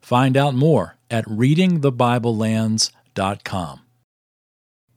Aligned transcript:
Find 0.00 0.36
out 0.36 0.54
more 0.54 0.96
at 1.10 1.24
readingthebiblelands.com. 1.26 3.80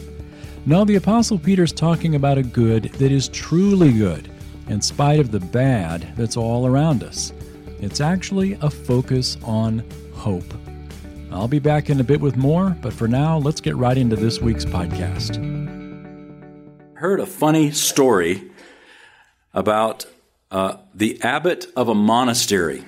No, 0.66 0.86
the 0.86 0.96
Apostle 0.96 1.38
Peter's 1.38 1.74
talking 1.74 2.16
about 2.16 2.38
a 2.38 2.44
good 2.44 2.84
that 2.94 3.12
is 3.12 3.28
truly 3.28 3.92
good 3.92 4.32
in 4.70 4.80
spite 4.80 5.20
of 5.20 5.32
the 5.32 5.42
bad 5.42 6.14
that's 6.16 6.38
all 6.38 6.66
around 6.66 7.04
us. 7.04 7.34
It's 7.82 8.02
actually 8.02 8.54
a 8.62 8.70
focus 8.70 9.38
on 9.44 9.84
hope. 10.14 10.54
I'll 11.32 11.48
be 11.48 11.60
back 11.60 11.90
in 11.90 12.00
a 12.00 12.04
bit 12.04 12.20
with 12.20 12.36
more, 12.36 12.72
but 12.82 12.92
for 12.92 13.08
now, 13.08 13.38
let's 13.38 13.62
get 13.62 13.76
right 13.76 13.98
into 13.98 14.16
this 14.16 14.42
week's 14.42 14.66
podcast. 14.66 15.38
Heard 16.94 17.20
a 17.20 17.26
funny 17.26 17.72
story 17.72 18.50
about 19.54 20.06
uh, 20.52 20.78
the 20.94 21.22
abbot 21.22 21.68
of 21.76 21.88
a 21.88 21.96
monastery, 21.96 22.84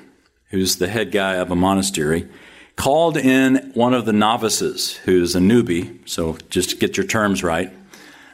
who's 0.50 0.75
the 0.75 0.88
head 0.88 1.12
guy 1.12 1.36
of 1.36 1.52
a 1.52 1.56
monastery, 1.56 2.28
called 2.75 3.16
in 3.16 3.72
one 3.73 3.94
of 3.94 4.06
the 4.06 4.14
novices, 4.14 4.97
who's 4.97 5.36
a 5.36 5.39
newbie, 5.39 6.00
so 6.09 6.38
just 6.50 6.80
get 6.80 6.97
your 6.97 7.06
terms 7.06 7.44
right. 7.44 7.72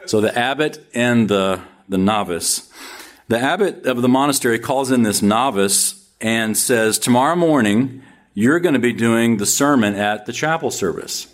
So 0.05 0.21
the 0.21 0.35
abbot 0.37 0.83
and 0.93 1.29
the, 1.29 1.61
the 1.87 1.97
novice 1.97 2.71
the 3.27 3.39
abbot 3.39 3.85
of 3.85 4.01
the 4.01 4.07
monastery 4.07 4.57
calls 4.57 4.89
in 4.89 5.03
this 5.03 5.21
novice 5.21 5.96
and 6.19 6.57
says, 6.57 6.99
Tomorrow 6.99 7.35
morning, 7.35 8.01
you're 8.33 8.59
going 8.59 8.73
to 8.73 8.79
be 8.79 8.93
doing 8.93 9.37
the 9.37 9.45
sermon 9.45 9.95
at 9.95 10.25
the 10.25 10.33
chapel 10.33 10.71
service. 10.71 11.33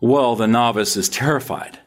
Well, 0.00 0.36
the 0.36 0.46
novice 0.46 0.96
is 0.96 1.08
terrified. 1.08 1.78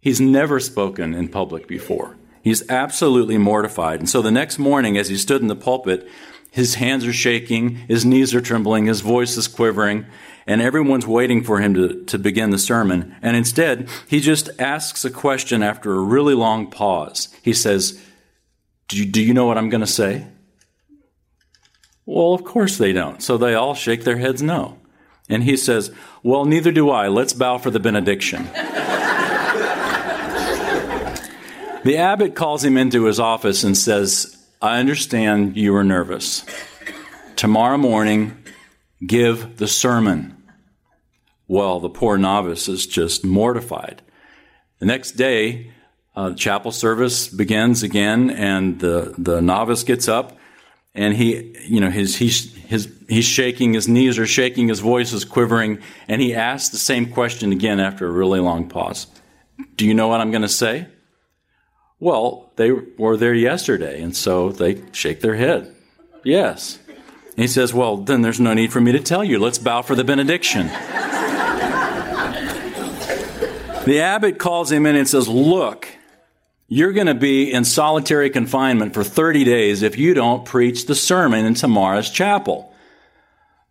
He's 0.00 0.20
never 0.20 0.60
spoken 0.60 1.14
in 1.14 1.28
public 1.28 1.66
before. 1.66 2.16
He's 2.42 2.68
absolutely 2.70 3.38
mortified. 3.38 4.00
And 4.00 4.08
so 4.08 4.22
the 4.22 4.30
next 4.30 4.58
morning, 4.58 4.96
as 4.96 5.08
he 5.08 5.16
stood 5.16 5.42
in 5.42 5.48
the 5.48 5.56
pulpit, 5.56 6.08
his 6.50 6.76
hands 6.76 7.04
are 7.04 7.12
shaking, 7.12 7.76
his 7.88 8.04
knees 8.04 8.34
are 8.34 8.40
trembling, 8.40 8.86
his 8.86 9.00
voice 9.00 9.36
is 9.36 9.48
quivering, 9.48 10.06
and 10.46 10.62
everyone's 10.62 11.06
waiting 11.06 11.44
for 11.44 11.60
him 11.60 11.74
to, 11.74 12.04
to 12.04 12.18
begin 12.18 12.50
the 12.50 12.58
sermon. 12.58 13.14
And 13.22 13.36
instead, 13.36 13.88
he 14.08 14.20
just 14.20 14.48
asks 14.58 15.04
a 15.04 15.10
question 15.10 15.62
after 15.62 15.94
a 15.94 16.00
really 16.00 16.34
long 16.34 16.70
pause. 16.70 17.28
He 17.42 17.52
says, 17.52 18.02
do 18.88 18.96
you, 18.96 19.04
do 19.04 19.22
you 19.22 19.34
know 19.34 19.44
what 19.44 19.58
I'm 19.58 19.68
going 19.68 19.82
to 19.82 19.86
say? 19.86 20.26
Well, 22.10 22.32
of 22.32 22.42
course 22.42 22.78
they 22.78 22.94
don't. 22.94 23.22
So 23.22 23.36
they 23.36 23.52
all 23.52 23.74
shake 23.74 24.04
their 24.04 24.16
heads 24.16 24.40
no. 24.40 24.78
And 25.28 25.44
he 25.44 25.58
says, 25.58 25.92
Well, 26.22 26.46
neither 26.46 26.72
do 26.72 26.88
I. 26.88 27.08
Let's 27.08 27.34
bow 27.34 27.58
for 27.58 27.70
the 27.70 27.78
benediction. 27.78 28.44
the 31.84 31.98
abbot 31.98 32.34
calls 32.34 32.64
him 32.64 32.78
into 32.78 33.04
his 33.04 33.20
office 33.20 33.62
and 33.62 33.76
says, 33.76 34.42
I 34.62 34.78
understand 34.78 35.58
you 35.58 35.76
are 35.76 35.84
nervous. 35.84 36.46
Tomorrow 37.36 37.76
morning, 37.76 38.42
give 39.06 39.58
the 39.58 39.68
sermon. 39.68 40.42
Well, 41.46 41.78
the 41.78 41.90
poor 41.90 42.16
novice 42.16 42.68
is 42.68 42.86
just 42.86 43.22
mortified. 43.22 44.00
The 44.78 44.86
next 44.86 45.12
day, 45.12 45.72
uh, 46.16 46.32
chapel 46.32 46.72
service 46.72 47.28
begins 47.28 47.82
again, 47.82 48.30
and 48.30 48.80
the, 48.80 49.14
the 49.18 49.42
novice 49.42 49.82
gets 49.82 50.08
up, 50.08 50.37
and 50.94 51.14
he, 51.14 51.56
you 51.66 51.80
know, 51.80 51.90
his, 51.90 52.16
he's, 52.16 52.54
his, 52.56 52.92
he's 53.08 53.24
shaking, 53.24 53.74
his 53.74 53.88
knees 53.88 54.18
are 54.18 54.26
shaking, 54.26 54.68
his 54.68 54.80
voice 54.80 55.12
is 55.12 55.24
quivering, 55.24 55.78
and 56.08 56.20
he 56.20 56.34
asks 56.34 56.70
the 56.70 56.78
same 56.78 57.12
question 57.12 57.52
again 57.52 57.78
after 57.80 58.06
a 58.06 58.10
really 58.10 58.40
long 58.40 58.68
pause. 58.68 59.06
Do 59.76 59.86
you 59.86 59.94
know 59.94 60.08
what 60.08 60.20
I'm 60.20 60.30
going 60.30 60.42
to 60.42 60.48
say? 60.48 60.88
Well, 62.00 62.52
they 62.56 62.70
were 62.70 63.16
there 63.16 63.34
yesterday, 63.34 64.00
and 64.00 64.16
so 64.16 64.50
they 64.50 64.82
shake 64.92 65.20
their 65.20 65.34
head. 65.34 65.74
Yes. 66.24 66.78
And 66.86 67.38
he 67.38 67.48
says, 67.48 67.74
Well, 67.74 67.96
then 67.98 68.22
there's 68.22 68.40
no 68.40 68.54
need 68.54 68.72
for 68.72 68.80
me 68.80 68.92
to 68.92 69.00
tell 69.00 69.24
you. 69.24 69.38
Let's 69.38 69.58
bow 69.58 69.82
for 69.82 69.94
the 69.94 70.04
benediction. 70.04 70.66
the 73.84 74.00
abbot 74.00 74.38
calls 74.38 74.70
him 74.70 74.86
in 74.86 74.94
and 74.96 75.08
says, 75.08 75.28
Look, 75.28 75.88
you're 76.68 76.92
going 76.92 77.06
to 77.06 77.14
be 77.14 77.50
in 77.50 77.64
solitary 77.64 78.28
confinement 78.28 78.92
for 78.92 79.02
30 79.02 79.44
days 79.44 79.82
if 79.82 79.96
you 79.96 80.12
don't 80.12 80.44
preach 80.44 80.84
the 80.84 80.94
sermon 80.94 81.46
in 81.46 81.54
tomorrow's 81.54 82.10
chapel. 82.10 82.74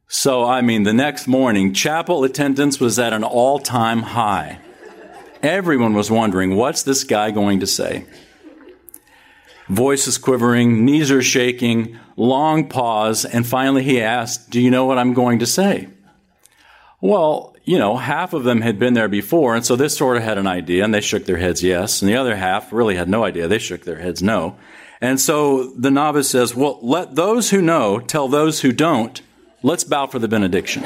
So, 0.07 0.43
I 0.43 0.61
mean, 0.61 0.83
the 0.83 0.93
next 0.93 1.27
morning, 1.27 1.73
chapel 1.73 2.23
attendance 2.23 2.79
was 2.79 2.97
at 2.97 3.13
an 3.13 3.23
all 3.23 3.59
time 3.59 4.01
high. 4.01 4.59
Everyone 5.43 5.93
was 5.93 6.09
wondering, 6.09 6.55
what's 6.55 6.81
this 6.81 7.03
guy 7.03 7.29
going 7.29 7.59
to 7.59 7.67
say? 7.67 8.05
Voices 9.69 10.17
quivering, 10.17 10.83
knees 10.83 11.11
are 11.11 11.21
shaking, 11.21 11.99
long 12.15 12.67
pause, 12.67 13.25
and 13.25 13.45
finally 13.45 13.83
he 13.83 14.01
asked, 14.01 14.49
Do 14.49 14.61
you 14.61 14.71
know 14.71 14.85
what 14.85 14.97
I'm 14.97 15.13
going 15.13 15.39
to 15.39 15.45
say? 15.45 15.89
Well, 17.01 17.56
you 17.67 17.77
know, 17.77 17.97
half 17.97 18.31
of 18.31 18.45
them 18.45 18.61
had 18.61 18.79
been 18.79 18.93
there 18.93 19.09
before, 19.09 19.53
and 19.53 19.65
so 19.65 19.75
this 19.75 19.97
sort 19.97 20.15
of 20.15 20.23
had 20.23 20.37
an 20.37 20.47
idea, 20.47 20.85
and 20.85 20.93
they 20.93 21.01
shook 21.01 21.25
their 21.25 21.35
heads 21.35 21.61
yes, 21.61 22.01
and 22.01 22.07
the 22.07 22.15
other 22.15 22.33
half 22.33 22.71
really 22.71 22.95
had 22.95 23.09
no 23.09 23.25
idea. 23.25 23.49
They 23.49 23.59
shook 23.59 23.83
their 23.83 23.99
heads 23.99 24.23
no. 24.23 24.57
And 25.01 25.19
so 25.19 25.71
the 25.71 25.91
novice 25.91 26.29
says, 26.29 26.55
Well, 26.55 26.79
let 26.81 27.15
those 27.15 27.49
who 27.49 27.61
know 27.61 27.99
tell 27.99 28.29
those 28.29 28.61
who 28.61 28.71
don't, 28.71 29.21
let's 29.63 29.83
bow 29.83 30.07
for 30.07 30.17
the 30.17 30.29
benediction. 30.29 30.83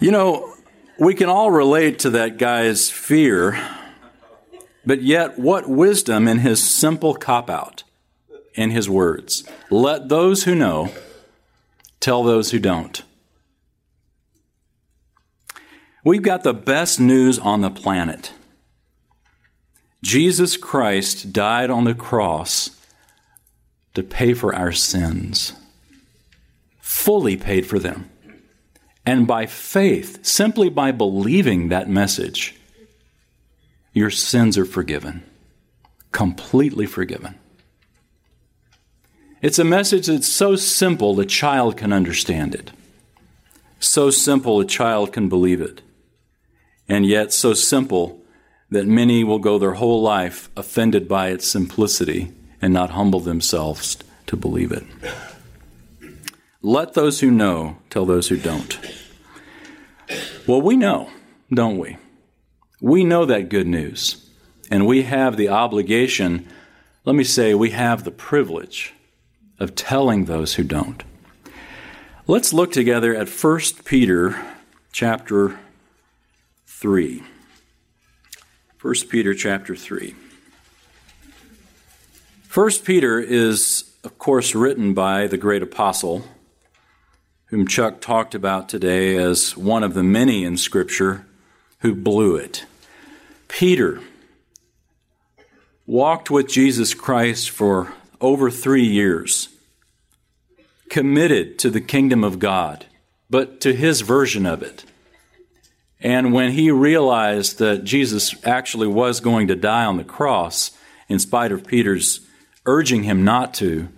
you 0.00 0.10
know, 0.10 0.54
we 0.98 1.12
can 1.12 1.28
all 1.28 1.50
relate 1.50 1.98
to 2.00 2.10
that 2.10 2.38
guy's 2.38 2.88
fear, 2.90 3.62
but 4.86 5.02
yet 5.02 5.38
what 5.38 5.68
wisdom 5.68 6.26
in 6.26 6.38
his 6.38 6.66
simple 6.66 7.14
cop 7.14 7.50
out 7.50 7.82
in 8.54 8.70
his 8.70 8.88
words. 8.88 9.44
Let 9.68 10.08
those 10.08 10.44
who 10.44 10.54
know 10.54 10.90
Tell 12.00 12.22
those 12.22 12.50
who 12.50 12.58
don't. 12.58 13.02
We've 16.04 16.22
got 16.22 16.42
the 16.42 16.54
best 16.54 17.00
news 17.00 17.38
on 17.38 17.60
the 17.60 17.70
planet. 17.70 18.32
Jesus 20.02 20.56
Christ 20.56 21.32
died 21.32 21.70
on 21.70 21.84
the 21.84 21.94
cross 21.94 22.70
to 23.94 24.02
pay 24.02 24.32
for 24.32 24.54
our 24.54 24.72
sins, 24.72 25.54
fully 26.80 27.36
paid 27.36 27.66
for 27.66 27.78
them. 27.78 28.08
And 29.04 29.26
by 29.26 29.46
faith, 29.46 30.24
simply 30.24 30.68
by 30.68 30.92
believing 30.92 31.68
that 31.68 31.88
message, 31.88 32.54
your 33.92 34.10
sins 34.10 34.56
are 34.56 34.64
forgiven, 34.64 35.24
completely 36.12 36.86
forgiven. 36.86 37.34
It's 39.40 39.58
a 39.60 39.64
message 39.64 40.06
that's 40.06 40.28
so 40.28 40.56
simple 40.56 41.18
a 41.20 41.24
child 41.24 41.76
can 41.76 41.92
understand 41.92 42.56
it. 42.56 42.72
So 43.78 44.10
simple 44.10 44.60
a 44.60 44.64
child 44.64 45.12
can 45.12 45.28
believe 45.28 45.60
it. 45.60 45.80
And 46.88 47.06
yet 47.06 47.32
so 47.32 47.54
simple 47.54 48.20
that 48.70 48.86
many 48.86 49.22
will 49.22 49.38
go 49.38 49.58
their 49.58 49.74
whole 49.74 50.02
life 50.02 50.50
offended 50.56 51.06
by 51.06 51.28
its 51.28 51.46
simplicity 51.46 52.32
and 52.60 52.74
not 52.74 52.90
humble 52.90 53.20
themselves 53.20 53.96
to 54.26 54.36
believe 54.36 54.72
it. 54.72 54.84
Let 56.60 56.94
those 56.94 57.20
who 57.20 57.30
know 57.30 57.78
tell 57.90 58.04
those 58.04 58.28
who 58.28 58.36
don't. 58.36 58.76
Well, 60.48 60.60
we 60.60 60.76
know, 60.76 61.10
don't 61.52 61.78
we? 61.78 61.96
We 62.80 63.04
know 63.04 63.24
that 63.26 63.48
good 63.48 63.68
news. 63.68 64.28
And 64.70 64.86
we 64.86 65.02
have 65.02 65.36
the 65.36 65.48
obligation, 65.48 66.48
let 67.04 67.14
me 67.14 67.24
say, 67.24 67.54
we 67.54 67.70
have 67.70 68.02
the 68.02 68.10
privilege 68.10 68.94
of 69.58 69.74
telling 69.74 70.24
those 70.24 70.54
who 70.54 70.64
don't. 70.64 71.02
Let's 72.26 72.52
look 72.52 72.72
together 72.72 73.14
at 73.14 73.28
1 73.28 73.60
Peter 73.84 74.38
chapter 74.92 75.58
3. 76.66 77.22
1 78.80 78.94
Peter 79.08 79.34
chapter 79.34 79.74
3. 79.74 80.14
1 82.52 82.70
Peter 82.84 83.18
is, 83.18 83.90
of 84.04 84.18
course, 84.18 84.54
written 84.54 84.94
by 84.94 85.26
the 85.26 85.36
great 85.36 85.62
apostle, 85.62 86.24
whom 87.46 87.66
Chuck 87.66 88.00
talked 88.00 88.34
about 88.34 88.68
today 88.68 89.16
as 89.16 89.56
one 89.56 89.82
of 89.82 89.94
the 89.94 90.02
many 90.02 90.44
in 90.44 90.56
Scripture 90.56 91.26
who 91.80 91.94
blew 91.94 92.36
it. 92.36 92.66
Peter 93.48 94.00
walked 95.86 96.30
with 96.30 96.48
Jesus 96.48 96.94
Christ 96.94 97.50
for 97.50 97.92
over 98.20 98.50
three 98.50 98.86
years, 98.86 99.48
committed 100.88 101.58
to 101.58 101.70
the 101.70 101.80
kingdom 101.80 102.24
of 102.24 102.38
God, 102.38 102.86
but 103.30 103.60
to 103.60 103.74
his 103.74 104.00
version 104.00 104.46
of 104.46 104.62
it. 104.62 104.84
And 106.00 106.32
when 106.32 106.52
he 106.52 106.70
realized 106.70 107.58
that 107.58 107.84
Jesus 107.84 108.34
actually 108.44 108.86
was 108.86 109.20
going 109.20 109.48
to 109.48 109.56
die 109.56 109.84
on 109.84 109.96
the 109.96 110.04
cross, 110.04 110.70
in 111.08 111.18
spite 111.18 111.52
of 111.52 111.66
Peter's 111.66 112.20
urging 112.66 113.02
him 113.02 113.24
not 113.24 113.54
to, 113.54 113.88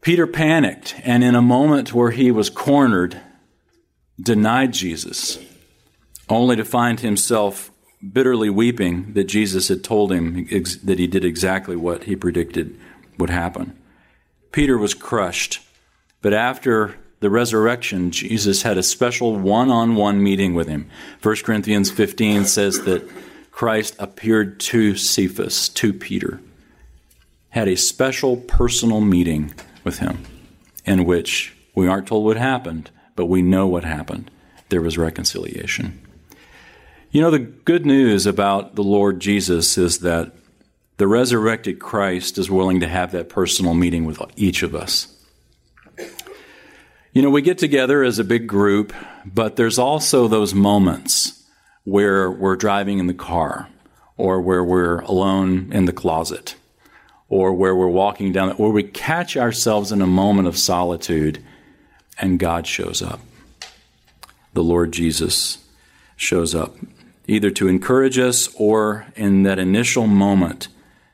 Peter 0.00 0.26
panicked 0.26 0.94
and, 1.02 1.24
in 1.24 1.34
a 1.34 1.42
moment 1.42 1.94
where 1.94 2.10
he 2.10 2.30
was 2.30 2.50
cornered, 2.50 3.20
denied 4.20 4.72
Jesus, 4.72 5.38
only 6.28 6.56
to 6.56 6.64
find 6.64 7.00
himself 7.00 7.70
bitterly 8.12 8.50
weeping 8.50 9.12
that 9.14 9.24
Jesus 9.24 9.68
had 9.68 9.82
told 9.82 10.12
him 10.12 10.46
ex- 10.50 10.76
that 10.76 10.98
he 10.98 11.06
did 11.06 11.24
exactly 11.24 11.76
what 11.76 12.04
he 12.04 12.16
predicted 12.16 12.78
would 13.18 13.30
happen. 13.30 13.76
Peter 14.52 14.78
was 14.78 14.94
crushed, 14.94 15.60
but 16.22 16.32
after 16.32 16.96
the 17.20 17.30
resurrection, 17.30 18.10
Jesus 18.10 18.62
had 18.62 18.78
a 18.78 18.82
special 18.82 19.36
one 19.36 19.70
on 19.70 19.96
one 19.96 20.22
meeting 20.22 20.54
with 20.54 20.68
him. 20.68 20.88
1 21.22 21.36
Corinthians 21.44 21.90
15 21.90 22.44
says 22.44 22.84
that 22.84 23.08
Christ 23.50 23.96
appeared 23.98 24.60
to 24.60 24.94
Cephas, 24.96 25.68
to 25.70 25.92
Peter, 25.92 26.40
had 27.50 27.66
a 27.66 27.76
special 27.76 28.36
personal 28.36 29.00
meeting 29.00 29.52
with 29.82 29.98
him 29.98 30.24
in 30.84 31.04
which 31.04 31.56
we 31.74 31.88
aren't 31.88 32.06
told 32.06 32.24
what 32.24 32.36
happened, 32.36 32.90
but 33.16 33.26
we 33.26 33.42
know 33.42 33.66
what 33.66 33.84
happened. 33.84 34.30
There 34.68 34.82
was 34.82 34.96
reconciliation. 34.96 36.00
You 37.10 37.22
know, 37.22 37.30
the 37.30 37.38
good 37.38 37.86
news 37.86 38.26
about 38.26 38.74
the 38.74 38.84
Lord 38.84 39.18
Jesus 39.18 39.78
is 39.78 40.00
that 40.00 40.32
the 40.98 41.08
resurrected 41.08 41.78
Christ 41.78 42.36
is 42.36 42.50
willing 42.50 42.80
to 42.80 42.88
have 42.88 43.12
that 43.12 43.30
personal 43.30 43.72
meeting 43.72 44.04
with 44.04 44.20
each 44.36 44.62
of 44.62 44.74
us. 44.74 45.08
You 47.14 47.22
know, 47.22 47.30
we 47.30 47.40
get 47.40 47.56
together 47.56 48.02
as 48.02 48.18
a 48.18 48.24
big 48.24 48.46
group, 48.46 48.92
but 49.24 49.56
there's 49.56 49.78
also 49.78 50.28
those 50.28 50.52
moments 50.52 51.42
where 51.84 52.30
we're 52.30 52.56
driving 52.56 52.98
in 52.98 53.06
the 53.06 53.14
car 53.14 53.70
or 54.18 54.42
where 54.42 54.62
we're 54.62 55.00
alone 55.00 55.72
in 55.72 55.86
the 55.86 55.94
closet 55.94 56.56
or 57.30 57.54
where 57.54 57.74
we're 57.74 57.88
walking 57.88 58.32
down, 58.32 58.50
where 58.56 58.68
we 58.68 58.82
catch 58.82 59.34
ourselves 59.34 59.92
in 59.92 60.02
a 60.02 60.06
moment 60.06 60.46
of 60.46 60.58
solitude 60.58 61.42
and 62.18 62.38
God 62.38 62.66
shows 62.66 63.00
up. 63.00 63.20
The 64.52 64.62
Lord 64.62 64.92
Jesus 64.92 65.56
shows 66.16 66.54
up 66.54 66.74
either 67.28 67.50
to 67.50 67.68
encourage 67.68 68.18
us 68.18 68.48
or 68.56 69.06
in 69.14 69.44
that 69.44 69.58
initial 69.58 70.06
moment 70.06 70.68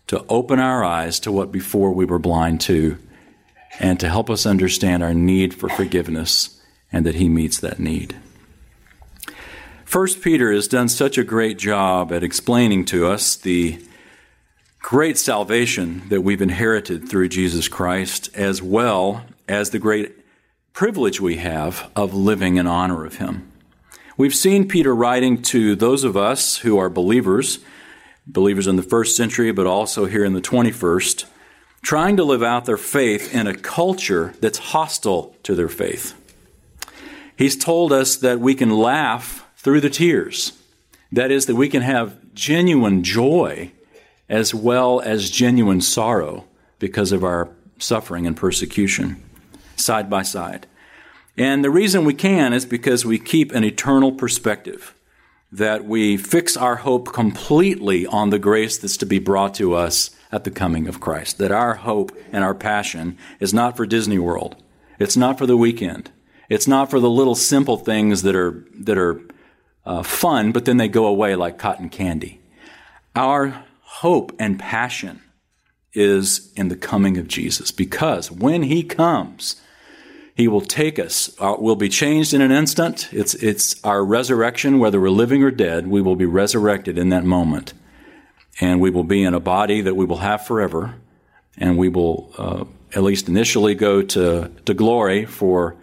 to 0.06 0.24
open 0.28 0.58
our 0.58 0.84
eyes 0.84 1.18
to 1.20 1.32
what 1.32 1.50
before 1.50 1.92
we 1.92 2.04
were 2.04 2.18
blind 2.18 2.60
to 2.60 2.96
and 3.80 3.98
to 3.98 4.08
help 4.08 4.30
us 4.30 4.46
understand 4.46 5.02
our 5.02 5.12
need 5.12 5.52
for 5.52 5.68
forgiveness 5.68 6.62
and 6.92 7.04
that 7.04 7.16
he 7.16 7.28
meets 7.28 7.58
that 7.58 7.80
need. 7.80 8.16
First 9.84 10.22
Peter 10.22 10.52
has 10.52 10.68
done 10.68 10.88
such 10.88 11.18
a 11.18 11.24
great 11.24 11.58
job 11.58 12.12
at 12.12 12.22
explaining 12.22 12.84
to 12.86 13.06
us 13.06 13.36
the 13.36 13.84
great 14.78 15.18
salvation 15.18 16.02
that 16.10 16.20
we've 16.20 16.42
inherited 16.42 17.08
through 17.08 17.28
Jesus 17.28 17.68
Christ 17.68 18.28
as 18.34 18.62
well 18.62 19.24
as 19.48 19.70
the 19.70 19.78
great 19.78 20.14
privilege 20.72 21.20
we 21.20 21.36
have 21.36 21.90
of 21.96 22.14
living 22.14 22.56
in 22.56 22.66
honor 22.66 23.04
of 23.04 23.16
him. 23.16 23.50
We've 24.16 24.34
seen 24.34 24.68
Peter 24.68 24.94
writing 24.94 25.42
to 25.42 25.74
those 25.74 26.04
of 26.04 26.16
us 26.16 26.58
who 26.58 26.78
are 26.78 26.88
believers, 26.88 27.58
believers 28.24 28.68
in 28.68 28.76
the 28.76 28.82
first 28.82 29.16
century, 29.16 29.50
but 29.50 29.66
also 29.66 30.04
here 30.04 30.24
in 30.24 30.34
the 30.34 30.40
21st, 30.40 31.24
trying 31.82 32.16
to 32.18 32.22
live 32.24 32.42
out 32.42 32.64
their 32.64 32.76
faith 32.76 33.34
in 33.34 33.48
a 33.48 33.56
culture 33.56 34.32
that's 34.40 34.58
hostile 34.58 35.34
to 35.42 35.56
their 35.56 35.68
faith. 35.68 36.14
He's 37.36 37.56
told 37.56 37.92
us 37.92 38.16
that 38.18 38.38
we 38.38 38.54
can 38.54 38.70
laugh 38.70 39.44
through 39.56 39.80
the 39.80 39.90
tears. 39.90 40.52
That 41.10 41.32
is, 41.32 41.46
that 41.46 41.56
we 41.56 41.68
can 41.68 41.82
have 41.82 42.16
genuine 42.34 43.02
joy 43.02 43.72
as 44.28 44.54
well 44.54 45.00
as 45.00 45.28
genuine 45.28 45.80
sorrow 45.80 46.44
because 46.78 47.10
of 47.10 47.24
our 47.24 47.48
suffering 47.80 48.28
and 48.28 48.36
persecution, 48.36 49.20
side 49.74 50.08
by 50.08 50.22
side. 50.22 50.68
And 51.36 51.64
the 51.64 51.70
reason 51.70 52.04
we 52.04 52.14
can 52.14 52.52
is 52.52 52.64
because 52.64 53.04
we 53.04 53.18
keep 53.18 53.52
an 53.52 53.64
eternal 53.64 54.12
perspective, 54.12 54.94
that 55.50 55.84
we 55.84 56.16
fix 56.16 56.56
our 56.56 56.76
hope 56.76 57.12
completely 57.12 58.06
on 58.06 58.30
the 58.30 58.38
grace 58.38 58.78
that's 58.78 58.96
to 58.98 59.06
be 59.06 59.18
brought 59.18 59.54
to 59.54 59.74
us 59.74 60.10
at 60.30 60.44
the 60.44 60.50
coming 60.50 60.88
of 60.88 61.00
Christ. 61.00 61.38
That 61.38 61.52
our 61.52 61.74
hope 61.74 62.12
and 62.32 62.44
our 62.44 62.54
passion 62.54 63.18
is 63.40 63.54
not 63.54 63.76
for 63.76 63.86
Disney 63.86 64.18
World. 64.18 64.56
It's 64.98 65.16
not 65.16 65.38
for 65.38 65.46
the 65.46 65.56
weekend. 65.56 66.10
It's 66.48 66.68
not 66.68 66.90
for 66.90 67.00
the 67.00 67.10
little 67.10 67.34
simple 67.34 67.76
things 67.76 68.22
that 68.22 68.36
are, 68.36 68.64
that 68.74 68.98
are 68.98 69.20
uh, 69.86 70.02
fun, 70.02 70.52
but 70.52 70.64
then 70.64 70.76
they 70.76 70.88
go 70.88 71.06
away 71.06 71.34
like 71.34 71.58
cotton 71.58 71.88
candy. 71.88 72.40
Our 73.16 73.64
hope 73.80 74.32
and 74.38 74.58
passion 74.58 75.22
is 75.92 76.52
in 76.56 76.68
the 76.68 76.76
coming 76.76 77.16
of 77.16 77.28
Jesus 77.28 77.70
because 77.70 78.30
when 78.30 78.64
he 78.64 78.82
comes, 78.82 79.60
he 80.34 80.48
will 80.48 80.60
take 80.60 80.98
us. 80.98 81.30
Uh, 81.38 81.54
we'll 81.58 81.76
be 81.76 81.88
changed 81.88 82.34
in 82.34 82.40
an 82.40 82.50
instant. 82.50 83.08
It's, 83.12 83.34
it's 83.34 83.82
our 83.84 84.04
resurrection, 84.04 84.78
whether 84.80 85.00
we're 85.00 85.10
living 85.10 85.44
or 85.44 85.50
dead. 85.50 85.86
We 85.86 86.02
will 86.02 86.16
be 86.16 86.26
resurrected 86.26 86.98
in 86.98 87.10
that 87.10 87.24
moment. 87.24 87.72
And 88.60 88.80
we 88.80 88.90
will 88.90 89.04
be 89.04 89.22
in 89.22 89.34
a 89.34 89.40
body 89.40 89.80
that 89.80 89.94
we 89.94 90.04
will 90.04 90.18
have 90.18 90.44
forever. 90.44 90.96
And 91.56 91.78
we 91.78 91.88
will, 91.88 92.32
uh, 92.36 92.64
at 92.96 93.04
least 93.04 93.28
initially, 93.28 93.76
go 93.76 94.02
to, 94.02 94.50
to 94.64 94.74
glory 94.74 95.24
for 95.24 95.76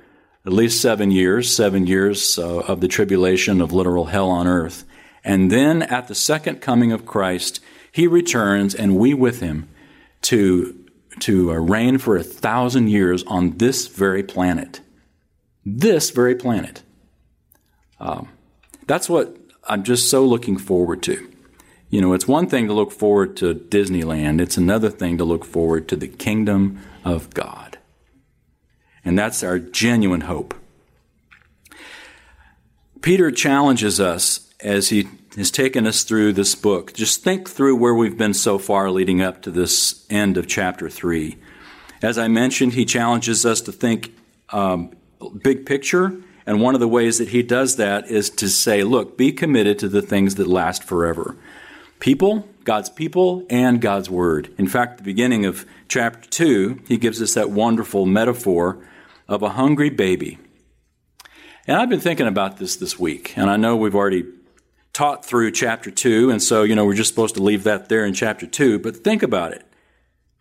at 0.45 0.51
least 0.51 0.81
seven 0.81 1.11
years, 1.11 1.53
seven 1.53 1.87
years 1.87 2.37
uh, 2.37 2.59
of 2.59 2.81
the 2.81 2.87
tribulation 2.87 3.61
of 3.61 3.71
literal 3.71 4.05
hell 4.05 4.29
on 4.29 4.47
earth. 4.47 4.83
And 5.23 5.51
then 5.51 5.81
at 5.83 6.07
the 6.07 6.15
second 6.15 6.61
coming 6.61 6.91
of 6.91 7.05
Christ, 7.05 7.61
he 7.91 8.07
returns 8.07 8.73
and 8.73 8.97
we 8.97 9.13
with 9.13 9.39
him 9.39 9.69
to 10.23 10.80
to 11.19 11.51
uh, 11.51 11.55
reign 11.55 11.97
for 11.97 12.17
a 12.17 12.23
thousand 12.23 12.89
years 12.89 13.23
on 13.25 13.57
this 13.57 13.87
very 13.87 14.23
planet. 14.23 14.81
This 15.65 16.09
very 16.09 16.35
planet. 16.35 16.81
Um, 17.99 18.29
that's 18.87 19.09
what 19.09 19.37
I'm 19.67 19.83
just 19.83 20.09
so 20.09 20.25
looking 20.25 20.57
forward 20.57 21.03
to. 21.03 21.31
You 21.89 22.01
know, 22.01 22.13
it's 22.13 22.27
one 22.27 22.47
thing 22.47 22.67
to 22.67 22.73
look 22.73 22.91
forward 22.91 23.35
to 23.37 23.53
Disneyland, 23.53 24.39
it's 24.39 24.57
another 24.57 24.89
thing 24.89 25.17
to 25.17 25.25
look 25.25 25.45
forward 25.45 25.87
to 25.89 25.95
the 25.95 26.07
kingdom 26.07 26.79
of 27.03 27.29
God. 27.31 27.77
And 29.03 29.17
that's 29.17 29.43
our 29.43 29.59
genuine 29.59 30.21
hope. 30.21 30.53
Peter 33.01 33.31
challenges 33.31 33.99
us 33.99 34.53
as 34.61 34.89
he 34.89 35.07
has 35.35 35.51
taken 35.51 35.87
us 35.87 36.03
through 36.03 36.33
this 36.33 36.55
book. 36.55 36.93
Just 36.93 37.23
think 37.23 37.49
through 37.49 37.75
where 37.75 37.93
we've 37.93 38.17
been 38.17 38.33
so 38.33 38.57
far 38.57 38.91
leading 38.91 39.21
up 39.21 39.41
to 39.43 39.51
this 39.51 40.05
end 40.09 40.37
of 40.37 40.47
chapter 40.47 40.89
3. 40.89 41.37
As 42.01 42.17
I 42.17 42.27
mentioned, 42.27 42.73
he 42.73 42.85
challenges 42.85 43.45
us 43.45 43.61
to 43.61 43.71
think 43.71 44.13
um, 44.49 44.91
big 45.43 45.65
picture, 45.65 46.19
and 46.45 46.59
one 46.59 46.73
of 46.73 46.81
the 46.81 46.87
ways 46.87 47.19
that 47.19 47.29
he 47.29 47.43
does 47.43 47.77
that 47.77 48.07
is 48.07 48.29
to 48.31 48.49
say, 48.49 48.83
look, 48.83 49.17
be 49.17 49.31
committed 49.31 49.79
to 49.79 49.87
the 49.87 50.01
things 50.01 50.35
that 50.35 50.47
last 50.47 50.83
forever. 50.83 51.37
People, 51.99 52.49
God's 52.63 52.89
people, 52.89 53.45
and 53.49 53.79
God's 53.79 54.09
word. 54.09 54.53
In 54.57 54.67
fact, 54.67 54.97
the 54.97 55.03
beginning 55.03 55.45
of 55.45 55.65
chapter 55.87 56.27
2, 56.27 56.81
he 56.87 56.97
gives 56.97 57.21
us 57.21 57.35
that 57.35 57.51
wonderful 57.51 58.05
metaphor 58.05 58.79
of 59.27 59.43
a 59.43 59.49
hungry 59.49 59.89
baby. 59.89 60.39
And 61.67 61.77
I've 61.77 61.89
been 61.89 61.99
thinking 61.99 62.27
about 62.27 62.57
this 62.57 62.75
this 62.75 62.99
week, 62.99 63.37
and 63.37 63.49
I 63.49 63.55
know 63.55 63.77
we've 63.77 63.95
already 63.95 64.25
taught 64.93 65.25
through 65.25 65.51
chapter 65.51 65.89
2, 65.89 66.29
and 66.29 66.41
so, 66.41 66.63
you 66.63 66.75
know, 66.75 66.85
we're 66.85 66.95
just 66.95 67.09
supposed 67.09 67.35
to 67.35 67.43
leave 67.43 67.63
that 67.63 67.89
there 67.89 68.05
in 68.05 68.13
chapter 68.13 68.45
2, 68.45 68.79
but 68.79 68.97
think 68.97 69.23
about 69.23 69.53
it. 69.53 69.65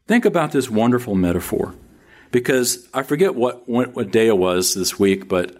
Think 0.06 0.24
about 0.24 0.52
this 0.52 0.68
wonderful 0.68 1.14
metaphor. 1.14 1.74
because 2.32 2.88
I 2.94 3.02
forget 3.02 3.34
what, 3.34 3.68
what, 3.68 4.10
day 4.10 4.28
it 4.28 4.38
was 4.38 4.74
this 4.74 4.98
week, 4.98 5.28
but 5.28 5.56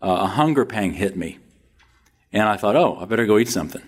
uh, 0.00 0.18
a 0.20 0.26
hunger 0.26 0.64
pang 0.64 0.92
hit 0.92 1.16
me. 1.16 1.38
And 2.32 2.44
I 2.44 2.56
thought, 2.56 2.76
oh, 2.76 2.98
I 3.00 3.04
better 3.04 3.26
go 3.26 3.38
eat 3.38 3.48
something. 3.48 3.82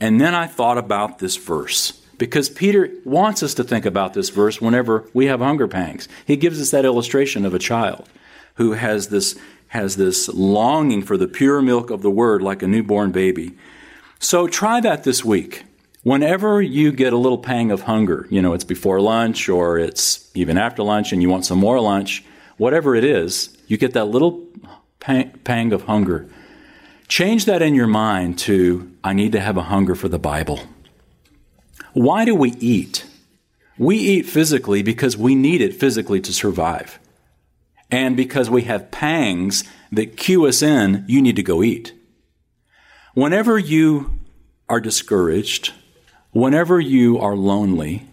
And 0.00 0.20
then 0.20 0.34
I 0.34 0.46
thought 0.46 0.78
about 0.78 1.18
this 1.18 1.36
verse 1.36 1.92
because 2.18 2.48
Peter 2.48 2.90
wants 3.04 3.42
us 3.42 3.54
to 3.54 3.64
think 3.64 3.86
about 3.86 4.14
this 4.14 4.28
verse 4.28 4.60
whenever 4.60 5.08
we 5.14 5.26
have 5.26 5.40
hunger 5.40 5.68
pangs. 5.68 6.08
He 6.26 6.36
gives 6.36 6.60
us 6.60 6.70
that 6.70 6.84
illustration 6.84 7.46
of 7.46 7.54
a 7.54 7.58
child 7.58 8.08
who 8.54 8.72
has 8.72 9.08
this, 9.08 9.38
has 9.68 9.96
this 9.96 10.28
longing 10.28 11.02
for 11.02 11.16
the 11.16 11.28
pure 11.28 11.62
milk 11.62 11.90
of 11.90 12.02
the 12.02 12.10
word 12.10 12.42
like 12.42 12.62
a 12.62 12.66
newborn 12.66 13.12
baby. 13.12 13.56
So 14.18 14.46
try 14.46 14.80
that 14.80 15.04
this 15.04 15.24
week. 15.24 15.64
Whenever 16.02 16.62
you 16.62 16.92
get 16.92 17.12
a 17.12 17.18
little 17.18 17.38
pang 17.38 17.70
of 17.70 17.82
hunger, 17.82 18.26
you 18.30 18.40
know, 18.40 18.54
it's 18.54 18.64
before 18.64 19.00
lunch 19.00 19.48
or 19.48 19.78
it's 19.78 20.30
even 20.34 20.56
after 20.56 20.82
lunch 20.82 21.12
and 21.12 21.20
you 21.20 21.28
want 21.28 21.44
some 21.44 21.58
more 21.58 21.80
lunch, 21.80 22.24
whatever 22.56 22.94
it 22.94 23.04
is, 23.04 23.56
you 23.66 23.76
get 23.76 23.92
that 23.92 24.06
little 24.06 24.46
pang, 25.00 25.72
of 25.72 25.82
hunger. 25.84 26.28
Change 27.08 27.44
that 27.46 27.62
in 27.62 27.74
your 27.74 27.86
mind 27.86 28.38
to, 28.40 28.90
I 29.02 29.12
need 29.12 29.32
to 29.32 29.40
have 29.40 29.56
a 29.56 29.62
hunger 29.62 29.94
for 29.94 30.08
the 30.08 30.18
Bible. 30.18 30.60
Why 31.92 32.24
do 32.24 32.34
we 32.34 32.52
eat? 32.52 33.06
We 33.76 33.96
eat 33.96 34.26
physically 34.26 34.82
because 34.82 35.16
we 35.16 35.34
need 35.34 35.60
it 35.60 35.74
physically 35.74 36.20
to 36.20 36.32
survive. 36.32 36.98
And 37.90 38.16
because 38.16 38.50
we 38.50 38.62
have 38.62 38.90
pangs 38.90 39.64
that 39.90 40.16
cue 40.16 40.46
us 40.46 40.62
in, 40.62 41.04
you 41.08 41.22
need 41.22 41.36
to 41.36 41.42
go 41.42 41.62
eat. 41.62 41.94
Whenever 43.14 43.58
you 43.58 44.18
are 44.68 44.80
discouraged, 44.80 45.72
whenever 46.32 46.78
you 46.78 47.18
are 47.18 47.34
lonely, 47.34 48.06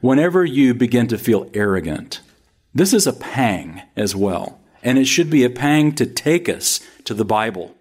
whenever 0.00 0.44
you 0.44 0.74
begin 0.74 1.06
to 1.08 1.18
feel 1.18 1.50
arrogant, 1.54 2.20
this 2.74 2.92
is 2.92 3.06
a 3.06 3.12
pang 3.12 3.82
as 3.96 4.16
well. 4.16 4.60
And 4.82 4.98
it 4.98 5.06
should 5.06 5.30
be 5.30 5.44
a 5.44 5.50
pang 5.50 5.94
to 5.94 6.04
take 6.04 6.48
us 6.48 6.80
to 7.04 7.14
the 7.14 7.24
Bible. 7.24 7.74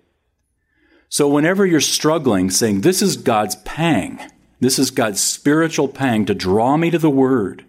So 1.09 1.27
whenever 1.27 1.65
you're 1.65 1.81
struggling, 1.81 2.49
saying, 2.49 2.81
This 2.81 3.01
is 3.01 3.17
God's 3.17 3.55
pang, 3.57 4.19
this 4.59 4.79
is 4.79 4.89
God's 4.89 5.19
spiritual 5.19 5.89
pang 5.89 6.25
to 6.25 6.33
draw 6.33 6.77
me 6.77 6.89
to 6.91 6.97
the 6.97 7.09
Word. 7.09 7.65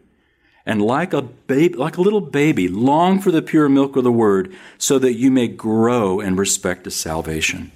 And 0.67 0.81
like 0.81 1.13
a 1.13 1.23
baby, 1.23 1.75
like 1.75 1.99
a 1.99 2.01
little 2.03 2.23
baby, 2.23 2.69
long 2.69 3.21
for 3.21 3.31
the 3.31 3.43
pure 3.43 3.69
milk 3.69 3.97
of 3.97 4.05
the 4.05 4.13
Word 4.13 4.55
so 4.79 4.99
that 4.99 5.15
you 5.15 5.31
may 5.31 5.47
grow 5.47 6.21
in 6.21 6.37
respect 6.37 6.85
to 6.85 6.91
salvation. 6.91 7.71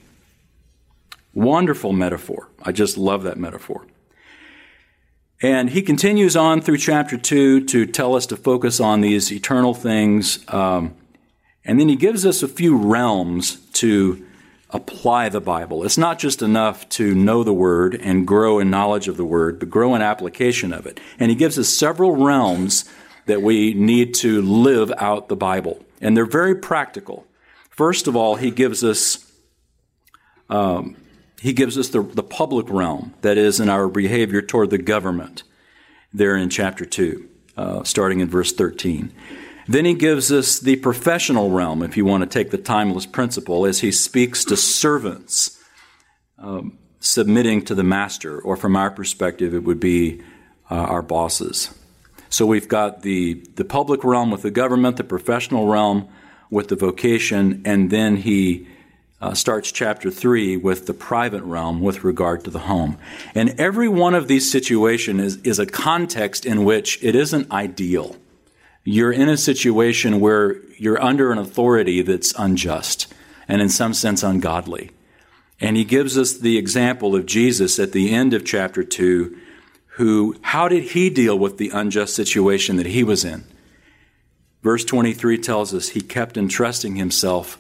Wonderful 1.34 1.92
metaphor. 1.92 2.48
I 2.62 2.72
just 2.72 2.96
love 2.96 3.22
that 3.24 3.36
metaphor. 3.36 3.86
And 5.40 5.70
he 5.70 5.82
continues 5.82 6.34
on 6.34 6.60
through 6.60 6.78
chapter 6.78 7.16
2 7.16 7.66
to 7.66 7.86
tell 7.86 8.16
us 8.16 8.26
to 8.26 8.36
focus 8.36 8.80
on 8.80 9.02
these 9.02 9.30
eternal 9.30 9.74
things. 9.74 10.44
Um, 10.48 10.96
and 11.64 11.78
then 11.78 11.88
he 11.88 11.96
gives 11.96 12.26
us 12.26 12.42
a 12.42 12.48
few 12.48 12.76
realms 12.76 13.56
to 13.74 14.26
apply 14.70 15.28
the 15.28 15.40
Bible. 15.40 15.84
It's 15.84 15.98
not 15.98 16.18
just 16.18 16.42
enough 16.42 16.88
to 16.90 17.14
know 17.14 17.42
the 17.42 17.54
Word 17.54 17.94
and 17.94 18.26
grow 18.26 18.58
in 18.58 18.70
knowledge 18.70 19.08
of 19.08 19.16
the 19.16 19.24
Word, 19.24 19.58
but 19.58 19.70
grow 19.70 19.94
in 19.94 20.02
application 20.02 20.72
of 20.72 20.86
it. 20.86 21.00
And 21.18 21.30
he 21.30 21.36
gives 21.36 21.58
us 21.58 21.68
several 21.68 22.16
realms 22.16 22.84
that 23.26 23.42
we 23.42 23.74
need 23.74 24.14
to 24.14 24.42
live 24.42 24.92
out 24.98 25.28
the 25.28 25.36
Bible. 25.36 25.84
And 26.00 26.16
they're 26.16 26.26
very 26.26 26.54
practical. 26.54 27.26
First 27.70 28.06
of 28.06 28.16
all, 28.16 28.36
he 28.36 28.50
gives 28.50 28.84
us 28.84 29.24
um, 30.50 30.96
he 31.40 31.52
gives 31.52 31.78
us 31.78 31.88
the, 31.88 32.02
the 32.02 32.22
public 32.22 32.68
realm, 32.68 33.14
that 33.20 33.38
is, 33.38 33.60
in 33.60 33.68
our 33.68 33.88
behavior 33.88 34.42
toward 34.42 34.70
the 34.70 34.78
government, 34.78 35.44
there 36.12 36.36
in 36.36 36.50
chapter 36.50 36.84
2, 36.84 37.28
uh, 37.56 37.84
starting 37.84 38.20
in 38.20 38.28
verse 38.28 38.52
13. 38.52 39.12
Then 39.68 39.84
he 39.84 39.92
gives 39.92 40.32
us 40.32 40.58
the 40.58 40.76
professional 40.76 41.50
realm, 41.50 41.82
if 41.82 41.96
you 41.96 42.06
want 42.06 42.22
to 42.22 42.28
take 42.28 42.50
the 42.50 42.58
timeless 42.58 43.04
principle, 43.04 43.66
as 43.66 43.80
he 43.80 43.92
speaks 43.92 44.44
to 44.46 44.56
servants 44.56 45.62
um, 46.38 46.78
submitting 47.00 47.62
to 47.66 47.74
the 47.74 47.84
master, 47.84 48.40
or 48.40 48.56
from 48.56 48.76
our 48.76 48.90
perspective, 48.90 49.54
it 49.54 49.64
would 49.64 49.78
be 49.78 50.22
uh, 50.70 50.74
our 50.74 51.02
bosses. 51.02 51.74
So 52.30 52.46
we've 52.46 52.68
got 52.68 53.02
the, 53.02 53.34
the 53.56 53.64
public 53.64 54.04
realm 54.04 54.30
with 54.30 54.42
the 54.42 54.50
government, 54.50 54.96
the 54.96 55.04
professional 55.04 55.66
realm 55.66 56.08
with 56.50 56.68
the 56.68 56.76
vocation, 56.76 57.62
and 57.64 57.90
then 57.90 58.16
he 58.16 58.66
uh, 59.20 59.34
starts 59.34 59.70
chapter 59.70 60.10
3 60.10 60.56
with 60.56 60.86
the 60.86 60.94
private 60.94 61.42
realm 61.42 61.80
with 61.80 62.04
regard 62.04 62.44
to 62.44 62.50
the 62.50 62.60
home. 62.60 62.96
And 63.34 63.50
every 63.60 63.88
one 63.88 64.14
of 64.14 64.28
these 64.28 64.50
situations 64.50 65.20
is, 65.20 65.36
is 65.42 65.58
a 65.58 65.66
context 65.66 66.46
in 66.46 66.64
which 66.64 67.02
it 67.02 67.14
isn't 67.14 67.50
ideal. 67.50 68.16
You're 68.90 69.12
in 69.12 69.28
a 69.28 69.36
situation 69.36 70.18
where 70.18 70.62
you're 70.78 71.02
under 71.02 71.30
an 71.30 71.36
authority 71.36 72.00
that's 72.00 72.32
unjust 72.38 73.12
and 73.46 73.60
in 73.60 73.68
some 73.68 73.92
sense 73.92 74.22
ungodly. 74.22 74.92
And 75.60 75.76
he 75.76 75.84
gives 75.84 76.16
us 76.16 76.38
the 76.38 76.56
example 76.56 77.14
of 77.14 77.26
Jesus 77.26 77.78
at 77.78 77.92
the 77.92 78.14
end 78.14 78.32
of 78.32 78.46
chapter 78.46 78.82
2, 78.82 79.36
who, 79.96 80.36
how 80.40 80.68
did 80.68 80.84
he 80.84 81.10
deal 81.10 81.38
with 81.38 81.58
the 81.58 81.68
unjust 81.68 82.16
situation 82.16 82.76
that 82.76 82.86
he 82.86 83.04
was 83.04 83.26
in? 83.26 83.44
Verse 84.62 84.86
23 84.86 85.36
tells 85.36 85.74
us 85.74 85.90
he 85.90 86.00
kept 86.00 86.38
entrusting 86.38 86.96
himself 86.96 87.58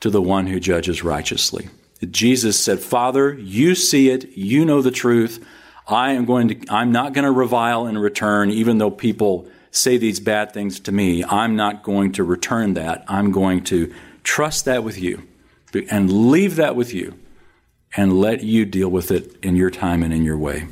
to 0.00 0.10
the 0.10 0.20
one 0.20 0.48
who 0.48 0.58
judges 0.58 1.04
righteously. 1.04 1.68
Jesus 2.10 2.58
said, 2.58 2.80
Father, 2.80 3.34
you 3.34 3.76
see 3.76 4.10
it, 4.10 4.36
you 4.36 4.64
know 4.64 4.82
the 4.82 4.90
truth. 4.90 5.46
I 5.86 6.14
am 6.14 6.24
going 6.24 6.48
to, 6.48 6.66
I'm 6.68 6.90
not 6.90 7.12
going 7.12 7.24
to 7.24 7.30
revile 7.30 7.86
in 7.86 7.96
return, 7.96 8.50
even 8.50 8.78
though 8.78 8.90
people 8.90 9.48
say 9.76 9.98
these 9.98 10.20
bad 10.20 10.52
things 10.52 10.80
to 10.80 10.92
me. 10.92 11.24
I'm 11.24 11.56
not 11.56 11.82
going 11.82 12.12
to 12.12 12.24
return 12.24 12.74
that. 12.74 13.04
I'm 13.08 13.30
going 13.32 13.64
to 13.64 13.92
trust 14.22 14.64
that 14.64 14.82
with 14.82 14.98
you 14.98 15.26
and 15.90 16.30
leave 16.30 16.56
that 16.56 16.74
with 16.74 16.94
you 16.94 17.18
and 17.96 18.18
let 18.18 18.42
you 18.42 18.64
deal 18.64 18.88
with 18.88 19.10
it 19.10 19.36
in 19.42 19.56
your 19.56 19.70
time 19.70 20.02
and 20.02 20.12
in 20.12 20.24
your 20.24 20.38
way. 20.38 20.66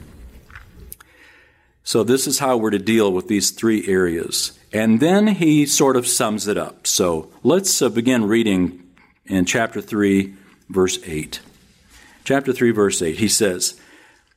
So, 1.86 2.02
this 2.02 2.26
is 2.26 2.38
how 2.38 2.56
we're 2.56 2.70
to 2.70 2.78
deal 2.78 3.12
with 3.12 3.28
these 3.28 3.50
three 3.50 3.86
areas. 3.86 4.58
And 4.72 5.00
then 5.00 5.26
he 5.26 5.66
sort 5.66 5.96
of 5.96 6.06
sums 6.06 6.48
it 6.48 6.56
up. 6.56 6.86
So, 6.86 7.30
let's 7.42 7.82
uh, 7.82 7.90
begin 7.90 8.26
reading 8.26 8.82
in 9.26 9.44
chapter 9.44 9.82
3, 9.82 10.34
verse 10.70 10.98
8. 11.04 11.40
Chapter 12.24 12.54
3, 12.54 12.70
verse 12.70 13.02
8, 13.02 13.18
he 13.18 13.28
says, 13.28 13.78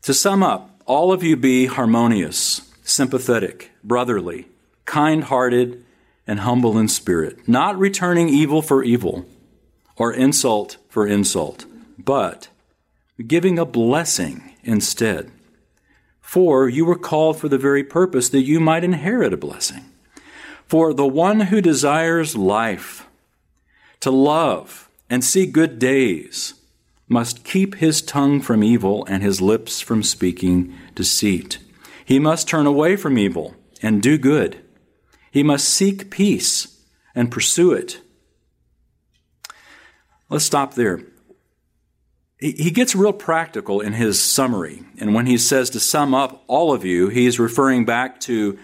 To 0.02 0.14
sum 0.14 0.44
up, 0.44 0.82
all 0.86 1.14
of 1.14 1.24
you 1.24 1.38
be 1.38 1.68
harmonious, 1.68 2.70
sympathetic, 2.84 3.72
brotherly, 3.82 4.48
kind 4.88 5.26
hearted, 5.26 5.86
and 6.26 6.40
humble 6.40 6.78
in 6.78 6.88
spirit, 6.88 7.48
not 7.48 7.78
returning 7.78 8.28
evil 8.28 8.62
for 8.62 8.84
evil 8.84 9.26
or 9.96 10.12
insult 10.12 10.78
for 10.90 11.08
insult, 11.08 11.66
but 11.98 12.50
giving 13.26 13.58
a 13.58 13.66
blessing 13.66 14.56
instead. 14.64 15.32
For 16.20 16.68
you 16.68 16.86
were 16.86 16.98
called 16.98 17.40
for 17.40 17.48
the 17.48 17.58
very 17.58 17.84
purpose 17.84 18.30
that 18.30 18.42
you 18.42 18.60
might 18.60 18.84
inherit 18.84 19.34
a 19.34 19.38
blessing. 19.38 19.86
For 20.66 20.94
the 20.94 21.08
one 21.08 21.40
who 21.42 21.62
desires 21.62 22.36
life, 22.36 23.08
to 24.02 24.12
love 24.12 24.90
and 25.10 25.24
see 25.24 25.46
good 25.46 25.80
days 25.80 26.54
must 27.08 27.46
keep 27.46 27.76
his 27.76 28.02
tongue 28.02 28.42
from 28.42 28.64
evil 28.64 29.06
and 29.06 29.24
his 29.24 29.40
lips 29.40 29.80
from 29.80 30.04
speaking 30.04 30.76
deceit. 30.94 31.60
He 32.04 32.20
must 32.20 32.48
turn 32.48 32.66
away 32.66 32.98
from 32.98 33.18
evil 33.18 33.56
and 33.82 34.02
do 34.02 34.18
good. 34.18 34.62
He 35.38 35.44
must 35.44 35.70
seek 35.70 36.10
peace 36.10 36.82
and 37.14 37.30
pursue 37.30 37.72
it. 37.72 38.02
Let's 40.30 40.46
stop 40.46 40.74
there. 40.74 41.04
He 42.40 42.72
gets 42.72 42.96
real 42.96 43.14
practical 43.14 43.80
in 43.80 43.94
his 43.94 44.20
summary. 44.20 44.82
And 45.00 45.14
when 45.14 45.28
he 45.28 45.38
says 45.38 45.70
to 45.70 45.80
sum 45.80 46.16
up 46.16 46.44
all 46.48 46.74
of 46.74 46.84
you, 46.86 47.10
he's 47.10 47.40
referring 47.40 47.86
back 47.86 48.20
to 48.22 48.58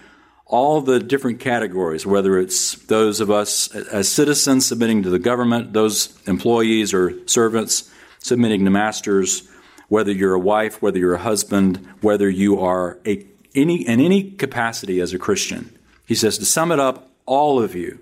all 0.46 0.80
the 0.80 0.98
different 0.98 1.38
categories, 1.38 2.04
whether 2.04 2.40
it's 2.40 2.74
those 2.86 3.20
of 3.20 3.30
us 3.30 3.72
as 3.72 4.08
citizens 4.08 4.66
submitting 4.66 5.04
to 5.04 5.10
the 5.10 5.20
government, 5.20 5.74
those 5.74 6.20
employees 6.26 6.92
or 6.92 7.24
servants 7.28 7.88
submitting 8.18 8.64
to 8.64 8.70
masters, 8.72 9.48
whether 9.86 10.10
you're 10.10 10.34
a 10.34 10.40
wife, 10.40 10.82
whether 10.82 10.98
you're 10.98 11.14
a 11.14 11.18
husband, 11.18 11.86
whether 12.00 12.28
you 12.28 12.58
are 12.58 12.98
a, 13.06 13.24
any, 13.54 13.86
in 13.86 14.00
any 14.00 14.32
capacity 14.32 15.00
as 15.00 15.14
a 15.14 15.20
Christian. 15.20 15.70
He 16.06 16.14
says, 16.14 16.38
to 16.38 16.44
sum 16.44 16.70
it 16.70 16.80
up, 16.80 17.10
all 17.26 17.62
of 17.62 17.74
you, 17.74 17.98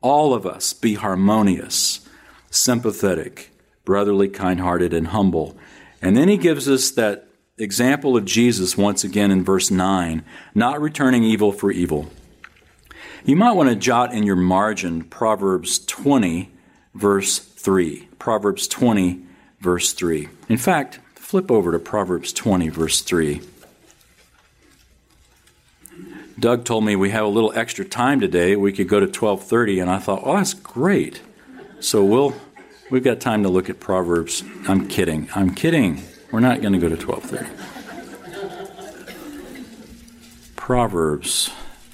all 0.00 0.34
of 0.34 0.46
us, 0.46 0.72
be 0.72 0.94
harmonious, 0.94 2.06
sympathetic, 2.50 3.50
brotherly, 3.84 4.28
kind 4.28 4.60
hearted, 4.60 4.92
and 4.92 5.08
humble. 5.08 5.56
And 6.02 6.16
then 6.16 6.28
he 6.28 6.36
gives 6.36 6.68
us 6.68 6.90
that 6.92 7.28
example 7.58 8.16
of 8.16 8.24
Jesus 8.24 8.76
once 8.76 9.04
again 9.04 9.30
in 9.30 9.42
verse 9.42 9.70
9, 9.70 10.22
not 10.54 10.80
returning 10.80 11.24
evil 11.24 11.52
for 11.52 11.70
evil. 11.70 12.10
You 13.24 13.36
might 13.36 13.52
want 13.52 13.70
to 13.70 13.76
jot 13.76 14.12
in 14.12 14.22
your 14.22 14.36
margin 14.36 15.02
Proverbs 15.02 15.78
20, 15.80 16.50
verse 16.94 17.38
3. 17.38 18.08
Proverbs 18.18 18.68
20, 18.68 19.22
verse 19.60 19.92
3. 19.94 20.28
In 20.48 20.58
fact, 20.58 21.00
flip 21.14 21.50
over 21.50 21.72
to 21.72 21.78
Proverbs 21.78 22.32
20, 22.32 22.68
verse 22.68 23.00
3. 23.00 23.40
Doug 26.38 26.64
told 26.64 26.84
me 26.84 26.96
we 26.96 27.10
have 27.10 27.24
a 27.24 27.28
little 27.28 27.52
extra 27.54 27.84
time 27.84 28.20
today. 28.20 28.56
We 28.56 28.72
could 28.72 28.88
go 28.88 29.00
to 29.00 29.06
12:30 29.06 29.80
and 29.80 29.90
I 29.90 29.98
thought, 29.98 30.22
"Oh, 30.24 30.36
that's 30.36 30.52
great." 30.52 31.22
So 31.80 32.04
we'll 32.04 32.34
we've 32.90 33.04
got 33.04 33.20
time 33.20 33.42
to 33.42 33.48
look 33.48 33.70
at 33.70 33.80
Proverbs. 33.80 34.44
I'm 34.68 34.86
kidding. 34.86 35.28
I'm 35.34 35.54
kidding. 35.54 36.02
We're 36.30 36.40
not 36.40 36.60
going 36.60 36.74
to 36.74 36.78
go 36.78 36.88
to 36.88 36.96
12:30. 36.96 37.48
Proverbs. 40.56 41.50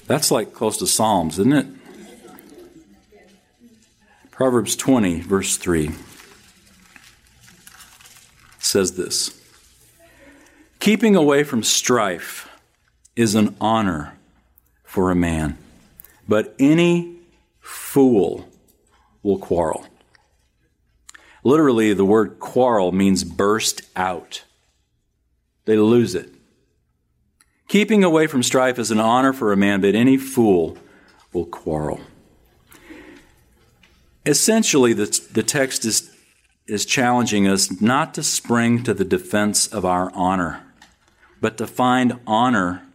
That's 0.07 0.31
like 0.31 0.53
close 0.53 0.77
to 0.79 0.87
Psalms, 0.87 1.39
isn't 1.39 1.53
it? 1.53 1.67
Proverbs 4.33 4.75
20 4.75 5.21
verse 5.21 5.57
3 5.57 5.93
says 8.59 8.97
this. 8.97 9.39
Keeping 10.81 11.15
away 11.15 11.45
from 11.45 11.63
strife 11.63 12.49
is 13.15 13.37
an 13.37 13.55
honor 13.61 14.15
for 14.93 15.11
a 15.11 15.15
man, 15.15 15.57
but 16.29 16.55
any 16.59 17.17
fool 17.61 18.47
will 19.23 19.39
quarrel. 19.39 19.87
Literally, 21.43 21.95
the 21.95 22.05
word 22.05 22.39
quarrel 22.39 22.93
means 22.93 23.25
burst 23.25 23.81
out. 23.97 24.45
They 25.65 25.79
lose 25.79 26.15
it. 26.15 26.29
Keeping 27.69 28.05
away 28.05 28.27
from 28.27 28.43
strife 28.43 28.79
is 28.79 28.91
an 28.91 29.01
honor 29.01 29.33
for 29.33 29.51
a 29.51 29.57
man, 29.57 29.81
but 29.81 29.95
any 29.95 30.19
fool 30.19 30.77
will 31.33 31.47
quarrel. 31.47 32.03
Essentially, 34.27 34.93
the, 34.93 35.07
the 35.33 35.43
text 35.43 35.87
is, 35.87 36.15
is 36.67 36.85
challenging 36.85 37.49
us 37.49 37.81
not 37.81 38.13
to 38.13 38.23
spring 38.23 38.83
to 38.83 38.93
the 38.93 39.07
defense 39.07 39.67
of 39.69 39.87
our 39.87 40.13
honor, 40.15 40.63
but 41.41 41.57
to 41.57 41.67
find 41.67 42.21
honor 42.27 42.87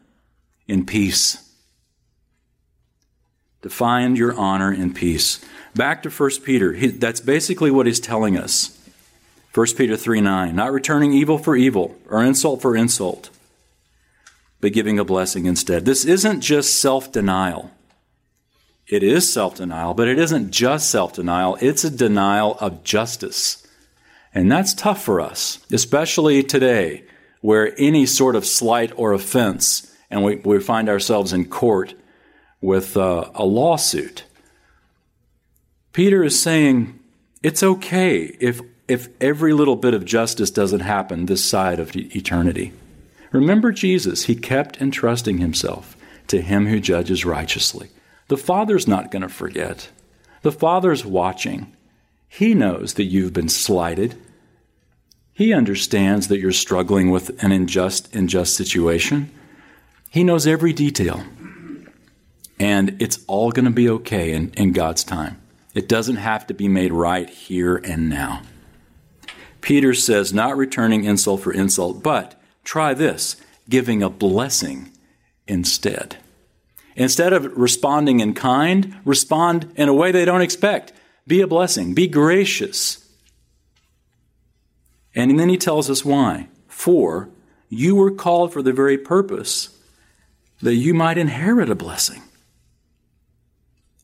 in 0.67 0.85
peace. 0.85 1.46
To 3.67 3.73
find 3.73 4.17
your 4.17 4.33
honor 4.33 4.71
and 4.71 4.95
peace. 4.95 5.43
Back 5.75 6.01
to 6.03 6.09
1 6.09 6.29
Peter. 6.45 6.71
He, 6.71 6.87
that's 6.87 7.19
basically 7.19 7.69
what 7.69 7.85
he's 7.85 7.99
telling 7.99 8.37
us. 8.37 8.79
1 9.53 9.67
Peter 9.75 9.97
3 9.97 10.21
9. 10.21 10.55
Not 10.55 10.71
returning 10.71 11.11
evil 11.11 11.37
for 11.37 11.53
evil 11.53 11.93
or 12.09 12.23
insult 12.23 12.61
for 12.61 12.77
insult, 12.77 13.29
but 14.61 14.71
giving 14.71 14.99
a 14.99 15.03
blessing 15.03 15.47
instead. 15.47 15.83
This 15.83 16.05
isn't 16.05 16.39
just 16.39 16.79
self 16.79 17.11
denial. 17.11 17.69
It 18.87 19.03
is 19.03 19.29
self 19.29 19.55
denial, 19.55 19.93
but 19.93 20.07
it 20.07 20.17
isn't 20.17 20.51
just 20.51 20.89
self 20.89 21.11
denial, 21.11 21.57
it's 21.59 21.83
a 21.83 21.91
denial 21.91 22.55
of 22.61 22.85
justice. 22.85 23.67
And 24.33 24.49
that's 24.49 24.73
tough 24.73 25.03
for 25.03 25.19
us, 25.19 25.59
especially 25.73 26.41
today, 26.41 27.03
where 27.41 27.77
any 27.77 28.05
sort 28.05 28.37
of 28.37 28.45
slight 28.45 28.93
or 28.95 29.11
offense, 29.11 29.93
and 30.09 30.23
we, 30.23 30.37
we 30.37 30.57
find 30.61 30.87
ourselves 30.87 31.33
in 31.33 31.49
court 31.49 31.95
with 32.61 32.97
uh, 32.97 33.29
a 33.35 33.45
lawsuit. 33.45 34.23
Peter 35.93 36.23
is 36.23 36.39
saying 36.41 36.99
it's 37.43 37.63
okay 37.63 38.35
if, 38.39 38.61
if 38.87 39.09
every 39.21 39.53
little 39.53 39.75
bit 39.75 39.93
of 39.93 40.05
justice 40.05 40.51
doesn't 40.51 40.81
happen 40.81 41.25
this 41.25 41.43
side 41.43 41.79
of 41.79 41.95
eternity. 41.95 42.73
Remember 43.31 43.71
Jesus, 43.71 44.25
he 44.25 44.35
kept 44.35 44.81
entrusting 44.81 45.37
himself 45.37 45.97
to 46.27 46.41
him 46.41 46.67
who 46.67 46.79
judges 46.79 47.25
righteously. 47.25 47.89
The 48.27 48.37
Father's 48.37 48.87
not 48.87 49.11
going 49.11 49.21
to 49.21 49.29
forget. 49.29 49.89
The 50.41 50.51
Father's 50.51 51.05
watching. 51.05 51.73
He 52.27 52.53
knows 52.53 52.95
that 52.95 53.05
you've 53.05 53.33
been 53.33 53.49
slighted. 53.49 54.21
He 55.33 55.53
understands 55.53 56.27
that 56.27 56.39
you're 56.39 56.51
struggling 56.51 57.09
with 57.09 57.41
an 57.43 57.51
unjust, 57.51 58.13
unjust 58.15 58.55
situation. 58.55 59.31
He 60.09 60.23
knows 60.23 60.47
every 60.47 60.73
detail. 60.73 61.23
And 62.59 63.01
it's 63.01 63.23
all 63.27 63.51
going 63.51 63.65
to 63.65 63.71
be 63.71 63.89
okay 63.89 64.33
in, 64.33 64.51
in 64.51 64.71
God's 64.71 65.03
time. 65.03 65.39
It 65.73 65.87
doesn't 65.87 66.15
have 66.15 66.47
to 66.47 66.53
be 66.53 66.67
made 66.67 66.91
right 66.91 67.29
here 67.29 67.77
and 67.77 68.09
now. 68.09 68.41
Peter 69.61 69.93
says, 69.93 70.33
not 70.33 70.57
returning 70.57 71.03
insult 71.03 71.41
for 71.41 71.51
insult, 71.51 72.01
but 72.01 72.39
try 72.63 72.93
this 72.93 73.35
giving 73.69 74.01
a 74.01 74.09
blessing 74.09 74.91
instead. 75.47 76.17
Instead 76.95 77.33
of 77.33 77.55
responding 77.55 78.21
in 78.21 78.33
kind, 78.33 78.95
respond 79.05 79.71
in 79.75 79.87
a 79.87 79.93
way 79.93 80.11
they 80.11 80.25
don't 80.25 80.41
expect. 80.41 80.93
Be 81.27 81.41
a 81.41 81.47
blessing, 81.47 81.93
be 81.93 82.07
gracious. 82.07 83.07
And 85.13 85.39
then 85.39 85.49
he 85.49 85.57
tells 85.57 85.89
us 85.89 86.05
why. 86.05 86.47
For 86.67 87.29
you 87.69 87.95
were 87.95 88.11
called 88.11 88.53
for 88.53 88.61
the 88.61 88.73
very 88.73 88.97
purpose 88.97 89.77
that 90.61 90.75
you 90.75 90.93
might 90.93 91.17
inherit 91.17 91.69
a 91.69 91.75
blessing. 91.75 92.23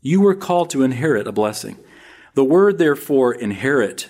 You 0.03 0.19
were 0.21 0.35
called 0.35 0.69
to 0.71 0.83
inherit 0.83 1.27
a 1.27 1.31
blessing. 1.31 1.77
The 2.35 2.43
word, 2.43 2.77
therefore, 2.77 3.33
inherit 3.33 4.09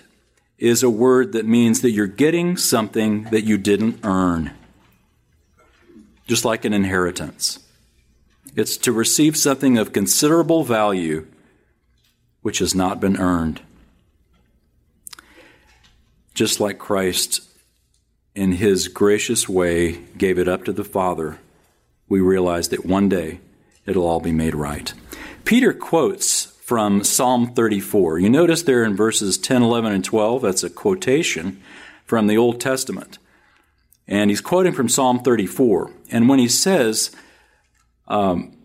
is 0.58 0.82
a 0.82 0.90
word 0.90 1.34
that 1.34 1.46
means 1.46 1.82
that 1.82 1.92
you're 1.92 2.08
getting 2.08 2.58
something 2.58 3.26
that 3.26 3.44
you 3.44 3.58
didn't 3.58 4.00
earn, 4.04 4.52
just 6.28 6.44
like 6.44 6.66
an 6.66 6.74
inheritance. 6.74 7.60
It's 8.56 8.76
to 8.78 8.92
receive 8.92 9.38
something 9.38 9.78
of 9.78 9.94
considerable 9.94 10.64
value 10.64 11.28
which 12.42 12.60
has 12.60 12.74
not 12.74 13.00
been 13.00 13.18
earned. 13.18 13.62
Just 16.34 16.60
like 16.60 16.80
Christ, 16.80 17.42
in 18.34 18.54
his 18.54 18.88
gracious 18.88 19.48
way, 19.48 20.00
gave 20.18 20.40
it 20.40 20.48
up 20.48 20.66
to 20.66 20.74
the 20.74 20.84
Father, 20.84 21.38
we 22.10 22.20
realize 22.20 22.70
that 22.70 22.86
one 22.86 23.10
day 23.10 23.40
it'll 23.86 24.08
all 24.08 24.20
be 24.20 24.32
made 24.32 24.56
right. 24.56 24.94
Peter 25.46 25.74
quotes 25.74 26.46
from 26.64 27.04
Psalm 27.04 27.54
34. 27.54 28.20
You 28.20 28.30
notice 28.30 28.64
there 28.64 28.84
in 28.84 28.96
verses 28.96 29.38
10, 29.38 29.62
11, 29.62 29.92
and 29.92 30.06
12, 30.06 30.42
that's 30.42 30.64
a 30.64 30.70
quotation 30.70 31.62
from 32.06 32.28
the 32.28 32.38
Old 32.38 32.62
Testament. 32.62 33.18
And 34.08 34.30
he's 34.30 34.42
quoting 34.42 34.74
from 34.74 34.88
Psalm 34.88 35.20
34. 35.20 35.92
And 36.12 36.30
when 36.30 36.40
he 36.40 36.48
says, 36.48 37.12
um, 38.08 38.56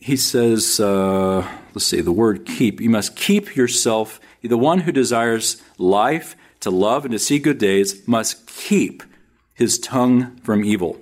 he 0.00 0.16
says, 0.16 0.80
uh, 0.80 1.48
let's 1.72 1.86
see, 1.86 2.00
the 2.00 2.12
word 2.12 2.44
keep. 2.44 2.80
You 2.80 2.90
must 2.90 3.16
keep 3.16 3.54
yourself. 3.54 4.20
The 4.42 4.58
one 4.58 4.80
who 4.80 4.92
desires 4.92 5.62
life, 5.78 6.36
to 6.60 6.70
love, 6.70 7.04
and 7.04 7.12
to 7.12 7.18
see 7.18 7.38
good 7.38 7.58
days 7.58 8.06
must 8.06 8.46
keep 8.46 9.02
his 9.54 9.78
tongue 9.78 10.36
from 10.38 10.64
evil 10.64 10.98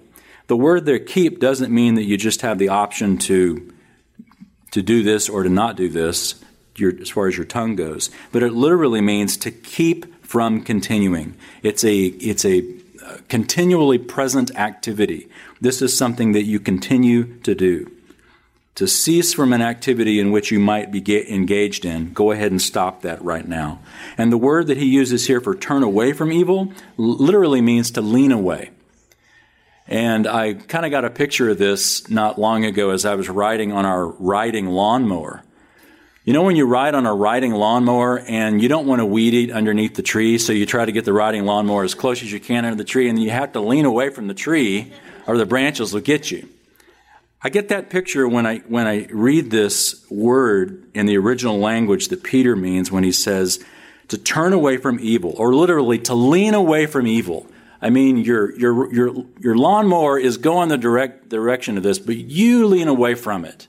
the 0.52 0.56
word 0.56 0.84
there, 0.84 0.98
keep, 0.98 1.40
doesn't 1.40 1.72
mean 1.72 1.94
that 1.94 2.02
you 2.02 2.18
just 2.18 2.42
have 2.42 2.58
the 2.58 2.68
option 2.68 3.16
to, 3.16 3.72
to 4.70 4.82
do 4.82 5.02
this 5.02 5.30
or 5.30 5.44
to 5.44 5.48
not 5.48 5.76
do 5.76 5.88
this 5.88 6.34
your, 6.76 6.92
as 7.00 7.08
far 7.08 7.26
as 7.26 7.38
your 7.38 7.46
tongue 7.46 7.74
goes, 7.74 8.10
but 8.32 8.42
it 8.42 8.52
literally 8.52 9.00
means 9.00 9.38
to 9.38 9.50
keep 9.50 10.22
from 10.22 10.60
continuing. 10.60 11.34
It's 11.62 11.82
a, 11.84 11.96
it's 12.04 12.44
a 12.44 12.68
uh, 13.02 13.16
continually 13.30 13.96
present 13.96 14.54
activity. 14.54 15.26
This 15.62 15.80
is 15.80 15.96
something 15.96 16.32
that 16.32 16.42
you 16.42 16.60
continue 16.60 17.38
to 17.44 17.54
do. 17.54 17.90
To 18.74 18.86
cease 18.86 19.32
from 19.32 19.54
an 19.54 19.62
activity 19.62 20.20
in 20.20 20.32
which 20.32 20.50
you 20.50 20.60
might 20.60 20.92
be 20.92 21.32
engaged 21.32 21.86
in, 21.86 22.12
go 22.12 22.30
ahead 22.30 22.50
and 22.50 22.60
stop 22.60 23.00
that 23.00 23.24
right 23.24 23.48
now. 23.48 23.78
And 24.18 24.30
the 24.30 24.36
word 24.36 24.66
that 24.66 24.76
he 24.76 24.84
uses 24.84 25.28
here 25.28 25.40
for 25.40 25.54
turn 25.54 25.82
away 25.82 26.12
from 26.12 26.30
evil 26.30 26.74
literally 26.98 27.62
means 27.62 27.90
to 27.92 28.02
lean 28.02 28.32
away. 28.32 28.72
And 29.92 30.26
I 30.26 30.54
kind 30.54 30.86
of 30.86 30.90
got 30.90 31.04
a 31.04 31.10
picture 31.10 31.50
of 31.50 31.58
this 31.58 32.08
not 32.08 32.38
long 32.38 32.64
ago 32.64 32.92
as 32.92 33.04
I 33.04 33.14
was 33.14 33.28
riding 33.28 33.72
on 33.72 33.84
our 33.84 34.06
riding 34.06 34.68
lawnmower. 34.68 35.42
You 36.24 36.32
know 36.32 36.44
when 36.44 36.56
you 36.56 36.64
ride 36.64 36.94
on 36.94 37.04
a 37.04 37.14
riding 37.14 37.52
lawnmower 37.52 38.20
and 38.20 38.62
you 38.62 38.70
don't 38.70 38.86
want 38.86 39.00
to 39.00 39.04
weed 39.04 39.34
eat 39.34 39.50
underneath 39.50 39.94
the 39.94 40.02
tree, 40.02 40.38
so 40.38 40.54
you 40.54 40.64
try 40.64 40.86
to 40.86 40.92
get 40.92 41.04
the 41.04 41.12
riding 41.12 41.44
lawnmower 41.44 41.84
as 41.84 41.92
close 41.92 42.22
as 42.22 42.32
you 42.32 42.40
can 42.40 42.64
under 42.64 42.76
the 42.76 42.88
tree, 42.88 43.10
and 43.10 43.22
you 43.22 43.28
have 43.28 43.52
to 43.52 43.60
lean 43.60 43.84
away 43.84 44.08
from 44.08 44.28
the 44.28 44.34
tree 44.34 44.90
or 45.26 45.36
the 45.36 45.44
branches 45.44 45.92
will 45.92 46.00
get 46.00 46.30
you. 46.30 46.48
I 47.42 47.50
get 47.50 47.68
that 47.68 47.90
picture 47.90 48.26
when 48.26 48.46
I 48.46 48.60
when 48.60 48.86
I 48.86 49.08
read 49.10 49.50
this 49.50 50.06
word 50.08 50.86
in 50.94 51.04
the 51.04 51.18
original 51.18 51.58
language 51.58 52.08
that 52.08 52.22
Peter 52.22 52.56
means 52.56 52.90
when 52.90 53.04
he 53.04 53.12
says 53.12 53.62
to 54.08 54.16
turn 54.16 54.54
away 54.54 54.78
from 54.78 54.98
evil, 55.02 55.34
or 55.36 55.54
literally 55.54 55.98
to 55.98 56.14
lean 56.14 56.54
away 56.54 56.86
from 56.86 57.06
evil. 57.06 57.46
I 57.82 57.90
mean, 57.90 58.18
your, 58.18 58.56
your, 58.56 58.94
your, 58.94 59.26
your 59.40 59.56
lawnmower 59.56 60.16
is 60.16 60.36
going 60.36 60.68
the 60.68 60.78
direct 60.78 61.28
direction 61.28 61.76
of 61.76 61.82
this, 61.82 61.98
but 61.98 62.16
you 62.16 62.64
lean 62.66 62.86
away 62.86 63.16
from 63.16 63.44
it. 63.44 63.66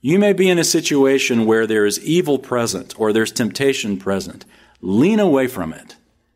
You 0.00 0.18
may 0.18 0.32
be 0.32 0.50
in 0.50 0.58
a 0.58 0.64
situation 0.64 1.46
where 1.46 1.68
there 1.68 1.86
is 1.86 2.04
evil 2.04 2.40
present 2.40 2.98
or 2.98 3.12
there's 3.12 3.30
temptation 3.30 3.96
present. 3.96 4.44
Lean 4.80 5.20
away 5.20 5.46
from 5.46 5.72
it. 5.72 5.94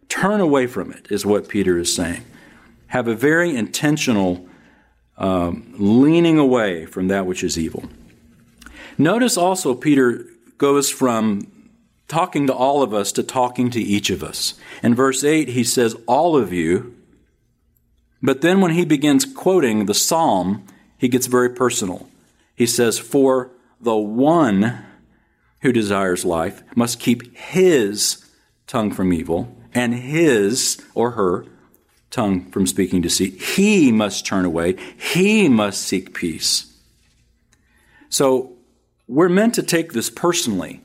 Turn 0.09 0.41
away 0.41 0.69
from 0.69 0.93
it, 0.93 1.09
is 1.11 1.27
what 1.27 1.49
Peter 1.49 1.77
is 1.77 1.95
saying. 1.95 2.25
Have 2.89 3.09
a 3.09 3.15
very 3.17 3.55
intentional 3.55 4.47
um, 5.19 5.75
leaning 5.77 6.39
away 6.39 6.87
from 6.87 7.09
that 7.09 7.27
which 7.27 7.43
is 7.43 7.59
evil. 7.59 7.85
Notice 8.97 9.37
also, 9.37 9.75
Peter 9.75 10.25
goes 10.57 10.89
from 10.89 11.51
talking 12.11 12.47
to 12.47 12.53
all 12.53 12.83
of 12.83 12.93
us 12.93 13.13
to 13.13 13.23
talking 13.23 13.71
to 13.71 13.81
each 13.81 14.11
of 14.11 14.23
us. 14.23 14.55
In 14.83 14.95
verse 14.95 15.25
8, 15.25 15.49
he 15.49 15.65
says, 15.65 15.97
All 16.07 16.37
of 16.37 16.53
you, 16.53 16.97
But 18.23 18.43
then 18.43 18.61
when 18.61 18.73
he 18.73 18.85
begins 18.85 19.25
quoting 19.25 19.87
the 19.87 19.95
psalm, 19.95 20.67
he 20.99 21.09
gets 21.09 21.27
very 21.27 21.49
personal. 21.49 22.09
He 22.55 22.67
says, 22.67 22.99
For 22.99 23.51
the 23.81 23.97
one 23.97 24.85
who 25.63 25.73
desires 25.73 26.25
life 26.25 26.63
must 26.75 27.01
keep 27.01 27.35
his 27.37 28.25
tongue 28.67 28.93
from 28.93 29.13
evil 29.13 29.57
and 29.73 29.95
his 29.95 30.83
or 30.95 31.13
her 31.13 31.47
tongue 32.11 32.51
from 32.51 32.67
speaking 32.67 33.01
deceit. 33.01 33.41
He 33.41 33.93
must 33.93 34.27
turn 34.27 34.45
away. 34.45 34.77
He 34.99 35.49
must 35.49 35.83
seek 35.83 36.13
peace. 36.13 36.67
So 38.09 38.57
we're 39.07 39.29
meant 39.29 39.55
to 39.55 39.63
take 39.63 39.93
this 39.93 40.11
personally. 40.11 40.83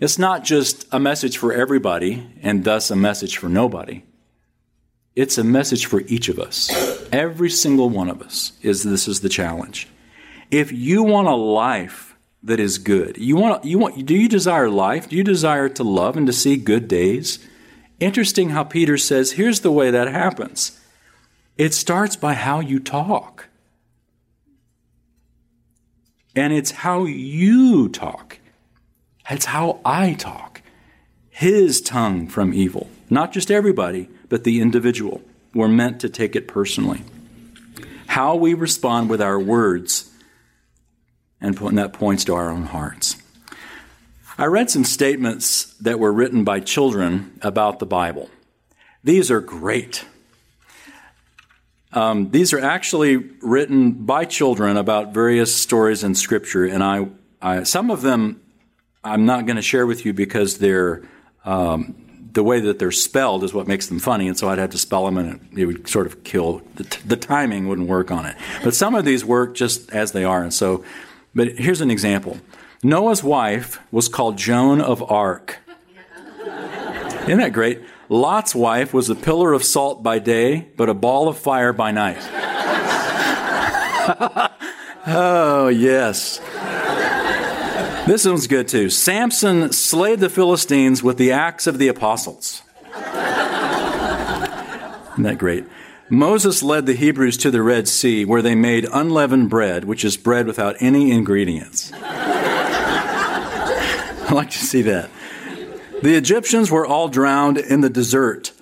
It's 0.00 0.18
not 0.18 0.44
just 0.44 0.86
a 0.90 0.98
message 0.98 1.36
for 1.36 1.52
everybody 1.52 2.26
and 2.42 2.64
thus 2.64 2.90
a 2.90 2.96
message 2.96 3.36
for 3.36 3.50
nobody. 3.50 4.02
It's 5.14 5.36
a 5.36 5.44
message 5.44 5.84
for 5.84 6.00
each 6.02 6.30
of 6.30 6.38
us. 6.38 6.70
Every 7.12 7.50
single 7.50 7.90
one 7.90 8.08
of 8.08 8.22
us 8.22 8.52
is 8.62 8.82
this 8.82 9.06
is 9.06 9.20
the 9.20 9.28
challenge. 9.28 9.88
If 10.50 10.72
you 10.72 11.02
want 11.02 11.28
a 11.28 11.34
life 11.34 12.16
that 12.42 12.58
is 12.58 12.78
good, 12.78 13.18
you 13.18 13.36
want 13.36 13.64
you 13.66 13.78
want 13.78 14.06
do 14.06 14.16
you 14.16 14.28
desire 14.28 14.70
life? 14.70 15.10
Do 15.10 15.16
you 15.16 15.24
desire 15.24 15.68
to 15.68 15.84
love 15.84 16.16
and 16.16 16.26
to 16.26 16.32
see 16.32 16.56
good 16.56 16.88
days? 16.88 17.38
Interesting 17.98 18.50
how 18.50 18.64
Peter 18.64 18.96
says, 18.96 19.32
here's 19.32 19.60
the 19.60 19.70
way 19.70 19.90
that 19.90 20.08
happens. 20.08 20.80
It 21.58 21.74
starts 21.74 22.16
by 22.16 22.32
how 22.32 22.60
you 22.60 22.80
talk. 22.80 23.48
And 26.34 26.54
it's 26.54 26.70
how 26.70 27.04
you 27.04 27.90
talk. 27.90 28.39
It's 29.30 29.44
how 29.46 29.78
I 29.84 30.14
talk. 30.14 30.60
His 31.30 31.80
tongue 31.80 32.26
from 32.26 32.52
evil. 32.52 32.88
Not 33.08 33.32
just 33.32 33.50
everybody, 33.50 34.08
but 34.28 34.42
the 34.42 34.60
individual. 34.60 35.22
We're 35.54 35.68
meant 35.68 36.00
to 36.00 36.08
take 36.08 36.34
it 36.34 36.48
personally. 36.48 37.02
How 38.08 38.34
we 38.34 38.54
respond 38.54 39.08
with 39.08 39.22
our 39.22 39.38
words, 39.38 40.10
and 41.40 41.56
that 41.56 41.92
points 41.92 42.24
to 42.24 42.34
our 42.34 42.50
own 42.50 42.64
hearts. 42.64 43.16
I 44.36 44.46
read 44.46 44.68
some 44.68 44.84
statements 44.84 45.74
that 45.74 46.00
were 46.00 46.12
written 46.12 46.42
by 46.42 46.60
children 46.60 47.38
about 47.40 47.78
the 47.78 47.86
Bible. 47.86 48.30
These 49.04 49.30
are 49.30 49.40
great. 49.40 50.04
Um, 51.92 52.30
these 52.30 52.52
are 52.52 52.60
actually 52.60 53.16
written 53.42 53.92
by 53.92 54.24
children 54.24 54.76
about 54.76 55.14
various 55.14 55.54
stories 55.54 56.02
in 56.02 56.14
Scripture, 56.14 56.64
and 56.64 56.82
I, 56.82 57.08
I 57.40 57.62
some 57.62 57.90
of 57.90 58.02
them 58.02 58.40
I'm 59.02 59.26
not 59.26 59.46
going 59.46 59.56
to 59.56 59.62
share 59.62 59.86
with 59.86 60.04
you 60.04 60.12
because 60.12 60.58
they're 60.58 61.02
um, 61.44 61.94
the 62.32 62.42
way 62.42 62.60
that 62.60 62.78
they're 62.78 62.92
spelled 62.92 63.44
is 63.44 63.54
what 63.54 63.66
makes 63.66 63.88
them 63.88 63.98
funny, 63.98 64.28
and 64.28 64.38
so 64.38 64.48
I'd 64.48 64.58
have 64.58 64.70
to 64.70 64.78
spell 64.78 65.04
them, 65.04 65.18
and 65.18 65.40
it, 65.52 65.60
it 65.60 65.66
would 65.66 65.88
sort 65.88 66.06
of 66.06 66.22
kill 66.22 66.62
the, 66.76 66.84
t- 66.84 67.00
the 67.06 67.16
timing 67.16 67.68
wouldn't 67.68 67.88
work 67.88 68.10
on 68.10 68.26
it. 68.26 68.36
But 68.62 68.74
some 68.74 68.94
of 68.94 69.04
these 69.04 69.24
work 69.24 69.54
just 69.54 69.90
as 69.92 70.12
they 70.12 70.24
are, 70.24 70.42
and 70.42 70.52
so. 70.52 70.84
But 71.34 71.58
here's 71.58 71.80
an 71.80 71.90
example: 71.90 72.38
Noah's 72.82 73.24
wife 73.24 73.80
was 73.90 74.08
called 74.08 74.36
Joan 74.36 74.80
of 74.80 75.02
Arc. 75.10 75.58
Isn't 77.22 77.38
that 77.38 77.52
great? 77.52 77.80
Lot's 78.08 78.54
wife 78.54 78.92
was 78.92 79.08
a 79.08 79.14
pillar 79.14 79.52
of 79.52 79.62
salt 79.62 80.02
by 80.02 80.18
day, 80.18 80.68
but 80.76 80.88
a 80.88 80.94
ball 80.94 81.28
of 81.28 81.38
fire 81.38 81.72
by 81.72 81.92
night. 81.92 82.18
oh, 85.06 85.68
yes. 85.68 86.40
This 88.06 88.24
one's 88.26 88.46
good 88.46 88.66
too. 88.66 88.90
Samson 88.90 89.72
slayed 89.72 90.20
the 90.20 90.30
Philistines 90.30 91.02
with 91.02 91.16
the 91.16 91.32
axe 91.32 91.66
of 91.66 91.78
the 91.78 91.88
apostles. 91.88 92.62
Isn't 95.12 95.24
that 95.24 95.36
great? 95.38 95.64
Moses 96.08 96.62
led 96.62 96.86
the 96.86 96.94
Hebrews 96.94 97.36
to 97.38 97.50
the 97.50 97.62
Red 97.62 97.86
Sea 97.86 98.24
where 98.24 98.42
they 98.42 98.54
made 98.56 98.88
unleavened 98.92 99.50
bread, 99.50 99.84
which 99.84 100.04
is 100.04 100.16
bread 100.16 100.46
without 100.46 100.76
any 100.80 101.12
ingredients. 101.12 101.92
I 104.30 104.32
like 104.32 104.50
to 104.50 104.58
see 104.58 104.82
that. 104.82 105.10
The 106.02 106.16
Egyptians 106.16 106.70
were 106.70 106.86
all 106.86 107.08
drowned 107.08 107.58
in 107.58 107.80
the 107.80 107.90
desert. 107.90 108.52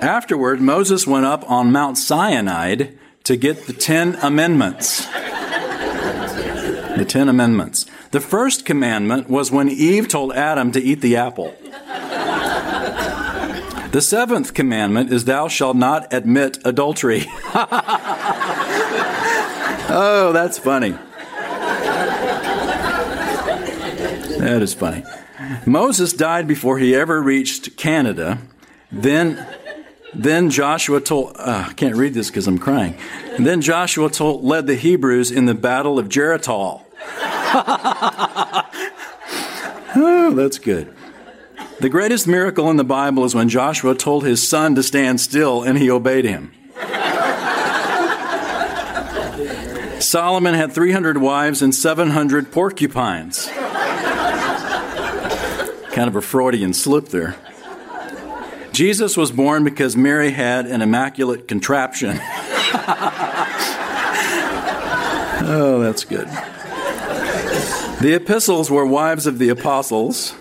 Afterward, 0.00 0.60
Moses 0.60 1.06
went 1.06 1.24
up 1.26 1.48
on 1.50 1.72
Mount 1.72 1.96
Sinai 1.96 2.90
to 3.24 3.36
get 3.36 3.66
the 3.66 3.72
Ten 3.72 4.16
Amendments 4.16 5.06
the 7.02 7.08
Ten 7.08 7.28
Amendments. 7.28 7.84
The 8.12 8.20
first 8.20 8.64
commandment 8.64 9.28
was 9.28 9.50
when 9.50 9.68
Eve 9.68 10.06
told 10.06 10.32
Adam 10.34 10.70
to 10.70 10.80
eat 10.80 11.00
the 11.00 11.16
apple. 11.16 11.52
The 13.90 14.00
seventh 14.00 14.54
commandment 14.54 15.12
is, 15.12 15.24
Thou 15.24 15.48
shalt 15.48 15.76
not 15.76 16.12
admit 16.12 16.58
adultery. 16.64 17.24
oh, 19.90 20.30
that's 20.32 20.58
funny. 20.58 20.92
That 24.38 24.60
is 24.62 24.72
funny. 24.72 25.02
Moses 25.66 26.12
died 26.12 26.46
before 26.46 26.78
he 26.78 26.94
ever 26.94 27.20
reached 27.20 27.76
Canada. 27.76 28.38
Then, 28.92 29.44
then 30.14 30.50
Joshua 30.50 31.00
told, 31.00 31.36
uh, 31.36 31.66
I 31.70 31.72
can't 31.72 31.96
read 31.96 32.14
this 32.14 32.28
because 32.30 32.46
I'm 32.46 32.58
crying. 32.58 32.96
And 33.36 33.44
then 33.44 33.60
Joshua 33.60 34.08
told, 34.08 34.44
led 34.44 34.68
the 34.68 34.76
Hebrews 34.76 35.32
in 35.32 35.46
the 35.46 35.54
battle 35.54 35.98
of 35.98 36.08
Jericho. 36.08 36.86
oh, 39.94 40.32
that's 40.34 40.58
good. 40.58 40.94
The 41.80 41.88
greatest 41.88 42.28
miracle 42.28 42.70
in 42.70 42.76
the 42.76 42.84
Bible 42.84 43.24
is 43.24 43.34
when 43.34 43.48
Joshua 43.48 43.94
told 43.94 44.24
his 44.24 44.46
son 44.46 44.74
to 44.76 44.82
stand 44.82 45.20
still 45.20 45.62
and 45.62 45.78
he 45.78 45.90
obeyed 45.90 46.24
him. 46.24 46.52
Solomon 50.00 50.54
had 50.54 50.72
300 50.72 51.18
wives 51.18 51.62
and 51.62 51.74
700 51.74 52.52
porcupines. 52.52 53.46
Kind 55.92 56.08
of 56.08 56.16
a 56.16 56.22
Freudian 56.22 56.72
slip 56.72 57.08
there. 57.08 57.36
Jesus 58.72 59.16
was 59.16 59.30
born 59.30 59.64
because 59.64 59.96
Mary 59.96 60.30
had 60.30 60.66
an 60.66 60.82
immaculate 60.82 61.46
contraption. 61.48 62.18
oh, 65.44 65.80
that's 65.82 66.04
good. 66.04 66.28
The 68.02 68.14
epistles 68.14 68.68
were 68.68 68.84
wives 68.84 69.28
of 69.28 69.38
the 69.38 69.48
apostles. 69.48 70.32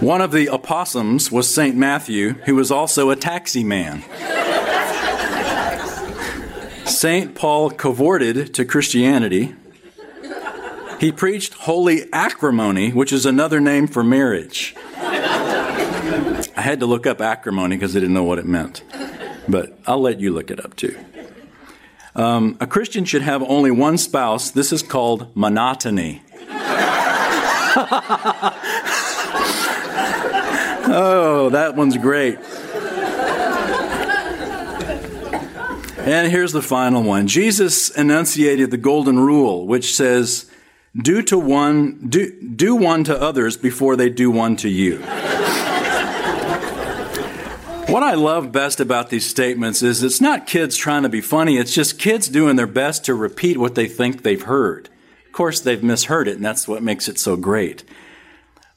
One 0.00 0.22
of 0.22 0.32
the 0.32 0.48
opossums 0.48 1.30
was 1.30 1.54
St. 1.54 1.76
Matthew, 1.76 2.30
who 2.46 2.54
was 2.54 2.70
also 2.70 3.10
a 3.10 3.16
taxi 3.16 3.62
man. 3.62 4.02
St. 6.86 7.34
Paul 7.34 7.68
cavorted 7.68 8.54
to 8.54 8.64
Christianity. 8.64 9.54
He 10.98 11.12
preached 11.12 11.52
holy 11.52 12.10
acrimony, 12.10 12.92
which 12.92 13.12
is 13.12 13.26
another 13.26 13.60
name 13.60 13.86
for 13.86 14.02
marriage. 14.02 14.74
I 14.96 16.62
had 16.62 16.80
to 16.80 16.86
look 16.86 17.06
up 17.06 17.20
acrimony 17.20 17.76
because 17.76 17.94
I 17.94 18.00
didn't 18.00 18.14
know 18.14 18.24
what 18.24 18.38
it 18.38 18.46
meant. 18.46 18.82
But 19.46 19.78
I'll 19.86 20.00
let 20.00 20.20
you 20.20 20.32
look 20.32 20.50
it 20.50 20.64
up 20.64 20.74
too. 20.76 20.98
Um, 22.20 22.58
a 22.60 22.66
Christian 22.66 23.06
should 23.06 23.22
have 23.22 23.42
only 23.42 23.70
one 23.70 23.96
spouse. 23.96 24.50
This 24.50 24.74
is 24.74 24.82
called 24.82 25.34
monotony. 25.34 26.20
oh, 30.92 31.48
that 31.50 31.76
one's 31.76 31.96
great. 31.96 32.38
And 36.00 36.30
here's 36.30 36.52
the 36.52 36.60
final 36.60 37.02
one. 37.02 37.26
Jesus 37.26 37.88
enunciated 37.88 38.70
the 38.70 38.76
golden 38.76 39.18
rule, 39.18 39.66
which 39.66 39.94
says, 39.94 40.44
do 40.94 41.22
to 41.22 41.38
one, 41.38 42.06
do, 42.06 42.38
do 42.54 42.76
one 42.76 43.02
to 43.04 43.18
others 43.18 43.56
before 43.56 43.96
they 43.96 44.10
do 44.10 44.30
one 44.30 44.56
to 44.56 44.68
you. 44.68 45.02
What 47.90 48.04
I 48.04 48.14
love 48.14 48.52
best 48.52 48.78
about 48.78 49.10
these 49.10 49.26
statements 49.26 49.82
is 49.82 50.04
it's 50.04 50.20
not 50.20 50.46
kids 50.46 50.76
trying 50.76 51.02
to 51.02 51.08
be 51.08 51.20
funny, 51.20 51.56
it's 51.56 51.74
just 51.74 51.98
kids 51.98 52.28
doing 52.28 52.54
their 52.54 52.68
best 52.68 53.04
to 53.06 53.14
repeat 53.14 53.58
what 53.58 53.74
they 53.74 53.88
think 53.88 54.22
they've 54.22 54.40
heard. 54.40 54.88
Of 55.26 55.32
course, 55.32 55.58
they've 55.58 55.82
misheard 55.82 56.28
it, 56.28 56.36
and 56.36 56.44
that's 56.44 56.68
what 56.68 56.84
makes 56.84 57.08
it 57.08 57.18
so 57.18 57.34
great. 57.34 57.82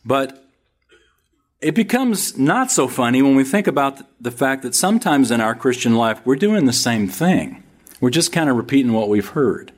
But 0.04 0.44
it 1.62 1.76
becomes 1.76 2.40
not 2.40 2.72
so 2.72 2.88
funny 2.88 3.22
when 3.22 3.36
we 3.36 3.44
think 3.44 3.68
about 3.68 4.02
the 4.20 4.32
fact 4.32 4.64
that 4.64 4.74
sometimes 4.74 5.30
in 5.30 5.42
our 5.42 5.54
Christian 5.54 5.94
life, 5.94 6.20
we're 6.26 6.36
doing 6.36 6.66
the 6.66 6.74
same 6.74 7.08
thing. 7.08 7.64
We're 8.02 8.10
just 8.10 8.32
kind 8.32 8.50
of 8.50 8.58
repeating 8.58 8.94
what 8.94 9.10
we've 9.10 9.30
heard. 9.30 9.72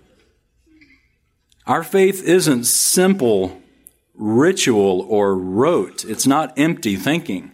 Our 1.68 1.84
faith 1.84 2.24
isn't 2.24 2.64
simple 2.64 3.62
ritual 4.14 5.06
or 5.10 5.36
rote, 5.36 6.06
it's 6.06 6.26
not 6.26 6.58
empty 6.58 6.96
thinking. 6.96 7.52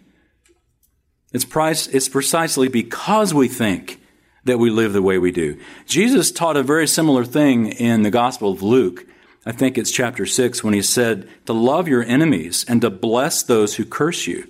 It's, 1.31 1.45
price, 1.45 1.87
it's 1.87 2.09
precisely 2.09 2.67
because 2.67 3.33
we 3.33 3.47
think 3.47 4.01
that 4.43 4.59
we 4.59 4.69
live 4.69 4.93
the 4.93 5.01
way 5.01 5.17
we 5.17 5.31
do. 5.31 5.59
Jesus 5.85 6.31
taught 6.31 6.57
a 6.57 6.63
very 6.63 6.87
similar 6.87 7.23
thing 7.23 7.67
in 7.67 8.01
the 8.01 8.11
Gospel 8.11 8.51
of 8.51 8.61
Luke. 8.61 9.05
I 9.45 9.51
think 9.51 9.77
it's 9.77 9.91
chapter 9.91 10.25
6 10.25 10.63
when 10.63 10.73
he 10.73 10.81
said 10.81 11.27
to 11.45 11.53
love 11.53 11.87
your 11.87 12.03
enemies 12.03 12.65
and 12.67 12.81
to 12.81 12.89
bless 12.89 13.43
those 13.43 13.75
who 13.75 13.85
curse 13.85 14.27
you 14.27 14.47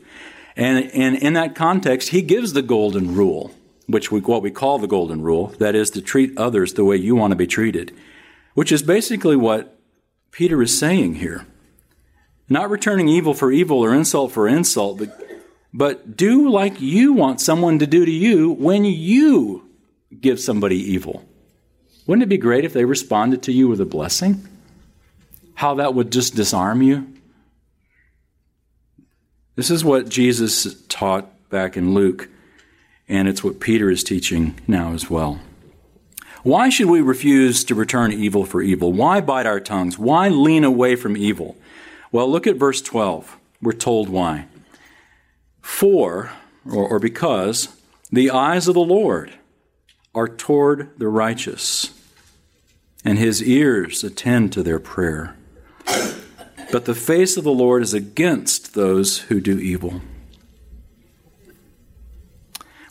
And, 0.56 0.92
and 0.92 1.16
in 1.16 1.34
that 1.34 1.56
context, 1.56 2.10
he 2.10 2.22
gives 2.22 2.54
the 2.54 2.62
golden 2.62 3.16
rule, 3.16 3.52
which 3.88 4.12
we, 4.12 4.20
what 4.20 4.42
we 4.42 4.52
call 4.52 4.80
the 4.80 4.88
golden 4.88 5.22
rule, 5.22 5.48
that 5.60 5.76
is 5.76 5.90
to 5.92 6.02
treat 6.02 6.38
others 6.38 6.74
the 6.74 6.86
way 6.86 6.98
you 6.98 7.16
want 7.16 7.32
to 7.32 7.38
be 7.38 7.48
treated, 7.48 7.96
which 8.54 8.72
is 8.72 8.84
basically 8.84 9.36
what 9.36 9.80
Peter 10.32 10.62
is 10.62 10.78
saying 10.78 11.16
here. 11.16 11.46
Not 12.50 12.70
returning 12.70 13.08
evil 13.08 13.34
for 13.34 13.52
evil 13.52 13.80
or 13.80 13.94
insult 13.94 14.34
for 14.34 14.48
insult, 14.48 14.98
but, 14.98 15.31
but 15.74 16.18
do 16.18 16.50
like 16.50 16.82
you 16.82 17.14
want 17.14 17.42
someone 17.42 17.80
to 17.80 17.88
do 17.88 18.06
to 18.06 18.12
you 18.12 18.52
when 18.52 18.84
you 18.86 19.70
give 20.20 20.40
somebody 20.40 20.78
evil. 20.78 21.26
Wouldn't 22.06 22.24
it 22.24 22.30
be 22.30 22.38
great 22.38 22.66
if 22.66 22.74
they 22.74 22.86
responded 22.86 23.44
to 23.44 23.52
you 23.52 23.68
with 23.68 23.80
a 23.80 23.86
blessing? 23.86 24.48
How 25.54 25.76
that 25.76 25.94
would 25.94 26.12
just 26.12 26.36
disarm 26.36 26.82
you? 26.82 27.08
This 29.56 29.70
is 29.70 29.86
what 29.86 30.10
Jesus 30.10 30.82
taught 30.88 31.50
back 31.50 31.78
in 31.78 31.94
Luke, 31.94 32.30
and 33.08 33.28
it's 33.28 33.44
what 33.44 33.60
Peter 33.60 33.90
is 33.90 34.04
teaching 34.04 34.60
now 34.68 34.94
as 34.94 35.10
well. 35.10 35.40
Why 36.44 36.70
should 36.70 36.90
we 36.90 37.02
refuse 37.02 37.64
to 37.66 37.76
return 37.76 38.12
evil 38.12 38.46
for 38.46 38.62
evil? 38.62 38.92
Why 38.92 39.22
bite 39.22 39.46
our 39.46 39.60
tongues? 39.60 40.00
Why 40.00 40.30
lean 40.30 40.64
away 40.64 40.96
from 40.96 41.16
evil? 41.16 41.56
Well, 42.12 42.30
look 42.30 42.48
at 42.48 42.56
verse 42.56 42.82
12. 42.82 43.38
We're 43.62 43.74
told 43.74 44.10
why. 44.10 44.48
For, 45.62 46.32
or, 46.66 46.88
or 46.88 47.00
because, 47.00 47.76
the 48.12 48.30
eyes 48.30 48.68
of 48.68 48.74
the 48.74 48.82
Lord 48.82 49.34
are 50.14 50.28
toward 50.28 50.98
the 51.00 51.08
righteous, 51.08 51.92
and 53.06 53.18
his 53.18 53.42
ears 53.42 54.04
attend 54.04 54.52
to 54.54 54.64
their 54.64 54.80
prayer. 54.80 55.38
But 56.72 56.86
the 56.86 56.96
face 56.96 57.38
of 57.38 57.44
the 57.44 57.52
Lord 57.52 57.84
is 57.84 57.94
against 57.94 58.74
those 58.74 59.20
who 59.20 59.42
do 59.42 59.60
evil. 59.60 60.02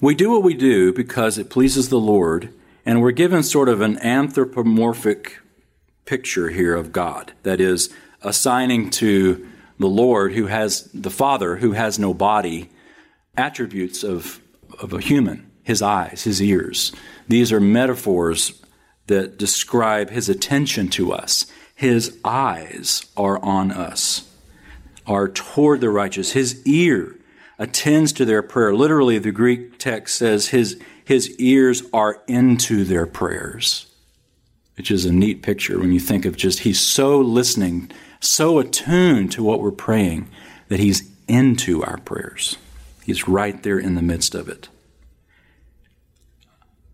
We 0.00 0.14
do 0.14 0.30
what 0.30 0.42
we 0.42 0.54
do 0.54 0.92
because 0.92 1.38
it 1.38 1.50
pleases 1.50 1.88
the 1.88 1.98
Lord, 1.98 2.52
and 2.86 3.00
we're 3.00 3.10
given 3.10 3.42
sort 3.42 3.68
of 3.68 3.80
an 3.80 3.98
anthropomorphic 3.98 5.38
picture 6.06 6.48
here 6.48 6.74
of 6.74 6.92
God. 6.92 7.32
That 7.42 7.60
is, 7.60 7.90
assigning 8.22 8.90
to 8.90 9.46
the 9.80 9.88
Lord, 9.88 10.34
who 10.34 10.46
has 10.46 10.84
the 10.94 11.10
Father, 11.10 11.56
who 11.56 11.72
has 11.72 11.98
no 11.98 12.14
body, 12.14 12.70
attributes 13.36 14.04
of, 14.04 14.40
of 14.78 14.92
a 14.92 15.00
human 15.00 15.50
his 15.62 15.82
eyes, 15.82 16.24
his 16.24 16.42
ears. 16.42 16.92
These 17.28 17.52
are 17.52 17.60
metaphors 17.60 18.60
that 19.06 19.38
describe 19.38 20.10
his 20.10 20.28
attention 20.28 20.88
to 20.88 21.12
us. 21.12 21.46
His 21.74 22.18
eyes 22.24 23.06
are 23.16 23.42
on 23.42 23.70
us, 23.70 24.28
are 25.06 25.28
toward 25.28 25.80
the 25.80 25.90
righteous. 25.90 26.32
His 26.32 26.60
ear 26.66 27.16
attends 27.58 28.12
to 28.14 28.24
their 28.24 28.42
prayer. 28.42 28.74
Literally, 28.74 29.18
the 29.18 29.32
Greek 29.32 29.78
text 29.78 30.16
says 30.16 30.48
his, 30.48 30.80
his 31.04 31.30
ears 31.38 31.82
are 31.92 32.22
into 32.26 32.84
their 32.84 33.06
prayers, 33.06 33.86
which 34.76 34.90
is 34.90 35.04
a 35.04 35.12
neat 35.12 35.42
picture 35.42 35.78
when 35.78 35.92
you 35.92 36.00
think 36.00 36.24
of 36.24 36.36
just 36.36 36.60
he's 36.60 36.80
so 36.80 37.20
listening, 37.20 37.90
so 38.20 38.58
attuned 38.58 39.32
to 39.32 39.42
what 39.42 39.60
we're 39.60 39.70
praying 39.70 40.28
that 40.68 40.80
he's 40.80 41.10
into 41.26 41.82
our 41.82 41.98
prayers. 41.98 42.56
He's 43.04 43.26
right 43.26 43.62
there 43.62 43.78
in 43.78 43.94
the 43.94 44.02
midst 44.02 44.34
of 44.34 44.48
it. 44.48 44.68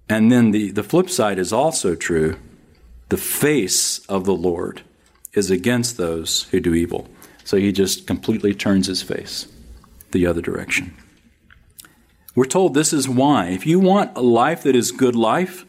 And 0.09 0.31
then 0.31 0.53
the, 0.53 0.71
the 0.71 0.83
flip 0.83 1.11
side 1.11 1.39
is 1.39 1.53
also 1.53 1.95
true. 1.95 2.37
The 3.09 3.17
face 3.17 4.05
of 4.07 4.25
the 4.25 4.35
Lord 4.35 4.83
is 5.33 5.51
against 5.51 5.97
those 5.97 6.45
who 6.45 6.61
do 6.61 6.75
evil. 6.75 7.09
So 7.45 7.57
he 7.57 7.73
just 7.73 8.07
completely 8.07 8.55
turns 8.55 8.87
his 8.87 9.03
face 9.03 9.47
the 10.13 10.27
other 10.27 10.41
direction. 10.41 10.97
We're 12.35 12.45
told 12.45 12.75
this 12.75 12.93
is 12.93 13.09
why. 13.09 13.47
If 13.49 13.67
you 13.67 13.81
want 13.81 14.17
a 14.17 14.21
life 14.21 14.63
that 14.63 14.77
is 14.77 14.93
good 14.93 15.17
life, 15.17 15.65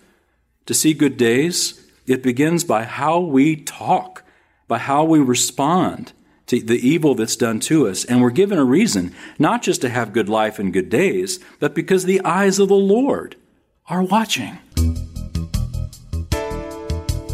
to 0.65 0.73
see 0.73 0.93
good 0.93 1.17
days, 1.17 1.85
it 2.05 2.21
begins 2.21 2.63
by 2.63 2.83
how 2.83 3.19
we 3.19 3.55
talk, 3.55 4.23
by 4.67 4.77
how 4.77 5.03
we 5.03 5.19
respond 5.19 6.13
to 6.47 6.61
the 6.61 6.87
evil 6.87 7.15
that's 7.15 7.35
done 7.35 7.59
to 7.59 7.87
us. 7.87 8.05
And 8.05 8.21
we're 8.21 8.29
given 8.29 8.57
a 8.57 8.63
reason, 8.63 9.13
not 9.37 9.61
just 9.61 9.81
to 9.81 9.89
have 9.89 10.13
good 10.13 10.29
life 10.29 10.59
and 10.59 10.73
good 10.73 10.89
days, 10.89 11.39
but 11.59 11.75
because 11.75 12.05
the 12.05 12.21
eyes 12.21 12.59
of 12.59 12.69
the 12.69 12.75
Lord 12.75 13.35
are 13.87 14.03
watching. 14.03 14.57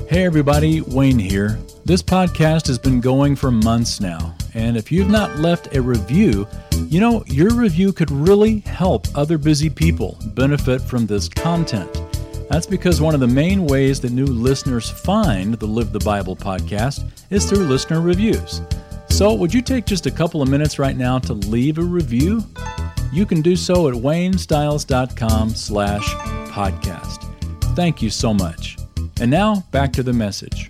Hey, 0.07 0.25
everybody, 0.25 0.81
Wayne 0.81 1.19
here. 1.19 1.57
This 1.85 2.03
podcast 2.03 2.67
has 2.67 2.77
been 2.77 3.01
going 3.01 3.35
for 3.35 3.51
months 3.51 3.99
now, 3.99 4.35
and 4.53 4.77
if 4.77 4.91
you've 4.91 5.09
not 5.09 5.39
left 5.39 5.75
a 5.75 5.81
review, 5.81 6.47
you 6.87 6.99
know, 6.99 7.23
your 7.27 7.53
review 7.53 7.91
could 7.91 8.11
really 8.11 8.59
help 8.59 9.07
other 9.15 9.37
busy 9.37 9.69
people 9.69 10.17
benefit 10.27 10.81
from 10.81 11.07
this 11.07 11.27
content. 11.27 12.12
That's 12.53 12.67
because 12.67 13.01
one 13.01 13.15
of 13.15 13.19
the 13.19 13.27
main 13.27 13.65
ways 13.65 13.99
that 14.01 14.11
new 14.11 14.27
listeners 14.27 14.87
find 14.87 15.55
the 15.55 15.65
Live 15.65 15.91
the 15.91 15.97
Bible 15.97 16.35
podcast 16.35 17.03
is 17.31 17.49
through 17.49 17.65
listener 17.65 17.99
reviews. 17.99 18.61
So, 19.09 19.33
would 19.33 19.51
you 19.51 19.59
take 19.63 19.87
just 19.87 20.05
a 20.05 20.11
couple 20.11 20.39
of 20.39 20.49
minutes 20.49 20.77
right 20.77 20.95
now 20.95 21.17
to 21.17 21.33
leave 21.33 21.79
a 21.79 21.83
review? 21.83 22.43
You 23.11 23.25
can 23.25 23.41
do 23.41 23.55
so 23.55 23.87
at 23.87 23.95
waynestiles.com 23.95 25.49
slash 25.49 26.07
podcast. 26.51 27.27
Thank 27.75 28.03
you 28.03 28.11
so 28.11 28.35
much. 28.35 28.77
And 29.19 29.31
now, 29.31 29.65
back 29.71 29.91
to 29.93 30.03
the 30.03 30.13
message. 30.13 30.69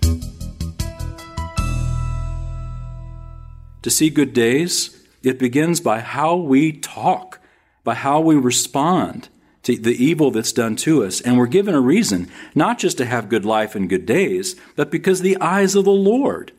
To 3.82 3.90
see 3.90 4.08
good 4.08 4.32
days, 4.32 5.04
it 5.22 5.38
begins 5.38 5.82
by 5.82 6.00
how 6.00 6.34
we 6.36 6.72
talk, 6.72 7.40
by 7.84 7.92
how 7.92 8.20
we 8.20 8.36
respond 8.36 9.28
to 9.64 9.76
the 9.76 10.02
evil 10.02 10.30
that's 10.30 10.52
done 10.52 10.76
to 10.76 11.04
us. 11.04 11.20
And 11.20 11.36
we're 11.36 11.46
given 11.46 11.74
a 11.74 11.80
reason, 11.80 12.30
not 12.54 12.78
just 12.78 12.96
to 12.98 13.04
have 13.04 13.28
good 13.28 13.44
life 13.44 13.74
and 13.74 13.88
good 13.88 14.06
days, 14.06 14.56
but 14.76 14.90
because 14.90 15.20
the 15.20 15.38
eyes 15.40 15.74
of 15.74 15.84
the 15.84 15.90
Lord 15.90 16.52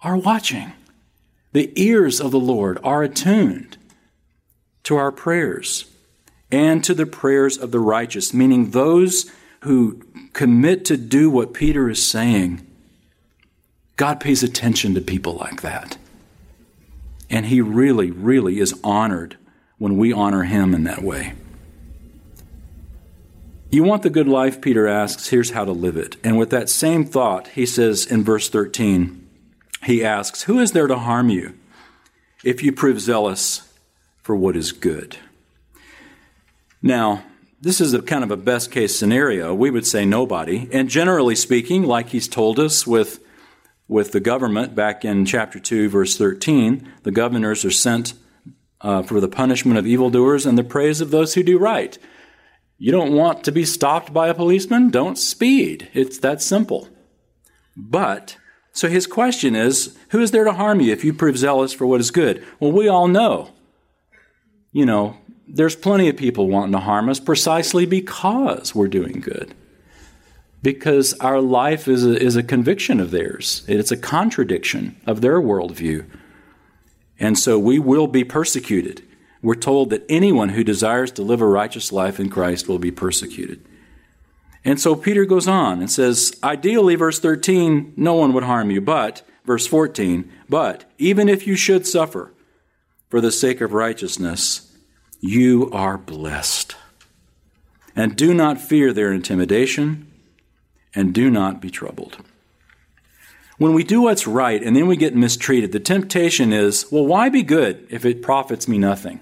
are 0.00 0.16
watching. 0.16 0.72
The 1.52 1.70
ears 1.76 2.20
of 2.20 2.30
the 2.30 2.40
Lord 2.40 2.78
are 2.82 3.02
attuned 3.02 3.76
to 4.84 4.96
our 4.96 5.12
prayers 5.12 5.84
and 6.50 6.82
to 6.84 6.94
the 6.94 7.06
prayers 7.06 7.58
of 7.58 7.70
the 7.70 7.80
righteous, 7.80 8.32
meaning 8.32 8.70
those 8.70 9.30
who 9.60 10.02
commit 10.32 10.84
to 10.86 10.96
do 10.96 11.30
what 11.30 11.54
Peter 11.54 11.88
is 11.88 12.04
saying. 12.04 12.66
God 13.96 14.20
pays 14.20 14.42
attention 14.42 14.94
to 14.94 15.00
people 15.00 15.34
like 15.34 15.62
that. 15.62 15.96
And 17.30 17.46
he 17.46 17.60
really, 17.60 18.10
really 18.10 18.58
is 18.58 18.78
honored 18.82 19.36
when 19.78 19.96
we 19.96 20.12
honor 20.12 20.44
him 20.44 20.74
in 20.74 20.84
that 20.84 21.02
way. 21.02 21.34
You 23.72 23.84
want 23.84 24.02
the 24.02 24.10
good 24.10 24.28
life, 24.28 24.60
Peter 24.60 24.86
asks, 24.86 25.28
here's 25.28 25.52
how 25.52 25.64
to 25.64 25.72
live 25.72 25.96
it. 25.96 26.18
And 26.22 26.36
with 26.36 26.50
that 26.50 26.68
same 26.68 27.06
thought, 27.06 27.48
he 27.48 27.64
says 27.64 28.04
in 28.04 28.22
verse 28.22 28.50
13, 28.50 29.26
he 29.84 30.04
asks, 30.04 30.42
Who 30.42 30.58
is 30.58 30.72
there 30.72 30.86
to 30.86 30.98
harm 30.98 31.30
you 31.30 31.58
if 32.44 32.62
you 32.62 32.70
prove 32.70 33.00
zealous 33.00 33.72
for 34.20 34.36
what 34.36 34.56
is 34.56 34.72
good? 34.72 35.16
Now, 36.82 37.24
this 37.62 37.80
is 37.80 37.94
a 37.94 38.02
kind 38.02 38.22
of 38.22 38.30
a 38.30 38.36
best 38.36 38.70
case 38.70 38.94
scenario. 38.94 39.54
We 39.54 39.70
would 39.70 39.86
say 39.86 40.04
nobody. 40.04 40.68
And 40.70 40.90
generally 40.90 41.34
speaking, 41.34 41.84
like 41.84 42.10
he's 42.10 42.28
told 42.28 42.58
us 42.58 42.86
with, 42.86 43.24
with 43.88 44.12
the 44.12 44.20
government 44.20 44.74
back 44.74 45.02
in 45.02 45.24
chapter 45.24 45.58
2, 45.58 45.88
verse 45.88 46.18
13, 46.18 46.92
the 47.04 47.10
governors 47.10 47.64
are 47.64 47.70
sent 47.70 48.12
uh, 48.82 49.02
for 49.02 49.18
the 49.18 49.28
punishment 49.28 49.78
of 49.78 49.86
evildoers 49.86 50.44
and 50.44 50.58
the 50.58 50.64
praise 50.64 51.00
of 51.00 51.10
those 51.10 51.32
who 51.32 51.42
do 51.42 51.58
right. 51.58 51.96
You 52.82 52.90
don't 52.90 53.12
want 53.12 53.44
to 53.44 53.52
be 53.52 53.64
stopped 53.64 54.12
by 54.12 54.26
a 54.26 54.34
policeman? 54.34 54.90
Don't 54.90 55.16
speed. 55.16 55.88
It's 55.94 56.18
that 56.18 56.42
simple. 56.42 56.88
But, 57.76 58.36
so 58.72 58.88
his 58.88 59.06
question 59.06 59.54
is 59.54 59.96
who 60.08 60.20
is 60.20 60.32
there 60.32 60.42
to 60.42 60.52
harm 60.52 60.80
you 60.80 60.92
if 60.92 61.04
you 61.04 61.12
prove 61.12 61.38
zealous 61.38 61.72
for 61.72 61.86
what 61.86 62.00
is 62.00 62.10
good? 62.10 62.44
Well, 62.58 62.72
we 62.72 62.88
all 62.88 63.06
know. 63.06 63.50
You 64.72 64.84
know, 64.84 65.16
there's 65.46 65.76
plenty 65.76 66.08
of 66.08 66.16
people 66.16 66.48
wanting 66.48 66.72
to 66.72 66.80
harm 66.80 67.08
us 67.08 67.20
precisely 67.20 67.86
because 67.86 68.74
we're 68.74 68.88
doing 68.88 69.20
good. 69.20 69.54
Because 70.60 71.14
our 71.20 71.40
life 71.40 71.86
is 71.86 72.04
a, 72.04 72.20
is 72.20 72.34
a 72.34 72.42
conviction 72.42 72.98
of 72.98 73.12
theirs, 73.12 73.62
it's 73.68 73.92
a 73.92 73.96
contradiction 73.96 75.00
of 75.06 75.20
their 75.20 75.40
worldview. 75.40 76.04
And 77.20 77.38
so 77.38 77.60
we 77.60 77.78
will 77.78 78.08
be 78.08 78.24
persecuted. 78.24 79.04
We're 79.42 79.54
told 79.56 79.90
that 79.90 80.06
anyone 80.08 80.50
who 80.50 80.62
desires 80.62 81.10
to 81.12 81.22
live 81.22 81.40
a 81.40 81.46
righteous 81.46 81.90
life 81.92 82.20
in 82.20 82.30
Christ 82.30 82.68
will 82.68 82.78
be 82.78 82.92
persecuted. 82.92 83.66
And 84.64 84.80
so 84.80 84.94
Peter 84.94 85.24
goes 85.24 85.48
on 85.48 85.80
and 85.80 85.90
says, 85.90 86.38
ideally, 86.44 86.94
verse 86.94 87.18
13, 87.18 87.94
no 87.96 88.14
one 88.14 88.32
would 88.32 88.44
harm 88.44 88.70
you, 88.70 88.80
but, 88.80 89.22
verse 89.44 89.66
14, 89.66 90.30
but 90.48 90.84
even 90.98 91.28
if 91.28 91.46
you 91.46 91.56
should 91.56 91.86
suffer 91.86 92.32
for 93.08 93.20
the 93.20 93.32
sake 93.32 93.60
of 93.60 93.72
righteousness, 93.72 94.72
you 95.20 95.68
are 95.72 95.98
blessed. 95.98 96.76
And 97.96 98.14
do 98.14 98.32
not 98.32 98.60
fear 98.60 98.92
their 98.92 99.12
intimidation, 99.12 100.10
and 100.94 101.12
do 101.12 101.28
not 101.28 101.60
be 101.60 101.70
troubled. 101.70 102.18
When 103.58 103.74
we 103.74 103.84
do 103.84 104.02
what's 104.02 104.26
right 104.26 104.62
and 104.62 104.74
then 104.74 104.86
we 104.86 104.96
get 104.96 105.14
mistreated, 105.14 105.72
the 105.72 105.80
temptation 105.80 106.52
is, 106.52 106.86
well, 106.90 107.06
why 107.06 107.28
be 107.28 107.42
good 107.42 107.86
if 107.90 108.04
it 108.04 108.22
profits 108.22 108.66
me 108.66 108.78
nothing? 108.78 109.20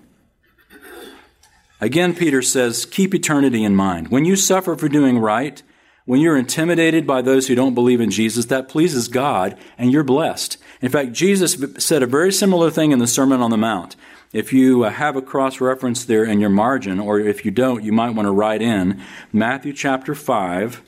Again, 1.81 2.15
Peter 2.15 2.43
says, 2.43 2.85
keep 2.85 3.15
eternity 3.15 3.65
in 3.65 3.75
mind. 3.75 4.09
When 4.09 4.27
you 4.27 4.37
suffer 4.37 4.77
for 4.77 4.89
doing 4.89 5.19
right, 5.19 5.63
when 6.05 6.21
you're 6.21 6.37
intimidated 6.37 7.07
by 7.07 7.23
those 7.23 7.49
who 7.49 7.55
don't 7.55 7.75
believe 7.75 8.01
in 8.01 8.11
Jesus, 8.11 8.47
that 8.47 8.69
pleases 8.69 9.09
God 9.09 9.57
and 9.79 9.91
you're 9.91 10.05
blessed. 10.05 10.59
In 10.83 10.91
fact, 10.91 11.13
Jesus 11.13 11.57
said 11.79 12.03
a 12.03 12.07
very 12.07 12.33
similar 12.33 12.71
thing 12.71 12.93
in 12.93 12.99
the 12.99 13.07
Sermon 13.07 13.41
on 13.41 13.51
the 13.51 13.57
Mount. 13.57 13.97
If 14.33 14.53
you 14.53 14.85
uh, 14.85 14.91
have 14.91 15.17
a 15.17 15.23
cross 15.23 15.61
reference 15.61 16.05
there 16.05 16.25
in 16.25 16.39
your 16.39 16.51
margin, 16.51 17.01
or 17.01 17.19
if 17.19 17.45
you 17.45 17.51
don't, 17.51 17.83
you 17.83 17.93
might 17.93 18.15
want 18.15 18.27
to 18.27 18.33
write 18.33 18.63
in 18.63 19.03
Matthew 19.33 19.73
chapter 19.73 20.15
5, 20.15 20.83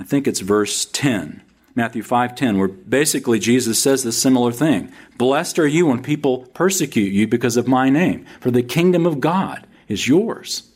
I 0.00 0.04
think 0.04 0.26
it's 0.26 0.40
verse 0.40 0.86
10. 0.86 1.42
Matthew 1.76 2.02
5:10 2.02 2.58
where 2.58 2.66
basically 2.66 3.38
Jesus 3.38 3.80
says 3.80 4.02
this 4.02 4.20
similar 4.20 4.50
thing. 4.50 4.92
Blessed 5.18 5.58
are 5.58 5.68
you 5.68 5.86
when 5.86 6.02
people 6.02 6.46
persecute 6.52 7.12
you 7.12 7.28
because 7.28 7.56
of 7.56 7.68
my 7.68 7.88
name, 7.90 8.26
for 8.40 8.50
the 8.50 8.62
kingdom 8.62 9.06
of 9.06 9.20
God 9.20 9.66
is 9.90 10.08
yours. 10.08 10.70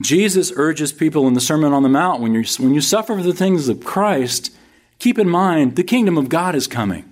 Jesus 0.00 0.52
urges 0.56 0.92
people 0.92 1.28
in 1.28 1.34
the 1.34 1.40
Sermon 1.40 1.74
on 1.74 1.82
the 1.82 1.88
Mount 1.88 2.22
when 2.22 2.32
you 2.32 2.44
when 2.58 2.72
you 2.72 2.80
suffer 2.80 3.16
for 3.16 3.22
the 3.22 3.34
things 3.34 3.68
of 3.68 3.84
Christ, 3.84 4.50
keep 4.98 5.18
in 5.18 5.28
mind 5.28 5.76
the 5.76 5.84
kingdom 5.84 6.16
of 6.16 6.30
God 6.30 6.54
is 6.54 6.66
coming. 6.66 7.04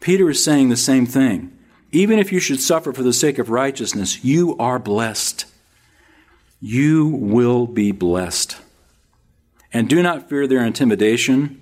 Peter 0.00 0.30
is 0.30 0.42
saying 0.42 0.70
the 0.70 0.76
same 0.76 1.04
thing. 1.04 1.52
Even 1.92 2.18
if 2.18 2.32
you 2.32 2.40
should 2.40 2.60
suffer 2.60 2.92
for 2.92 3.02
the 3.02 3.12
sake 3.12 3.38
of 3.38 3.50
righteousness, 3.50 4.24
you 4.24 4.56
are 4.58 4.78
blessed. 4.78 5.44
You 6.60 7.06
will 7.06 7.66
be 7.66 7.92
blessed. 7.92 8.56
And 9.72 9.88
do 9.88 10.02
not 10.02 10.28
fear 10.28 10.46
their 10.46 10.64
intimidation, 10.64 11.60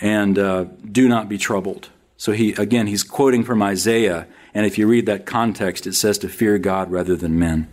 and 0.00 0.38
uh, 0.38 0.64
do 0.90 1.08
not 1.08 1.28
be 1.28 1.38
troubled. 1.38 1.90
So 2.16 2.32
he 2.32 2.52
again 2.54 2.88
he's 2.88 3.04
quoting 3.04 3.44
from 3.44 3.62
Isaiah, 3.62 4.26
and 4.54 4.66
if 4.66 4.76
you 4.76 4.88
read 4.88 5.06
that 5.06 5.24
context, 5.24 5.86
it 5.86 5.94
says 5.94 6.18
to 6.18 6.28
fear 6.28 6.58
God 6.58 6.90
rather 6.90 7.14
than 7.14 7.38
men. 7.38 7.68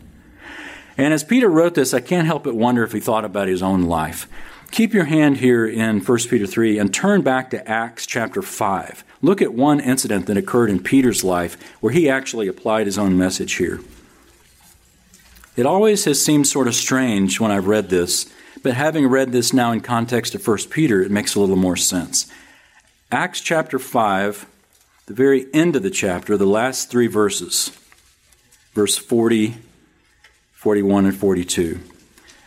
And 1.00 1.14
as 1.14 1.24
Peter 1.24 1.48
wrote 1.48 1.76
this, 1.76 1.94
I 1.94 2.02
can't 2.02 2.28
help 2.28 2.44
but 2.44 2.56
wonder 2.56 2.84
if 2.84 2.92
he 2.92 3.00
thought 3.00 3.24
about 3.24 3.48
his 3.48 3.64
own 3.64 3.84
life. 3.84 4.28
Keep 4.72 4.94
your 4.94 5.06
hand 5.06 5.38
here 5.38 5.66
in 5.66 6.02
1 6.02 6.18
Peter 6.30 6.46
3 6.46 6.78
and 6.78 6.94
turn 6.94 7.22
back 7.22 7.52
to 7.52 7.70
Acts 7.70 8.06
chapter 8.06 8.42
5. 8.42 9.06
Look 9.22 9.42
at 9.42 9.54
one 9.54 9.80
incident 9.80 10.26
that 10.26 10.36
occurred 10.36 10.70
in 10.70 10.84
Peter's 10.84 11.24
life 11.24 11.56
where 11.80 11.94
he 11.94 12.10
actually 12.10 12.50
applied 12.50 12.86
his 12.86 12.98
own 12.98 13.18
message 13.18 13.54
here. 13.54 13.80
It 15.56 15.66
always 15.66 16.04
has 16.04 16.24
seemed 16.24 16.48
sort 16.48 16.68
of 16.68 16.76
strange 16.76 17.40
when 17.40 17.50
I've 17.50 17.68
read 17.68 17.88
this, 17.88 18.30
but 18.62 18.74
having 18.74 19.08
read 19.08 19.32
this 19.32 19.54
now 19.54 19.72
in 19.72 19.80
context 19.80 20.36
of 20.36 20.46
1 20.46 20.58
Peter, 20.70 21.02
it 21.02 21.12
makes 21.12 21.34
a 21.34 21.40
little 21.40 21.56
more 21.56 21.78
sense. 21.78 22.30
Acts 23.10 23.40
chapter 23.40 23.80
5, 23.80 24.46
the 25.06 25.14
very 25.14 25.48
end 25.54 25.78
of 25.78 25.84
the 25.84 25.90
chapter, 25.90 26.36
the 26.36 26.46
last 26.46 26.92
three 26.92 27.08
verses, 27.08 27.72
verse 28.74 28.98
40, 28.98 29.56
41, 30.60 31.06
and 31.06 31.16
42. 31.16 31.80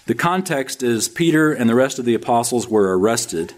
The 0.05 0.15
context 0.15 0.83
is 0.83 1.09
Peter 1.09 1.51
and 1.51 1.67
the 1.67 1.75
rest 1.75 1.99
of 1.99 2.05
the 2.05 2.13
apostles 2.13 2.69
were 2.69 2.99
arrested, 2.99 3.55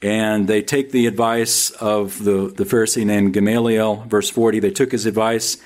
and 0.00 0.46
they 0.46 0.62
take 0.62 0.92
the 0.92 1.08
advice 1.08 1.70
of 1.70 2.22
the, 2.22 2.52
the 2.56 2.62
Pharisee 2.62 3.04
named 3.04 3.32
Gamaliel. 3.32 4.04
Verse 4.06 4.30
40, 4.30 4.60
they 4.60 4.70
took 4.70 4.92
his 4.92 5.06
advice, 5.06 5.56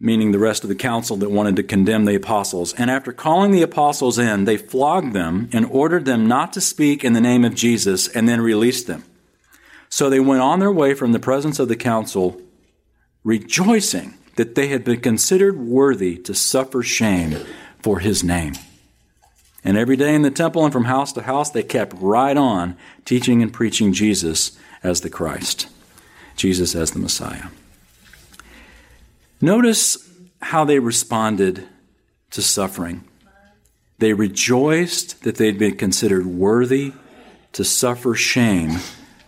meaning 0.00 0.32
the 0.32 0.38
rest 0.38 0.62
of 0.62 0.70
the 0.70 0.74
council 0.74 1.18
that 1.18 1.30
wanted 1.30 1.56
to 1.56 1.62
condemn 1.62 2.06
the 2.06 2.14
apostles. 2.14 2.72
And 2.72 2.90
after 2.90 3.12
calling 3.12 3.50
the 3.50 3.60
apostles 3.60 4.18
in, 4.18 4.46
they 4.46 4.56
flogged 4.56 5.12
them 5.12 5.50
and 5.52 5.66
ordered 5.66 6.06
them 6.06 6.26
not 6.26 6.54
to 6.54 6.62
speak 6.62 7.04
in 7.04 7.12
the 7.12 7.20
name 7.20 7.44
of 7.44 7.54
Jesus, 7.54 8.08
and 8.08 8.26
then 8.26 8.40
released 8.40 8.86
them. 8.86 9.04
So 9.90 10.08
they 10.08 10.20
went 10.20 10.40
on 10.40 10.60
their 10.60 10.72
way 10.72 10.94
from 10.94 11.12
the 11.12 11.20
presence 11.20 11.58
of 11.58 11.68
the 11.68 11.76
council, 11.76 12.40
rejoicing 13.24 14.14
that 14.36 14.54
they 14.54 14.68
had 14.68 14.84
been 14.84 15.00
considered 15.00 15.58
worthy 15.58 16.16
to 16.18 16.34
suffer 16.34 16.82
shame 16.82 17.36
for 17.80 17.98
his 17.98 18.22
name. 18.22 18.54
And 19.64 19.76
every 19.76 19.96
day 19.96 20.14
in 20.14 20.22
the 20.22 20.30
temple 20.30 20.64
and 20.64 20.72
from 20.72 20.84
house 20.84 21.12
to 21.14 21.22
house, 21.22 21.50
they 21.50 21.62
kept 21.62 21.94
right 21.98 22.36
on 22.36 22.76
teaching 23.04 23.42
and 23.42 23.52
preaching 23.52 23.92
Jesus 23.92 24.56
as 24.82 25.00
the 25.00 25.10
Christ, 25.10 25.68
Jesus 26.36 26.74
as 26.74 26.92
the 26.92 27.00
Messiah. 27.00 27.46
Notice 29.40 30.08
how 30.40 30.64
they 30.64 30.78
responded 30.78 31.66
to 32.30 32.42
suffering. 32.42 33.04
They 33.98 34.12
rejoiced 34.12 35.24
that 35.24 35.36
they'd 35.36 35.58
been 35.58 35.76
considered 35.76 36.26
worthy 36.26 36.92
to 37.52 37.64
suffer 37.64 38.14
shame 38.14 38.78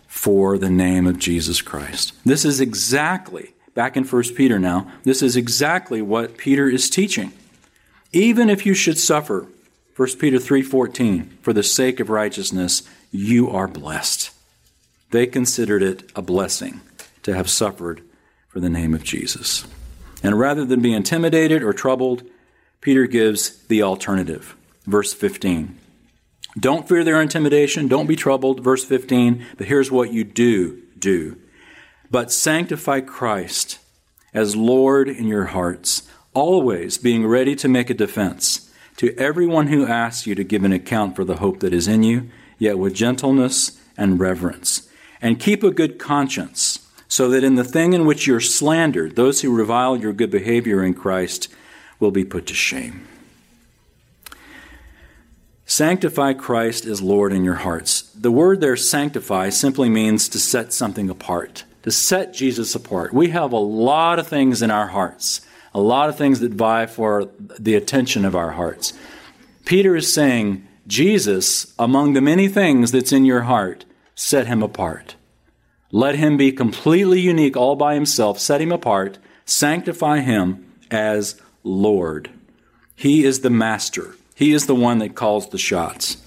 for 0.07 0.57
the 0.57 0.69
name 0.69 1.07
of 1.07 1.17
Jesus 1.17 1.61
Christ. 1.61 2.13
This 2.23 2.45
is 2.45 2.61
exactly, 2.61 3.53
back 3.79 3.95
in 3.95 4.03
1 4.03 4.35
Peter 4.35 4.59
now, 4.59 4.91
this 5.03 5.21
is 5.21 5.37
exactly 5.37 6.01
what 6.01 6.35
Peter 6.35 6.67
is 6.67 6.89
teaching. 6.89 7.31
Even 8.11 8.49
if 8.49 8.65
you 8.65 8.73
should 8.73 8.97
suffer 8.97 9.47
1 9.95 10.17
peter 10.19 10.37
3.14 10.37 11.29
for 11.41 11.53
the 11.53 11.63
sake 11.63 12.01
of 12.01 12.09
righteousness 12.09 12.83
you 13.09 13.49
are 13.49 13.69
blessed. 13.69 14.31
They 15.11 15.25
considered 15.25 15.81
it 15.81 16.11
a 16.13 16.21
blessing 16.21 16.81
to 17.23 17.33
have 17.33 17.49
suffered 17.49 18.01
for 18.49 18.59
the 18.59 18.69
name 18.69 18.93
of 18.93 19.05
jesus. 19.05 19.65
And 20.23 20.37
rather 20.37 20.65
than 20.65 20.81
be 20.81 20.93
intimidated 20.93 21.63
or 21.63 21.71
troubled 21.71 22.23
peter 22.81 23.07
gives 23.07 23.65
the 23.67 23.81
alternative. 23.81 24.57
Verse 24.87 25.13
15 25.13 25.79
don't 26.59 26.85
fear 26.85 27.05
their 27.05 27.21
intimidation 27.21 27.87
don't 27.87 28.07
be 28.07 28.17
troubled. 28.17 28.61
Verse 28.61 28.83
15 28.83 29.45
but 29.57 29.67
here's 29.67 29.89
what 29.89 30.11
you 30.11 30.25
do 30.25 30.81
do 30.97 31.37
but 32.11 32.31
sanctify 32.31 32.99
christ 33.01 33.79
as 34.33 34.55
lord 34.55 35.09
in 35.09 35.27
your 35.27 35.45
hearts 35.45 36.09
always 36.33 36.97
being 36.97 37.25
ready 37.25 37.55
to 37.55 37.67
make 37.67 37.89
a 37.89 37.93
defense 37.93 38.69
to 38.99 39.17
everyone 39.17 39.67
who 39.67 39.87
asks 39.87 40.27
you 40.27 40.35
to 40.35 40.43
give 40.43 40.65
an 40.65 40.73
account 40.73 41.15
for 41.15 41.23
the 41.23 41.37
hope 41.37 41.61
that 41.61 41.71
is 41.71 41.87
in 41.87 42.03
you, 42.03 42.29
yet 42.57 42.77
with 42.77 42.93
gentleness 42.93 43.79
and 43.95 44.19
reverence. 44.19 44.89
And 45.21 45.39
keep 45.39 45.63
a 45.63 45.71
good 45.71 45.97
conscience, 45.97 46.85
so 47.07 47.29
that 47.29 47.41
in 47.41 47.55
the 47.55 47.63
thing 47.63 47.93
in 47.93 48.05
which 48.05 48.27
you're 48.27 48.41
slandered, 48.41 49.15
those 49.15 49.39
who 49.39 49.55
revile 49.55 49.95
your 49.95 50.11
good 50.11 50.29
behavior 50.29 50.83
in 50.83 50.93
Christ 50.93 51.47
will 52.01 52.11
be 52.11 52.25
put 52.25 52.45
to 52.47 52.53
shame. 52.53 53.07
Sanctify 55.65 56.33
Christ 56.33 56.83
as 56.83 57.01
Lord 57.01 57.31
in 57.31 57.45
your 57.45 57.55
hearts. 57.55 58.01
The 58.01 58.31
word 58.31 58.59
there, 58.59 58.75
sanctify, 58.75 59.47
simply 59.47 59.87
means 59.87 60.27
to 60.27 60.39
set 60.39 60.73
something 60.73 61.09
apart, 61.09 61.63
to 61.83 61.91
set 61.91 62.33
Jesus 62.33 62.75
apart. 62.75 63.13
We 63.13 63.29
have 63.29 63.51
a 63.51 63.57
lot 63.57 64.19
of 64.19 64.27
things 64.27 64.61
in 64.61 64.71
our 64.71 64.87
hearts 64.87 65.41
a 65.73 65.79
lot 65.79 66.09
of 66.09 66.17
things 66.17 66.39
that 66.39 66.53
vie 66.53 66.85
for 66.85 67.29
the 67.59 67.75
attention 67.75 68.25
of 68.25 68.35
our 68.35 68.51
hearts. 68.51 68.93
Peter 69.65 69.95
is 69.95 70.11
saying, 70.11 70.67
Jesus, 70.87 71.73
among 71.77 72.13
the 72.13 72.21
many 72.21 72.47
things 72.47 72.91
that's 72.91 73.13
in 73.13 73.25
your 73.25 73.41
heart, 73.41 73.85
set 74.15 74.47
him 74.47 74.63
apart. 74.63 75.15
Let 75.91 76.15
him 76.15 76.37
be 76.37 76.51
completely 76.51 77.19
unique 77.19 77.55
all 77.55 77.75
by 77.75 77.93
himself. 77.93 78.39
Set 78.39 78.61
him 78.61 78.71
apart. 78.71 79.17
Sanctify 79.45 80.19
him 80.19 80.71
as 80.91 81.39
Lord. 81.63 82.29
He 82.95 83.23
is 83.23 83.41
the 83.41 83.49
master. 83.49 84.15
He 84.35 84.53
is 84.53 84.65
the 84.65 84.75
one 84.75 84.99
that 84.99 85.15
calls 85.15 85.49
the 85.49 85.57
shots. 85.57 86.17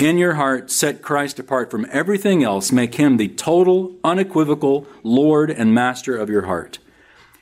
In 0.00 0.18
your 0.18 0.34
heart, 0.34 0.70
set 0.70 1.02
Christ 1.02 1.38
apart 1.38 1.70
from 1.70 1.86
everything 1.90 2.44
else. 2.44 2.70
Make 2.70 2.94
him 2.94 3.16
the 3.16 3.28
total, 3.28 3.96
unequivocal 4.04 4.86
Lord 5.02 5.50
and 5.50 5.74
master 5.74 6.16
of 6.16 6.30
your 6.30 6.42
heart. 6.42 6.78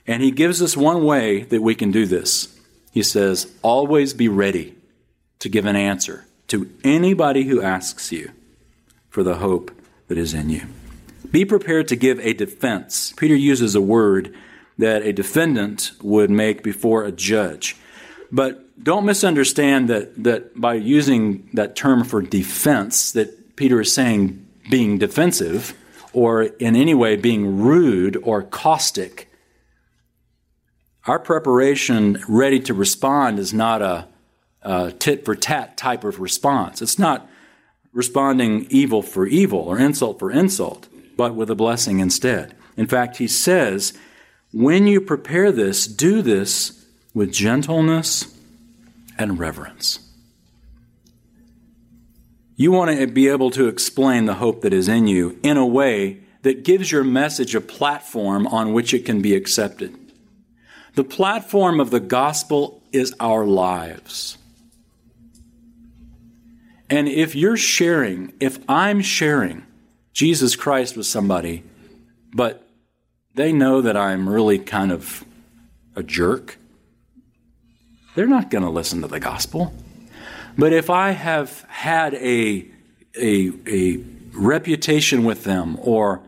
And 0.06 0.22
he 0.22 0.30
gives 0.30 0.62
us 0.62 0.76
one 0.76 1.04
way 1.04 1.42
that 1.42 1.62
we 1.62 1.74
can 1.74 1.90
do 1.90 2.06
this. 2.06 2.58
He 2.92 3.02
says, 3.02 3.52
always 3.62 4.14
be 4.14 4.28
ready 4.28 4.74
to 5.40 5.48
give 5.48 5.66
an 5.66 5.76
answer 5.76 6.24
to 6.48 6.70
anybody 6.82 7.44
who 7.44 7.60
asks 7.60 8.10
you 8.10 8.30
for 9.10 9.22
the 9.22 9.36
hope 9.36 9.70
that 10.08 10.16
is 10.16 10.32
in 10.32 10.48
you. 10.48 10.62
Be 11.30 11.44
prepared 11.44 11.88
to 11.88 11.96
give 11.96 12.20
a 12.20 12.32
defense. 12.32 13.12
Peter 13.16 13.34
uses 13.34 13.74
a 13.74 13.80
word 13.80 14.34
that 14.78 15.02
a 15.02 15.12
defendant 15.12 15.92
would 16.00 16.30
make 16.30 16.62
before 16.62 17.04
a 17.04 17.12
judge. 17.12 17.76
But 18.36 18.84
don't 18.84 19.06
misunderstand 19.06 19.88
that, 19.88 20.22
that 20.22 20.60
by 20.60 20.74
using 20.74 21.48
that 21.54 21.74
term 21.74 22.04
for 22.04 22.20
defense, 22.20 23.12
that 23.12 23.56
Peter 23.56 23.80
is 23.80 23.94
saying 23.94 24.46
being 24.70 24.98
defensive 24.98 25.74
or 26.12 26.42
in 26.42 26.76
any 26.76 26.92
way 26.92 27.16
being 27.16 27.58
rude 27.58 28.18
or 28.22 28.42
caustic 28.42 29.30
our 31.06 31.20
preparation 31.20 32.20
ready 32.26 32.58
to 32.58 32.74
respond 32.74 33.38
is 33.38 33.54
not 33.54 33.80
a, 33.80 34.08
a 34.62 34.90
tit 34.90 35.24
for 35.24 35.36
tat 35.36 35.76
type 35.76 36.02
of 36.02 36.18
response. 36.18 36.82
It's 36.82 36.98
not 36.98 37.30
responding 37.92 38.66
evil 38.70 39.02
for 39.02 39.24
evil 39.24 39.60
or 39.60 39.78
insult 39.78 40.18
for 40.18 40.32
insult, 40.32 40.88
but 41.16 41.36
with 41.36 41.48
a 41.48 41.54
blessing 41.54 42.00
instead. 42.00 42.56
In 42.76 42.88
fact, 42.88 43.18
he 43.18 43.28
says, 43.28 43.96
when 44.52 44.88
you 44.88 45.00
prepare 45.00 45.52
this, 45.52 45.86
do 45.86 46.22
this 46.22 46.75
with 47.16 47.32
gentleness 47.32 48.36
and 49.16 49.38
reverence. 49.38 50.00
You 52.56 52.72
want 52.72 52.90
to 52.90 53.06
be 53.06 53.28
able 53.28 53.50
to 53.52 53.68
explain 53.68 54.26
the 54.26 54.34
hope 54.34 54.60
that 54.60 54.74
is 54.74 54.86
in 54.86 55.06
you 55.06 55.38
in 55.42 55.56
a 55.56 55.64
way 55.64 56.20
that 56.42 56.62
gives 56.62 56.92
your 56.92 57.02
message 57.02 57.54
a 57.54 57.62
platform 57.62 58.46
on 58.46 58.74
which 58.74 58.92
it 58.92 59.06
can 59.06 59.22
be 59.22 59.34
accepted. 59.34 59.96
The 60.94 61.04
platform 61.04 61.80
of 61.80 61.88
the 61.88 62.00
gospel 62.00 62.82
is 62.92 63.14
our 63.18 63.46
lives. 63.46 64.36
And 66.90 67.08
if 67.08 67.34
you're 67.34 67.56
sharing, 67.56 68.34
if 68.40 68.58
I'm 68.68 69.00
sharing 69.00 69.64
Jesus 70.12 70.54
Christ 70.54 70.98
with 70.98 71.06
somebody, 71.06 71.62
but 72.34 72.68
they 73.34 73.54
know 73.54 73.80
that 73.80 73.96
I'm 73.96 74.28
really 74.28 74.58
kind 74.58 74.92
of 74.92 75.24
a 75.94 76.02
jerk, 76.02 76.58
they're 78.16 78.26
not 78.26 78.50
going 78.50 78.64
to 78.64 78.70
listen 78.70 79.02
to 79.02 79.08
the 79.08 79.20
gospel. 79.20 79.72
But 80.58 80.72
if 80.72 80.88
I 80.88 81.10
have 81.10 81.60
had 81.68 82.14
a, 82.14 82.66
a, 83.14 83.52
a 83.68 83.98
reputation 84.32 85.22
with 85.22 85.44
them 85.44 85.78
or 85.80 86.22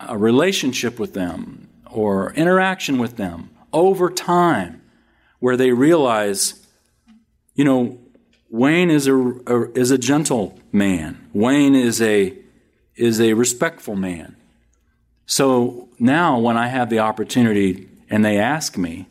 a 0.00 0.18
relationship 0.18 0.98
with 0.98 1.14
them 1.14 1.68
or 1.90 2.32
interaction 2.34 2.98
with 2.98 3.16
them 3.16 3.50
over 3.72 4.10
time 4.10 4.82
where 5.38 5.56
they 5.56 5.70
realize, 5.70 6.66
you 7.54 7.64
know, 7.64 7.98
Wayne 8.50 8.90
is 8.90 9.06
a, 9.06 9.14
a, 9.16 9.70
is 9.78 9.92
a 9.92 9.98
gentle 9.98 10.58
man. 10.72 11.28
Wayne 11.32 11.76
is 11.76 12.02
a 12.02 12.36
is 12.96 13.20
a 13.20 13.34
respectful 13.34 13.96
man. 13.96 14.36
So 15.26 15.88
now 15.98 16.38
when 16.38 16.56
I 16.56 16.68
have 16.68 16.90
the 16.90 17.00
opportunity 17.00 17.88
and 18.08 18.24
they 18.24 18.38
ask 18.38 18.78
me, 18.78 19.06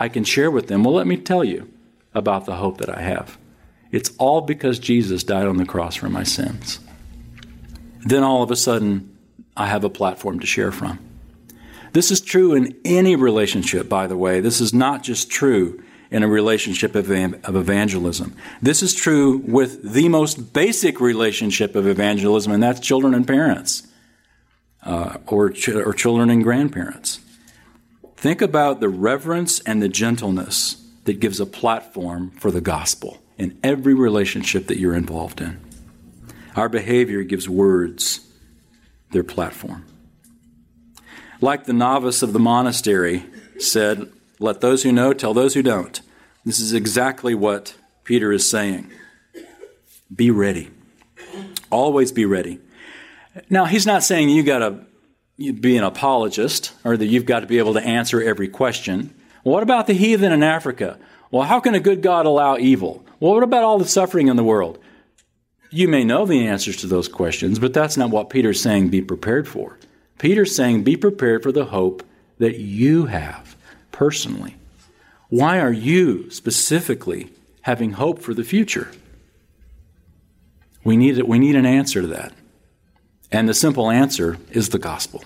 I 0.00 0.08
can 0.08 0.24
share 0.24 0.50
with 0.50 0.66
them, 0.66 0.82
well 0.82 0.94
let 0.94 1.06
me 1.06 1.16
tell 1.16 1.44
you 1.44 1.70
about 2.14 2.46
the 2.46 2.56
hope 2.56 2.78
that 2.78 2.88
I 2.88 3.02
have. 3.02 3.38
It's 3.92 4.12
all 4.18 4.40
because 4.40 4.78
Jesus 4.78 5.22
died 5.22 5.46
on 5.46 5.58
the 5.58 5.66
cross 5.66 5.94
for 5.94 6.08
my 6.08 6.22
sins. 6.22 6.80
Then 8.00 8.24
all 8.24 8.42
of 8.42 8.50
a 8.50 8.56
sudden 8.56 9.16
I 9.56 9.66
have 9.66 9.84
a 9.84 9.90
platform 9.90 10.40
to 10.40 10.46
share 10.46 10.72
from. 10.72 10.98
This 11.92 12.10
is 12.10 12.20
true 12.20 12.54
in 12.54 12.76
any 12.84 13.14
relationship, 13.14 13.88
by 13.88 14.06
the 14.06 14.16
way. 14.16 14.40
This 14.40 14.60
is 14.60 14.72
not 14.72 15.02
just 15.02 15.30
true 15.30 15.82
in 16.10 16.22
a 16.22 16.28
relationship 16.28 16.94
of, 16.94 17.10
evangelism. 17.10 18.34
This 18.62 18.82
is 18.82 18.94
true 18.94 19.38
with 19.38 19.92
the 19.92 20.08
most 20.08 20.52
basic 20.52 21.00
relationship 21.00 21.76
of 21.76 21.86
evangelism, 21.86 22.52
and 22.52 22.62
that's 22.62 22.80
children 22.80 23.14
and 23.14 23.26
parents, 23.26 23.86
uh, 24.82 25.18
or, 25.26 25.50
ch- 25.50 25.68
or 25.68 25.92
children 25.92 26.30
and 26.30 26.42
grandparents. 26.42 27.20
Think 28.20 28.42
about 28.42 28.80
the 28.80 28.90
reverence 28.90 29.60
and 29.60 29.80
the 29.80 29.88
gentleness 29.88 30.86
that 31.04 31.20
gives 31.20 31.40
a 31.40 31.46
platform 31.46 32.32
for 32.32 32.50
the 32.50 32.60
gospel 32.60 33.16
in 33.38 33.58
every 33.62 33.94
relationship 33.94 34.66
that 34.66 34.78
you're 34.78 34.94
involved 34.94 35.40
in. 35.40 35.58
Our 36.54 36.68
behavior 36.68 37.22
gives 37.22 37.48
words 37.48 38.30
their 39.12 39.24
platform. 39.24 39.86
Like 41.40 41.64
the 41.64 41.72
novice 41.72 42.22
of 42.22 42.34
the 42.34 42.38
monastery 42.38 43.24
said, 43.58 44.12
let 44.38 44.60
those 44.60 44.82
who 44.82 44.92
know 44.92 45.14
tell 45.14 45.32
those 45.32 45.54
who 45.54 45.62
don't. 45.62 45.98
This 46.44 46.60
is 46.60 46.74
exactly 46.74 47.34
what 47.34 47.74
Peter 48.04 48.32
is 48.32 48.46
saying. 48.46 48.90
Be 50.14 50.30
ready. 50.30 50.68
Always 51.70 52.12
be 52.12 52.26
ready. 52.26 52.60
Now, 53.48 53.64
he's 53.64 53.86
not 53.86 54.02
saying 54.02 54.28
you 54.28 54.42
got 54.42 54.58
to 54.58 54.84
be 55.40 55.76
an 55.76 55.84
apologist 55.84 56.72
or 56.84 56.96
that 56.96 57.06
you've 57.06 57.26
got 57.26 57.40
to 57.40 57.46
be 57.46 57.58
able 57.58 57.74
to 57.74 57.82
answer 57.82 58.22
every 58.22 58.48
question. 58.48 59.14
What 59.42 59.62
about 59.62 59.86
the 59.86 59.94
heathen 59.94 60.32
in 60.32 60.42
Africa? 60.42 60.98
Well, 61.30 61.44
how 61.44 61.60
can 61.60 61.74
a 61.74 61.80
good 61.80 62.02
God 62.02 62.26
allow 62.26 62.58
evil? 62.58 63.04
Well, 63.20 63.34
what 63.34 63.42
about 63.42 63.64
all 63.64 63.78
the 63.78 63.86
suffering 63.86 64.28
in 64.28 64.36
the 64.36 64.44
world? 64.44 64.78
You 65.70 65.88
may 65.88 66.04
know 66.04 66.26
the 66.26 66.46
answers 66.46 66.76
to 66.78 66.86
those 66.86 67.08
questions, 67.08 67.58
but 67.58 67.72
that's 67.72 67.96
not 67.96 68.10
what 68.10 68.30
Peter's 68.30 68.60
saying 68.60 68.88
be 68.88 69.00
prepared 69.00 69.48
for. 69.48 69.78
Peter's 70.18 70.54
saying 70.54 70.84
be 70.84 70.96
prepared 70.96 71.42
for 71.42 71.52
the 71.52 71.66
hope 71.66 72.02
that 72.40 72.58
you 72.58 73.06
have 73.06 73.56
personally? 73.92 74.56
Why 75.28 75.60
are 75.60 75.72
you 75.72 76.30
specifically 76.30 77.30
having 77.62 77.92
hope 77.92 78.18
for 78.18 78.34
the 78.34 78.42
future? 78.42 78.90
We 80.82 80.96
need, 80.96 81.22
we 81.22 81.38
need 81.38 81.54
an 81.54 81.66
answer 81.66 82.00
to 82.00 82.08
that. 82.08 82.32
And 83.32 83.48
the 83.48 83.54
simple 83.54 83.90
answer 83.90 84.38
is 84.50 84.70
the 84.70 84.78
gospel. 84.78 85.24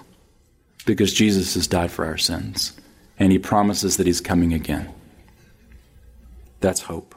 Because 0.87 1.13
Jesus 1.13 1.55
has 1.55 1.67
died 1.67 1.91
for 1.91 2.05
our 2.05 2.19
sins. 2.19 2.79
And 3.19 3.33
he 3.33 3.39
promises 3.39 3.97
that 3.97 4.07
he's 4.07 4.21
coming 4.21 4.53
again. 4.53 4.93
That's 6.61 6.83
hope. 6.83 7.15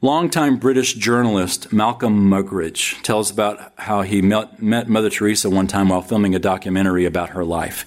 Longtime 0.00 0.58
British 0.58 0.94
journalist 0.94 1.72
Malcolm 1.72 2.28
Muggeridge 2.28 3.00
tells 3.02 3.30
about 3.30 3.72
how 3.78 4.02
he 4.02 4.20
met, 4.20 4.60
met 4.60 4.88
Mother 4.88 5.08
Teresa 5.08 5.48
one 5.48 5.66
time 5.66 5.88
while 5.88 6.02
filming 6.02 6.34
a 6.34 6.38
documentary 6.38 7.06
about 7.06 7.30
her 7.30 7.44
life. 7.44 7.86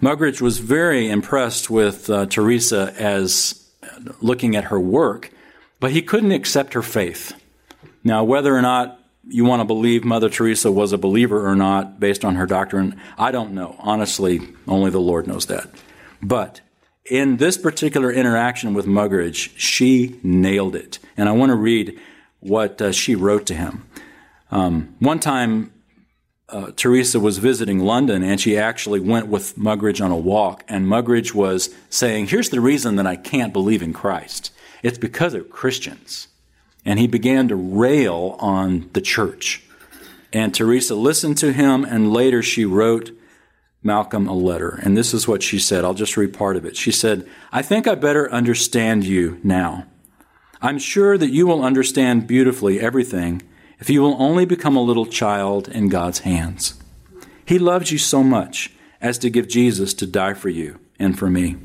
Muggeridge 0.00 0.40
was 0.40 0.58
very 0.58 1.08
impressed 1.08 1.68
with 1.68 2.08
uh, 2.08 2.26
Teresa 2.26 2.94
as 2.98 3.68
looking 4.20 4.54
at 4.54 4.64
her 4.64 4.78
work, 4.78 5.32
but 5.80 5.90
he 5.90 6.02
couldn't 6.02 6.32
accept 6.32 6.74
her 6.74 6.82
faith. 6.82 7.32
Now, 8.04 8.22
whether 8.22 8.54
or 8.54 8.62
not 8.62 9.00
you 9.28 9.44
want 9.44 9.60
to 9.60 9.64
believe 9.64 10.04
Mother 10.04 10.28
Teresa 10.28 10.70
was 10.70 10.92
a 10.92 10.98
believer 10.98 11.48
or 11.48 11.56
not 11.56 11.98
based 11.98 12.24
on 12.24 12.36
her 12.36 12.46
doctrine, 12.46 13.00
I 13.18 13.30
don't 13.30 13.52
know. 13.52 13.76
Honestly, 13.78 14.40
only 14.68 14.90
the 14.90 15.00
Lord 15.00 15.26
knows 15.26 15.46
that. 15.46 15.68
But 16.22 16.60
in 17.04 17.36
this 17.36 17.58
particular 17.58 18.10
interaction 18.10 18.74
with 18.74 18.86
Muggeridge, 18.86 19.50
she 19.56 20.18
nailed 20.22 20.76
it. 20.76 20.98
And 21.16 21.28
I 21.28 21.32
want 21.32 21.50
to 21.50 21.56
read 21.56 21.98
what 22.40 22.80
uh, 22.80 22.92
she 22.92 23.14
wrote 23.14 23.46
to 23.46 23.54
him. 23.54 23.86
Um, 24.50 24.94
one 25.00 25.18
time, 25.18 25.72
uh, 26.48 26.70
Teresa 26.76 27.18
was 27.18 27.38
visiting 27.38 27.80
London 27.80 28.22
and 28.22 28.40
she 28.40 28.56
actually 28.56 29.00
went 29.00 29.26
with 29.26 29.56
Muggeridge 29.56 30.04
on 30.04 30.12
a 30.12 30.16
walk. 30.16 30.64
And 30.68 30.86
Muggeridge 30.86 31.34
was 31.34 31.74
saying, 31.90 32.28
Here's 32.28 32.50
the 32.50 32.60
reason 32.60 32.96
that 32.96 33.06
I 33.06 33.16
can't 33.16 33.52
believe 33.52 33.82
in 33.82 33.92
Christ 33.92 34.52
it's 34.82 34.98
because 34.98 35.34
of 35.34 35.50
Christians. 35.50 36.28
And 36.86 36.98
he 36.98 37.06
began 37.06 37.48
to 37.48 37.56
rail 37.56 38.36
on 38.38 38.88
the 38.94 39.02
church. 39.02 39.62
And 40.32 40.54
Teresa 40.54 40.94
listened 40.94 41.36
to 41.38 41.52
him, 41.52 41.84
and 41.84 42.12
later 42.12 42.42
she 42.42 42.64
wrote 42.64 43.10
Malcolm 43.82 44.26
a 44.26 44.34
letter. 44.34 44.80
And 44.82 44.96
this 44.96 45.12
is 45.12 45.28
what 45.28 45.42
she 45.42 45.58
said. 45.58 45.84
I'll 45.84 45.94
just 45.94 46.16
read 46.16 46.32
part 46.32 46.56
of 46.56 46.64
it. 46.64 46.76
She 46.76 46.90
said, 46.90 47.28
I 47.52 47.62
think 47.62 47.86
I 47.86 47.94
better 47.94 48.30
understand 48.30 49.04
you 49.04 49.40
now. 49.42 49.86
I'm 50.62 50.78
sure 50.78 51.18
that 51.18 51.32
you 51.32 51.46
will 51.46 51.62
understand 51.62 52.26
beautifully 52.26 52.80
everything 52.80 53.42
if 53.78 53.90
you 53.90 54.00
will 54.00 54.20
only 54.20 54.44
become 54.44 54.76
a 54.76 54.82
little 54.82 55.06
child 55.06 55.68
in 55.68 55.88
God's 55.88 56.20
hands. 56.20 56.74
He 57.44 57.58
loves 57.58 57.92
you 57.92 57.98
so 57.98 58.22
much 58.22 58.72
as 59.00 59.18
to 59.18 59.30
give 59.30 59.48
Jesus 59.48 59.92
to 59.94 60.06
die 60.06 60.34
for 60.34 60.48
you 60.48 60.78
and 60.98 61.18
for 61.18 61.28
me. 61.28 61.56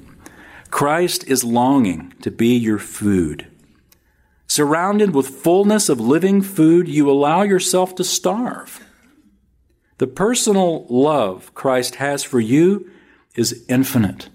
Christ 0.69 1.27
is 1.27 1.43
longing 1.43 2.13
to 2.21 2.31
be 2.31 2.55
your 2.55 2.79
food. 2.79 3.47
Surrounded 4.51 5.15
with 5.15 5.29
fullness 5.29 5.87
of 5.87 6.01
living 6.01 6.41
food, 6.41 6.85
you 6.85 7.09
allow 7.09 7.41
yourself 7.41 7.95
to 7.95 8.03
starve. 8.03 8.85
The 9.97 10.07
personal 10.07 10.85
love 10.89 11.53
Christ 11.53 11.95
has 11.95 12.25
for 12.25 12.41
you 12.41 12.91
is 13.33 13.63
infinite. 13.69 14.27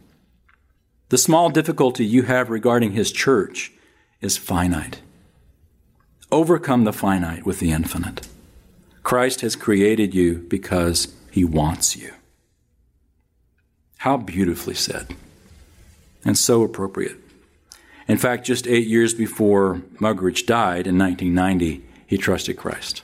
The 1.11 1.19
small 1.19 1.51
difficulty 1.51 2.07
you 2.07 2.23
have 2.23 2.49
regarding 2.49 2.93
his 2.93 3.13
church 3.13 3.73
is 4.23 4.39
finite. 4.39 5.03
Overcome 6.33 6.85
the 6.85 6.95
finite 6.95 7.45
with 7.45 7.61
the 7.61 7.71
infinite. 7.71 8.27
Christ 9.03 9.43
has 9.43 9.55
created 9.55 10.15
you 10.15 10.39
because 10.49 11.15
he 11.31 11.45
wants 11.45 11.95
you. 11.95 12.15
How 13.99 14.17
beautifully 14.17 14.77
said, 14.77 15.15
and 16.25 16.39
so 16.39 16.63
appropriate. 16.63 17.26
In 18.09 18.19
fact, 18.19 18.45
just 18.45 18.67
eight 18.67 18.87
years 18.87 19.15
before 19.15 19.83
Muggeridge 20.01 20.47
died 20.47 20.87
in 20.87 20.97
1990, 20.99 21.85
he 22.07 22.17
trusted 22.17 22.57
Christ. 22.57 23.03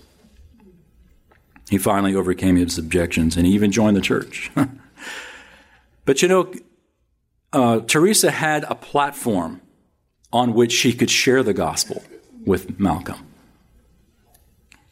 He 1.71 1.79
finally 1.79 2.15
overcame 2.15 2.57
his 2.57 2.79
objections 2.79 3.37
and 3.37 3.47
he 3.47 3.53
even 3.53 3.73
joined 3.73 3.97
the 3.97 4.01
church. 4.01 4.51
but 6.05 6.23
you 6.23 6.29
know, 6.29 6.53
uh, 7.53 7.81
Teresa 7.81 8.31
had 8.31 8.65
a 8.65 8.75
platform 8.75 9.61
on 10.33 10.55
which 10.55 10.73
she 10.73 10.93
could 10.93 11.11
share 11.11 11.43
the 11.43 11.53
gospel 11.53 12.03
with 12.45 12.79
Malcolm. 12.79 13.27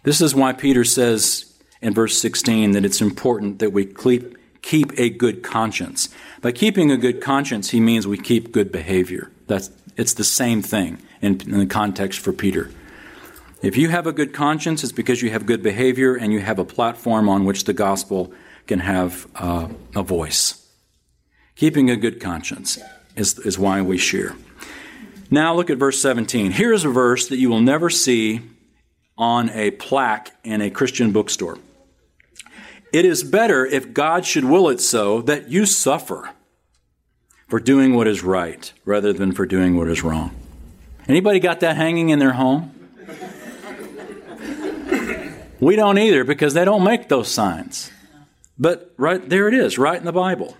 This 0.02 0.20
is 0.20 0.34
why 0.34 0.52
Peter 0.52 0.84
says 0.84 1.52
in 1.80 1.94
verse 1.94 2.20
16 2.20 2.72
that 2.72 2.84
it's 2.84 3.00
important 3.00 3.58
that 3.58 3.72
we 3.72 3.86
keep, 3.86 4.36
keep 4.62 4.98
a 4.98 5.10
good 5.10 5.42
conscience. 5.42 6.08
By 6.40 6.52
keeping 6.52 6.90
a 6.90 6.96
good 6.96 7.20
conscience, 7.20 7.70
he 7.70 7.80
means 7.80 8.06
we 8.06 8.18
keep 8.18 8.52
good 8.52 8.72
behavior. 8.72 9.30
That's, 9.46 9.70
it's 9.96 10.14
the 10.14 10.24
same 10.24 10.62
thing 10.62 10.98
in, 11.20 11.40
in 11.40 11.58
the 11.58 11.66
context 11.66 12.20
for 12.20 12.32
Peter. 12.32 12.70
If 13.62 13.76
you 13.76 13.90
have 13.90 14.06
a 14.06 14.12
good 14.12 14.32
conscience, 14.32 14.82
it's 14.82 14.92
because 14.92 15.20
you 15.20 15.30
have 15.30 15.44
good 15.44 15.62
behavior 15.62 16.14
and 16.14 16.32
you 16.32 16.40
have 16.40 16.58
a 16.58 16.64
platform 16.64 17.28
on 17.28 17.44
which 17.44 17.64
the 17.64 17.74
gospel 17.74 18.32
can 18.66 18.78
have 18.78 19.26
uh, 19.34 19.68
a 19.94 20.02
voice. 20.02 20.66
Keeping 21.56 21.90
a 21.90 21.96
good 21.96 22.20
conscience 22.20 22.78
is, 23.16 23.38
is 23.40 23.58
why 23.58 23.82
we 23.82 23.98
share. 23.98 24.34
Now 25.30 25.54
look 25.54 25.68
at 25.68 25.76
verse 25.76 26.00
17. 26.00 26.52
Here 26.52 26.72
is 26.72 26.84
a 26.84 26.88
verse 26.88 27.28
that 27.28 27.36
you 27.36 27.50
will 27.50 27.60
never 27.60 27.90
see 27.90 28.40
on 29.18 29.50
a 29.50 29.70
plaque 29.72 30.32
in 30.42 30.62
a 30.62 30.70
Christian 30.70 31.12
bookstore. 31.12 31.58
It 32.92 33.04
is 33.04 33.22
better 33.22 33.66
if 33.66 33.92
God 33.92 34.24
should 34.24 34.44
will 34.44 34.68
it 34.68 34.80
so 34.80 35.20
that 35.22 35.50
you 35.50 35.66
suffer. 35.66 36.30
For 37.50 37.58
doing 37.58 37.94
what 37.94 38.06
is 38.06 38.22
right 38.22 38.72
rather 38.84 39.12
than 39.12 39.32
for 39.32 39.44
doing 39.44 39.76
what 39.76 39.88
is 39.88 40.04
wrong. 40.04 40.30
Anybody 41.08 41.40
got 41.40 41.58
that 41.60 41.76
hanging 41.76 42.10
in 42.10 42.20
their 42.20 42.32
home? 42.32 42.72
We 45.58 45.76
don't 45.76 45.98
either 45.98 46.22
because 46.24 46.54
they 46.54 46.64
don't 46.64 46.84
make 46.84 47.08
those 47.08 47.28
signs. 47.28 47.90
But 48.56 48.94
right 48.96 49.28
there 49.28 49.48
it 49.48 49.54
is, 49.54 49.78
right 49.78 49.98
in 49.98 50.06
the 50.06 50.12
Bible. 50.12 50.56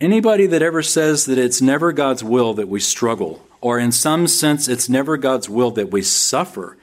Anybody 0.00 0.46
that 0.46 0.62
ever 0.62 0.82
says 0.82 1.26
that 1.26 1.38
it's 1.38 1.60
never 1.60 1.92
God's 1.92 2.24
will 2.24 2.54
that 2.54 2.68
we 2.68 2.80
struggle, 2.80 3.46
or 3.60 3.78
in 3.78 3.92
some 3.92 4.26
sense 4.26 4.68
it's 4.68 4.88
never 4.88 5.16
God's 5.16 5.48
will 5.48 5.70
that 5.72 5.90
we 5.90 6.02
suffer, 6.02 6.78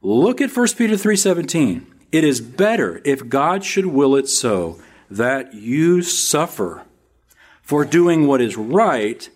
look 0.00 0.40
at 0.40 0.56
1 0.56 0.76
Peter 0.78 0.96
3:17. 0.96 1.86
It 2.12 2.22
is 2.22 2.40
better 2.40 3.02
if 3.04 3.28
God 3.28 3.64
should 3.64 3.86
will 3.86 4.14
it 4.14 4.28
so 4.28 4.78
that 5.10 5.52
you 5.52 6.00
suffer 6.00 6.84
for 7.66 7.84
doing 7.84 8.28
what 8.28 8.40
is 8.40 8.56
right 8.56 9.28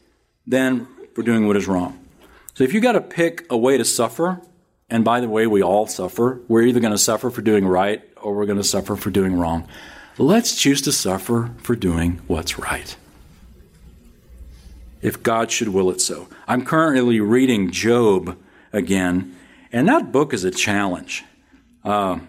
than 0.46 0.86
for 1.14 1.22
doing 1.24 1.48
what 1.48 1.56
is 1.56 1.66
wrong. 1.66 1.98
So 2.54 2.62
if 2.62 2.72
you 2.72 2.80
got 2.80 2.92
to 2.92 3.00
pick 3.00 3.44
a 3.50 3.56
way 3.56 3.76
to 3.76 3.84
suffer, 3.84 4.40
and 4.88 5.04
by 5.04 5.20
the 5.20 5.28
way, 5.28 5.48
we 5.48 5.62
all 5.62 5.88
suffer, 5.88 6.40
we're 6.46 6.62
either 6.62 6.78
going 6.78 6.92
to 6.92 6.98
suffer 6.98 7.28
for 7.30 7.42
doing 7.42 7.66
right 7.66 8.02
or 8.22 8.36
we're 8.36 8.46
going 8.46 8.58
to 8.58 8.64
suffer 8.64 8.94
for 8.94 9.10
doing 9.10 9.36
wrong. 9.36 9.66
Let's 10.16 10.54
choose 10.54 10.80
to 10.82 10.92
suffer 10.92 11.50
for 11.58 11.74
doing 11.74 12.20
what's 12.28 12.56
right. 12.56 12.96
If 15.02 15.24
God 15.24 15.50
should 15.50 15.70
will 15.70 15.90
it 15.90 16.00
so. 16.00 16.28
I'm 16.46 16.64
currently 16.64 17.18
reading 17.18 17.72
Job 17.72 18.38
again, 18.72 19.36
and 19.72 19.88
that 19.88 20.12
book 20.12 20.32
is 20.32 20.44
a 20.44 20.52
challenge. 20.52 21.24
Uh, 21.84 22.20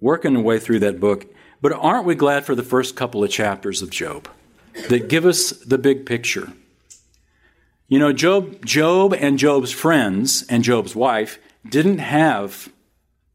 working 0.00 0.34
the 0.34 0.40
way 0.40 0.58
through 0.58 0.80
that 0.80 0.98
book. 0.98 1.32
But 1.60 1.72
aren't 1.72 2.06
we 2.06 2.16
glad 2.16 2.44
for 2.44 2.56
the 2.56 2.64
first 2.64 2.96
couple 2.96 3.22
of 3.22 3.30
chapters 3.30 3.82
of 3.82 3.90
Job? 3.90 4.28
That 4.88 5.08
give 5.08 5.26
us 5.26 5.50
the 5.50 5.78
big 5.78 6.06
picture. 6.06 6.52
You 7.88 7.98
know, 7.98 8.12
Job, 8.12 8.64
Job 8.64 9.12
and 9.14 9.38
Job's 9.38 9.70
friends 9.70 10.44
and 10.48 10.64
Job's 10.64 10.96
wife 10.96 11.38
didn't 11.68 11.98
have 11.98 12.72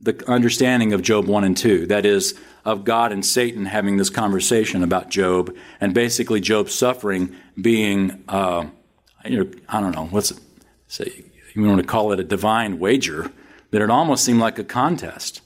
the 0.01 0.23
understanding 0.27 0.93
of 0.93 1.01
Job 1.01 1.27
1 1.27 1.43
and 1.43 1.57
2. 1.57 1.87
That 1.87 2.05
is, 2.05 2.39
of 2.65 2.83
God 2.83 3.11
and 3.11 3.25
Satan 3.25 3.65
having 3.65 3.97
this 3.97 4.09
conversation 4.09 4.83
about 4.83 5.09
Job, 5.09 5.55
and 5.79 5.93
basically 5.93 6.41
Job's 6.41 6.73
suffering 6.73 7.35
being, 7.59 8.23
uh, 8.27 8.67
I 9.23 9.29
don't 9.29 9.95
know, 9.95 10.07
what's 10.07 10.31
it, 10.31 10.39
say, 10.87 11.23
you 11.55 11.63
want 11.63 11.79
to 11.79 11.87
call 11.87 12.11
it 12.11 12.19
a 12.19 12.23
divine 12.23 12.77
wager, 12.77 13.31
that 13.71 13.81
it 13.81 13.89
almost 13.89 14.23
seemed 14.23 14.39
like 14.39 14.59
a 14.59 14.63
contest. 14.63 15.41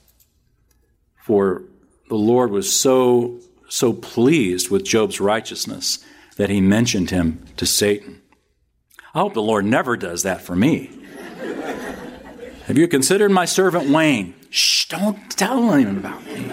For 1.22 1.62
the 2.08 2.16
Lord 2.16 2.50
was 2.50 2.74
so 2.74 3.40
so 3.72 3.94
pleased 3.94 4.68
with 4.70 4.84
Job's 4.84 5.18
righteousness 5.18 6.04
that 6.36 6.50
he 6.50 6.60
mentioned 6.60 7.08
him 7.08 7.42
to 7.56 7.64
Satan. 7.64 8.20
I 9.14 9.20
hope 9.20 9.32
the 9.32 9.40
Lord 9.40 9.64
never 9.64 9.96
does 9.96 10.24
that 10.24 10.42
for 10.42 10.54
me. 10.54 10.90
Have 12.66 12.76
you 12.76 12.86
considered 12.86 13.30
my 13.30 13.46
servant 13.46 13.88
Wayne? 13.88 14.34
Shh, 14.50 14.88
don't 14.88 15.30
tell 15.30 15.72
anyone 15.72 15.96
about 15.96 16.22
me. 16.26 16.50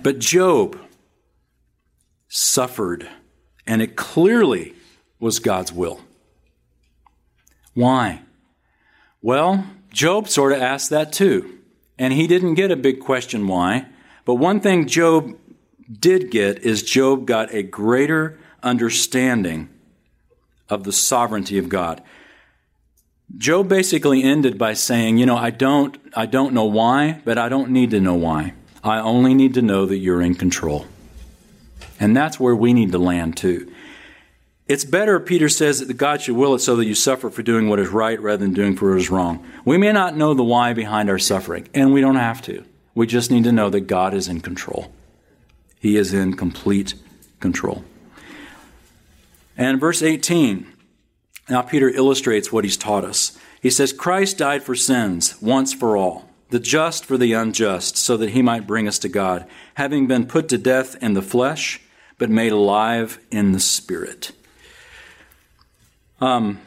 But 0.00 0.20
Job 0.20 0.78
suffered, 2.28 3.08
and 3.66 3.82
it 3.82 3.96
clearly 3.96 4.74
was 5.18 5.40
God's 5.40 5.72
will. 5.72 6.00
Why? 7.74 8.22
Well, 9.20 9.66
Job 9.92 10.28
sort 10.28 10.52
of 10.52 10.62
asked 10.62 10.90
that 10.90 11.12
too. 11.12 11.57
And 11.98 12.12
he 12.12 12.26
didn't 12.26 12.54
get 12.54 12.70
a 12.70 12.76
big 12.76 13.00
question 13.00 13.46
why. 13.48 13.86
But 14.24 14.34
one 14.34 14.60
thing 14.60 14.86
Job 14.86 15.36
did 15.90 16.30
get 16.30 16.58
is 16.60 16.82
Job 16.82 17.26
got 17.26 17.52
a 17.52 17.62
greater 17.62 18.38
understanding 18.62 19.68
of 20.68 20.84
the 20.84 20.92
sovereignty 20.92 21.58
of 21.58 21.68
God. 21.68 22.02
Job 23.36 23.68
basically 23.68 24.22
ended 24.22 24.58
by 24.58 24.74
saying, 24.74 25.18
you 25.18 25.26
know, 25.26 25.36
I 25.36 25.50
don't 25.50 25.98
I 26.14 26.26
don't 26.26 26.54
know 26.54 26.64
why, 26.64 27.20
but 27.24 27.36
I 27.36 27.48
don't 27.48 27.70
need 27.70 27.90
to 27.90 28.00
know 28.00 28.14
why. 28.14 28.54
I 28.82 29.00
only 29.00 29.34
need 29.34 29.54
to 29.54 29.62
know 29.62 29.86
that 29.86 29.98
you're 29.98 30.22
in 30.22 30.34
control. 30.34 30.86
And 32.00 32.16
that's 32.16 32.38
where 32.38 32.54
we 32.54 32.72
need 32.72 32.92
to 32.92 32.98
land 32.98 33.36
too. 33.36 33.70
It's 34.68 34.84
better, 34.84 35.18
Peter 35.18 35.48
says, 35.48 35.80
that 35.80 35.94
God 35.94 36.20
should 36.20 36.36
will 36.36 36.54
it 36.54 36.58
so 36.58 36.76
that 36.76 36.84
you 36.84 36.94
suffer 36.94 37.30
for 37.30 37.42
doing 37.42 37.70
what 37.70 37.78
is 37.78 37.88
right 37.88 38.20
rather 38.20 38.44
than 38.44 38.52
doing 38.52 38.76
for 38.76 38.90
what 38.90 38.98
is 38.98 39.08
wrong. 39.08 39.42
We 39.64 39.78
may 39.78 39.92
not 39.92 40.14
know 40.14 40.34
the 40.34 40.44
why 40.44 40.74
behind 40.74 41.08
our 41.08 41.18
suffering, 41.18 41.68
and 41.72 41.94
we 41.94 42.02
don't 42.02 42.16
have 42.16 42.42
to. 42.42 42.64
We 42.94 43.06
just 43.06 43.30
need 43.30 43.44
to 43.44 43.52
know 43.52 43.70
that 43.70 43.86
God 43.86 44.12
is 44.12 44.28
in 44.28 44.42
control. 44.42 44.92
He 45.80 45.96
is 45.96 46.12
in 46.12 46.34
complete 46.36 46.94
control. 47.40 47.82
And 49.56 49.80
verse 49.80 50.02
18, 50.02 50.66
now 51.48 51.62
Peter 51.62 51.88
illustrates 51.88 52.52
what 52.52 52.64
he's 52.64 52.76
taught 52.76 53.06
us. 53.06 53.38
He 53.62 53.70
says, 53.70 53.94
Christ 53.94 54.36
died 54.36 54.62
for 54.62 54.74
sins 54.74 55.40
once 55.40 55.72
for 55.72 55.96
all, 55.96 56.28
the 56.50 56.60
just 56.60 57.06
for 57.06 57.16
the 57.16 57.32
unjust, 57.32 57.96
so 57.96 58.18
that 58.18 58.30
he 58.30 58.42
might 58.42 58.66
bring 58.66 58.86
us 58.86 58.98
to 58.98 59.08
God, 59.08 59.46
having 59.76 60.06
been 60.06 60.26
put 60.26 60.46
to 60.50 60.58
death 60.58 60.94
in 61.02 61.14
the 61.14 61.22
flesh, 61.22 61.80
but 62.18 62.28
made 62.28 62.52
alive 62.52 63.18
in 63.30 63.52
the 63.52 63.60
spirit 63.60 64.32
um, 66.20 66.60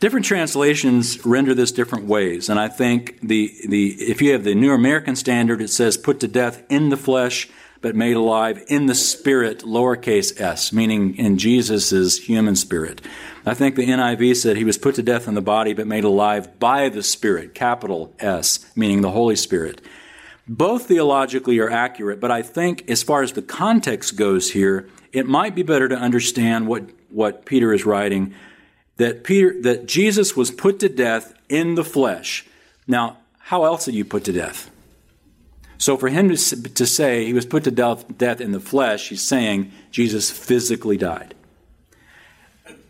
different 0.00 0.26
translations 0.26 1.24
render 1.24 1.54
this 1.54 1.72
different 1.72 2.06
ways, 2.06 2.48
and 2.48 2.60
I 2.60 2.68
think 2.68 3.18
the 3.22 3.52
the 3.66 3.90
if 4.00 4.20
you 4.20 4.32
have 4.32 4.44
the 4.44 4.54
New 4.54 4.72
American 4.72 5.16
Standard, 5.16 5.60
it 5.60 5.68
says 5.68 5.96
"put 5.96 6.20
to 6.20 6.28
death 6.28 6.62
in 6.68 6.90
the 6.90 6.96
flesh, 6.96 7.48
but 7.80 7.96
made 7.96 8.16
alive 8.16 8.62
in 8.68 8.86
the 8.86 8.94
spirit," 8.94 9.60
lowercase 9.60 10.38
s, 10.40 10.72
meaning 10.72 11.16
in 11.16 11.38
Jesus' 11.38 12.18
human 12.18 12.56
spirit. 12.56 13.00
I 13.48 13.54
think 13.54 13.76
the 13.76 13.86
NIV 13.86 14.36
said 14.36 14.56
he 14.56 14.64
was 14.64 14.76
put 14.76 14.94
to 14.96 15.02
death 15.02 15.26
in 15.26 15.34
the 15.34 15.40
body, 15.40 15.72
but 15.72 15.86
made 15.86 16.04
alive 16.04 16.58
by 16.58 16.90
the 16.90 17.02
Spirit, 17.02 17.54
capital 17.54 18.14
S, 18.18 18.66
meaning 18.76 19.00
the 19.00 19.12
Holy 19.12 19.36
Spirit. 19.36 19.80
Both 20.46 20.86
theologically 20.86 21.58
are 21.58 21.70
accurate, 21.70 22.20
but 22.20 22.30
I 22.30 22.42
think 22.42 22.90
as 22.90 23.02
far 23.02 23.22
as 23.22 23.32
the 23.32 23.42
context 23.42 24.16
goes 24.16 24.50
here, 24.50 24.88
it 25.12 25.26
might 25.26 25.54
be 25.54 25.62
better 25.62 25.88
to 25.88 25.96
understand 25.96 26.66
what, 26.66 26.90
what 27.08 27.46
Peter 27.46 27.72
is 27.72 27.86
writing 27.86 28.34
that 28.98 29.24
Peter 29.24 29.60
that 29.62 29.86
Jesus 29.86 30.36
was 30.36 30.50
put 30.50 30.78
to 30.80 30.88
death 30.88 31.34
in 31.48 31.74
the 31.74 31.84
flesh. 31.84 32.46
Now, 32.86 33.18
how 33.38 33.64
else 33.64 33.88
are 33.88 33.92
you 33.92 34.04
put 34.04 34.24
to 34.24 34.32
death? 34.32 34.70
So 35.78 35.96
for 35.96 36.08
him 36.08 36.28
to, 36.28 36.36
to 36.36 36.86
say 36.86 37.24
he 37.24 37.32
was 37.32 37.46
put 37.46 37.64
to 37.64 37.70
death, 37.70 38.04
death 38.18 38.40
in 38.40 38.52
the 38.52 38.60
flesh, 38.60 39.08
he's 39.08 39.22
saying 39.22 39.72
Jesus 39.90 40.30
physically 40.30 40.96
died. 40.96 41.34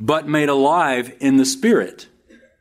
But 0.00 0.26
made 0.26 0.48
alive 0.48 1.14
in 1.20 1.36
the 1.36 1.44
spirit. 1.44 2.08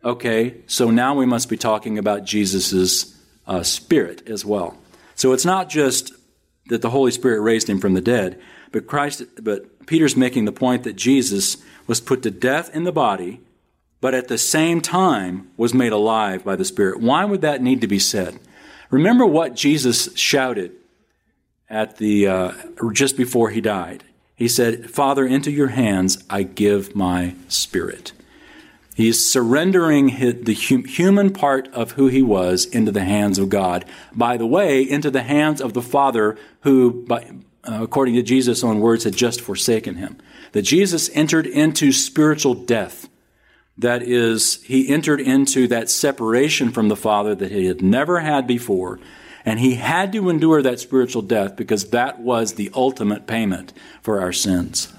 Okay, 0.03 0.57
so 0.67 0.91
now 0.91 1.15
we 1.15 1.25
must 1.25 1.49
be 1.49 1.57
talking 1.57 1.97
about 1.97 2.25
Jesus' 2.25 3.15
uh, 3.47 3.63
spirit 3.63 4.27
as 4.29 4.45
well. 4.45 4.77
So 5.15 5.31
it's 5.33 5.45
not 5.45 5.69
just 5.69 6.13
that 6.67 6.81
the 6.81 6.89
Holy 6.89 7.11
Spirit 7.11 7.41
raised 7.41 7.69
him 7.69 7.79
from 7.79 7.93
the 7.93 8.01
dead, 8.01 8.39
but 8.71 8.85
Christ, 8.85 9.23
but 9.41 9.65
Peter's 9.87 10.15
making 10.15 10.45
the 10.45 10.51
point 10.51 10.83
that 10.83 10.95
Jesus 10.95 11.57
was 11.87 11.99
put 11.99 12.21
to 12.21 12.29
death 12.29 12.73
in 12.75 12.83
the 12.83 12.91
body, 12.91 13.41
but 13.99 14.13
at 14.13 14.27
the 14.27 14.37
same 14.37 14.81
time 14.81 15.49
was 15.57 15.73
made 15.73 15.91
alive 15.91 16.43
by 16.45 16.55
the 16.55 16.65
Spirit. 16.65 16.99
Why 16.99 17.25
would 17.25 17.41
that 17.41 17.63
need 17.63 17.81
to 17.81 17.87
be 17.87 17.97
said? 17.97 18.39
Remember 18.91 19.25
what 19.25 19.55
Jesus 19.55 20.15
shouted 20.15 20.71
at 21.69 21.97
the 21.97 22.27
uh, 22.27 22.51
just 22.93 23.17
before 23.17 23.49
he 23.49 23.59
died. 23.59 24.03
He 24.35 24.47
said, 24.47 24.91
"Father, 24.91 25.25
into 25.25 25.49
your 25.49 25.69
hands 25.69 26.23
I 26.29 26.43
give 26.43 26.95
my 26.95 27.33
spirit." 27.47 28.11
He's 28.95 29.23
surrendering 29.23 30.07
his, 30.07 30.43
the 30.43 30.53
human 30.53 31.31
part 31.31 31.67
of 31.67 31.91
who 31.91 32.07
he 32.07 32.23
was 32.23 32.65
into 32.65 32.91
the 32.91 33.03
hands 33.03 33.37
of 33.37 33.47
God. 33.47 33.85
By 34.11 34.37
the 34.37 34.47
way, 34.47 34.81
into 34.81 35.11
the 35.11 35.21
hands 35.21 35.61
of 35.61 35.73
the 35.73 35.83
Father, 35.83 36.35
who, 36.61 37.05
by, 37.05 37.31
uh, 37.67 37.83
according 37.83 38.15
to 38.15 38.23
Jesus' 38.23 38.63
own 38.63 38.79
words, 38.79 39.03
had 39.03 39.15
just 39.15 39.41
forsaken 39.41 39.95
him. 39.95 40.17
That 40.53 40.61
Jesus 40.61 41.09
entered 41.13 41.45
into 41.45 41.91
spiritual 41.91 42.53
death. 42.53 43.09
That 43.77 44.01
is, 44.01 44.63
he 44.63 44.89
entered 44.89 45.19
into 45.19 45.67
that 45.67 45.89
separation 45.89 46.71
from 46.71 46.87
the 46.87 46.95
Father 46.95 47.35
that 47.35 47.51
he 47.51 47.65
had 47.65 47.81
never 47.81 48.21
had 48.21 48.47
before. 48.47 48.99
And 49.45 49.59
he 49.59 49.75
had 49.75 50.11
to 50.13 50.29
endure 50.29 50.61
that 50.61 50.79
spiritual 50.79 51.21
death 51.21 51.55
because 51.55 51.91
that 51.91 52.19
was 52.19 52.53
the 52.53 52.71
ultimate 52.73 53.27
payment 53.27 53.71
for 54.01 54.19
our 54.19 54.33
sins. 54.33 54.91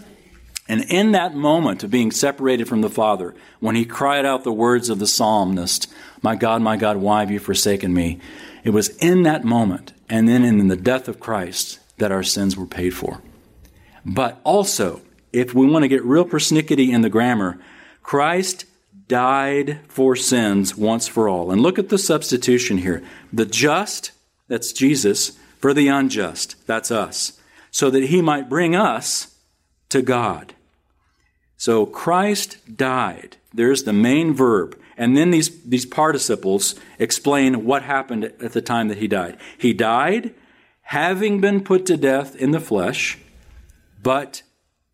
And 0.69 0.85
in 0.85 1.13
that 1.13 1.35
moment 1.35 1.83
of 1.83 1.91
being 1.91 2.11
separated 2.11 2.69
from 2.69 2.83
the 2.83 2.91
Father, 2.91 3.35
when 3.59 3.75
he 3.75 3.87
cried 3.87 4.27
out 4.27 4.45
the 4.45 4.53
words 4.53 4.91
of 4.91 4.99
the 4.99 5.07
psalmist, 5.07 5.91
My 6.23 6.37
God, 6.37 6.61
my 6.61 6.77
God, 6.77 6.99
why 6.99 7.21
have 7.21 7.31
you 7.31 7.39
forsaken 7.39 7.95
me? 7.95 8.21
It 8.65 8.71
was 8.71 8.91
in 8.99 9.23
that 9.23 9.45
moment, 9.45 9.95
and 10.11 10.29
then 10.29 10.45
in 10.45 10.69
the 10.69 10.77
death 10.77 11.09
of 11.09 11.21
Christ, 11.21 11.78
that 11.99 12.13
our 12.13 12.23
sins 12.23 12.57
were 12.57 12.67
paid 12.67 12.91
for. 12.91 13.21
But 14.05 14.41
also, 14.45 15.03
if 15.33 15.55
we 15.55 15.67
want 15.67 15.83
to 15.83 15.89
get 15.89 16.05
real 16.05 16.25
persnickety 16.25 16.91
in 16.91 17.03
the 17.03 17.11
grammar, 17.11 17.59
Christ 18.03 18.65
died 19.09 19.81
for 19.89 20.17
sins 20.17 20.77
once 20.77 21.09
for 21.09 21.29
all. 21.29 21.51
And 21.51 21.61
look 21.61 21.79
at 21.79 21.89
the 21.89 21.99
substitution 21.99 22.79
here. 22.79 23.03
The 23.33 23.47
just, 23.47 24.13
that's 24.49 24.73
Jesus, 24.73 25.39
for 25.59 25.75
the 25.75 25.89
unjust, 25.89 26.55
that's 26.67 26.91
us, 26.91 27.39
so 27.71 27.91
that 27.91 28.05
he 28.05 28.23
might 28.23 28.49
bring 28.49 28.77
us 28.77 29.35
to 29.89 30.03
God. 30.03 30.55
So 31.57 31.87
Christ 31.87 32.77
died. 32.77 33.37
There's 33.53 33.83
the 33.83 33.93
main 33.93 34.33
verb. 34.33 34.79
And 34.97 35.17
then 35.17 35.31
these, 35.31 35.63
these 35.63 35.87
participles 35.87 36.75
explain 36.99 37.65
what 37.65 37.83
happened 37.83 38.25
at 38.25 38.53
the 38.53 38.63
time 38.63 38.89
that 38.89 38.99
he 38.99 39.09
died. 39.09 39.39
He 39.57 39.73
died 39.73 40.35
having 40.89 41.39
been 41.39 41.63
put 41.63 41.85
to 41.85 41.99
death 41.99 42.35
in 42.35 42.51
the 42.51 42.61
flesh, 42.61 43.19
but 44.03 44.43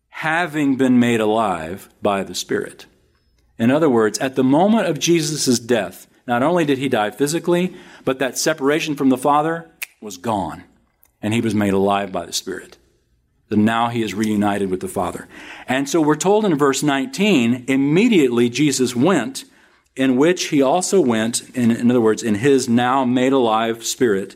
having 0.09 0.75
been 0.75 0.99
made 0.99 1.21
alive 1.21 1.87
by 2.01 2.21
the 2.21 2.35
Spirit. 2.35 2.85
In 3.57 3.71
other 3.71 3.89
words, 3.89 4.19
at 4.19 4.35
the 4.35 4.43
moment 4.43 4.87
of 4.87 4.99
Jesus' 4.99 5.57
death, 5.57 6.07
not 6.27 6.43
only 6.43 6.65
did 6.65 6.79
he 6.79 6.89
die 6.89 7.11
physically, 7.11 7.73
but 8.03 8.19
that 8.19 8.37
separation 8.37 8.95
from 8.97 9.07
the 9.07 9.17
Father 9.17 9.71
was 10.01 10.17
gone, 10.17 10.65
and 11.21 11.33
he 11.33 11.39
was 11.39 11.55
made 11.55 11.73
alive 11.73 12.11
by 12.11 12.25
the 12.25 12.33
Spirit. 12.33 12.77
And 13.49 13.63
now 13.63 13.87
he 13.87 14.03
is 14.03 14.13
reunited 14.13 14.69
with 14.69 14.81
the 14.81 14.89
Father. 14.89 15.29
And 15.65 15.87
so 15.87 16.01
we're 16.01 16.17
told 16.17 16.43
in 16.43 16.57
verse 16.57 16.83
19, 16.83 17.65
immediately 17.69 18.49
Jesus 18.49 18.97
went, 18.97 19.45
in 19.95 20.17
which 20.17 20.47
he 20.47 20.61
also 20.61 20.99
went, 20.99 21.55
in, 21.55 21.71
in 21.71 21.89
other 21.89 22.01
words, 22.01 22.21
in 22.21 22.35
his 22.35 22.67
now 22.67 23.05
made 23.05 23.31
alive 23.31 23.85
spirit, 23.85 24.35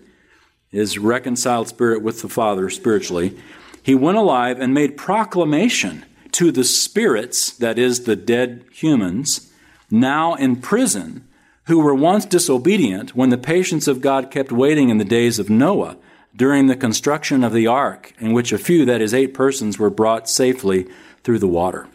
his 0.70 0.98
reconciled 0.98 1.68
spirit 1.68 2.02
with 2.02 2.22
the 2.22 2.30
Father 2.30 2.70
spiritually, 2.70 3.38
he 3.82 3.96
went 3.96 4.18
alive 4.18 4.60
and 4.60 4.74
made 4.74 4.98
proclamation 4.98 6.06
to 6.32 6.52
the 6.52 6.64
spirits, 6.64 7.52
that 7.58 7.80
is, 7.80 8.04
the 8.04 8.16
dead 8.16 8.64
humans, 8.72 9.52
now 9.90 10.36
in 10.36 10.56
prison, 10.56 11.28
who 11.66 11.80
were 11.80 11.96
once 11.96 12.26
disobedient 12.26 13.16
when 13.16 13.30
the 13.30 13.38
patience 13.38 13.88
of 13.88 14.02
God 14.02 14.32
kept 14.32 14.52
waiting 14.52 14.90
in 14.90 14.98
the 14.98 15.06
days 15.06 15.40
of 15.40 15.50
Noah 15.50 15.98
during 16.36 16.68
the 16.68 16.76
construction 16.76 17.44
of 17.44 17.54
the 17.54 17.68
ark, 17.68 18.14
in 18.20 18.34
which 18.34 18.52
a 18.52 18.58
few, 18.58 18.86
that 18.86 19.02
is, 19.02 19.14
eight 19.14 19.34
persons, 19.34 19.78
were 19.78 19.90
brought 19.90 20.30
safely 20.30 20.88
through 21.24 21.40
the 21.40 21.48
water. 21.48 21.88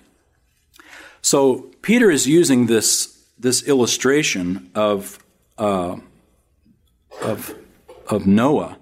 So 1.22 1.70
Peter 1.80 2.10
is 2.10 2.26
using 2.26 2.66
this, 2.66 3.24
this 3.38 3.66
illustration 3.66 4.70
of, 4.74 5.18
uh, 5.58 5.96
of, 7.22 7.54
of 8.09 8.26
Noah 8.26 8.78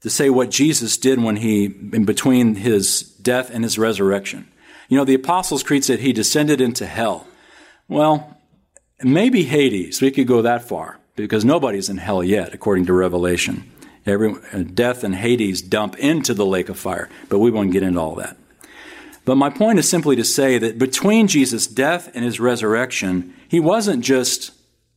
to 0.00 0.10
say 0.10 0.28
what 0.28 0.50
Jesus 0.50 0.96
did 0.96 1.22
when 1.22 1.36
he, 1.36 1.64
in 1.64 2.04
between 2.04 2.56
his 2.56 3.02
death 3.02 3.50
and 3.50 3.64
his 3.64 3.78
resurrection. 3.78 4.46
You 4.88 4.98
know, 4.98 5.04
the 5.04 5.14
Apostles' 5.14 5.62
Creed 5.62 5.84
said 5.84 6.00
he 6.00 6.12
descended 6.12 6.60
into 6.60 6.86
hell. 6.86 7.26
Well, 7.88 8.38
maybe 9.02 9.44
Hades. 9.44 10.02
We 10.02 10.10
could 10.10 10.26
go 10.26 10.42
that 10.42 10.68
far 10.68 10.98
because 11.16 11.44
nobody's 11.44 11.88
in 11.88 11.96
hell 11.96 12.22
yet, 12.22 12.52
according 12.52 12.86
to 12.86 12.92
Revelation. 12.92 13.70
Every, 14.06 14.34
uh, 14.52 14.64
death 14.74 15.04
and 15.04 15.14
Hades 15.14 15.62
dump 15.62 15.96
into 15.96 16.34
the 16.34 16.44
lake 16.44 16.68
of 16.68 16.78
fire, 16.78 17.08
but 17.30 17.38
we 17.38 17.50
won't 17.50 17.72
get 17.72 17.82
into 17.82 18.00
all 18.00 18.14
that. 18.16 18.36
But 19.24 19.36
my 19.36 19.48
point 19.48 19.78
is 19.78 19.88
simply 19.88 20.16
to 20.16 20.24
say 20.24 20.58
that 20.58 20.78
between 20.78 21.28
Jesus' 21.28 21.66
death 21.66 22.10
and 22.14 22.24
his 22.24 22.38
resurrection, 22.38 23.32
he 23.48 23.58
wasn't 23.58 24.04
just, 24.04 24.52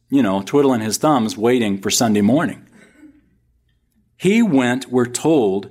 you 0.10 0.22
know, 0.22 0.42
twiddling 0.42 0.82
his 0.82 0.98
thumbs 0.98 1.38
waiting 1.38 1.80
for 1.80 1.90
Sunday 1.90 2.20
morning. 2.20 2.67
He 4.18 4.42
went, 4.42 4.92
we're 4.92 5.06
told, 5.06 5.70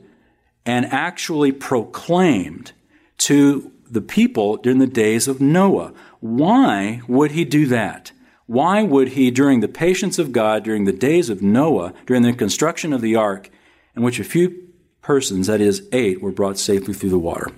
and 0.64 0.86
actually 0.86 1.52
proclaimed 1.52 2.72
to 3.18 3.72
the 3.88 4.00
people 4.00 4.56
during 4.56 4.78
the 4.78 4.86
days 4.86 5.28
of 5.28 5.40
Noah. 5.40 5.92
Why 6.20 7.02
would 7.08 7.32
he 7.32 7.44
do 7.44 7.66
that? 7.66 8.12
Why 8.46 8.82
would 8.82 9.08
he, 9.10 9.30
during 9.30 9.60
the 9.60 9.68
patience 9.68 10.18
of 10.18 10.32
God, 10.32 10.62
during 10.62 10.84
the 10.84 10.92
days 10.92 11.28
of 11.28 11.42
Noah, 11.42 11.92
during 12.06 12.22
the 12.22 12.32
construction 12.32 12.92
of 12.92 13.00
the 13.00 13.16
ark, 13.16 13.50
in 13.96 14.02
which 14.02 14.20
a 14.20 14.24
few 14.24 14.68
persons, 15.02 15.48
that 15.48 15.60
is, 15.60 15.88
eight, 15.92 16.20
were 16.20 16.32
brought 16.32 16.58
safely 16.58 16.94
through 16.94 17.10
the 17.10 17.18
water? 17.18 17.50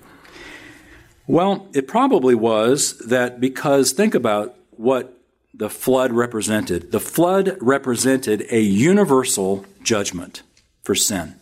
Well, 1.27 1.67
it 1.73 1.87
probably 1.87 2.33
was 2.33 2.97
that 2.99 3.39
because 3.39 3.91
think 3.91 4.15
about 4.15 4.55
what 4.71 5.15
the 5.53 5.69
flood 5.69 6.11
represented. 6.11 6.91
The 6.91 6.99
flood 6.99 7.57
represented 7.61 8.47
a 8.49 8.61
universal 8.61 9.65
judgment 9.83 10.41
for 10.89 10.95
sin. 10.95 11.35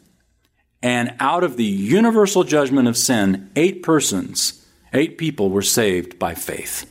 And 0.82 1.16
out 1.22 1.46
of 1.46 1.56
the 1.56 1.64
universal 1.64 2.44
judgment 2.44 2.90
of 2.90 2.98
sin, 2.98 3.50
eight 3.56 3.82
persons, 3.82 4.66
eight 4.92 5.18
people 5.18 5.50
were 5.50 5.62
saved 5.62 6.20
by 6.20 6.34
faith. 6.34 6.86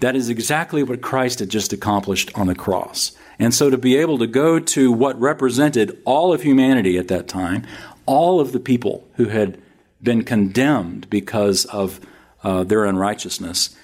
That 0.00 0.16
is 0.16 0.28
exactly 0.28 0.82
what 0.82 1.00
Christ 1.00 1.38
had 1.38 1.48
just 1.48 1.72
accomplished 1.72 2.30
on 2.34 2.46
the 2.46 2.54
cross. 2.54 3.16
And 3.38 3.54
so 3.54 3.70
to 3.70 3.78
be 3.78 3.96
able 3.96 4.18
to 4.18 4.26
go 4.26 4.60
to 4.60 4.92
what 4.92 5.18
represented 5.18 5.98
all 6.04 6.34
of 6.34 6.42
humanity 6.42 6.98
at 6.98 7.08
that 7.08 7.26
time, 7.26 7.66
all 8.04 8.38
of 8.38 8.52
the 8.52 8.60
people 8.60 9.08
who 9.14 9.28
had 9.28 9.58
been 10.02 10.24
condemned 10.24 11.08
because 11.08 11.64
of 11.64 12.00
uh, 12.44 12.64
their 12.64 12.84
unrighteousness, 12.84 13.74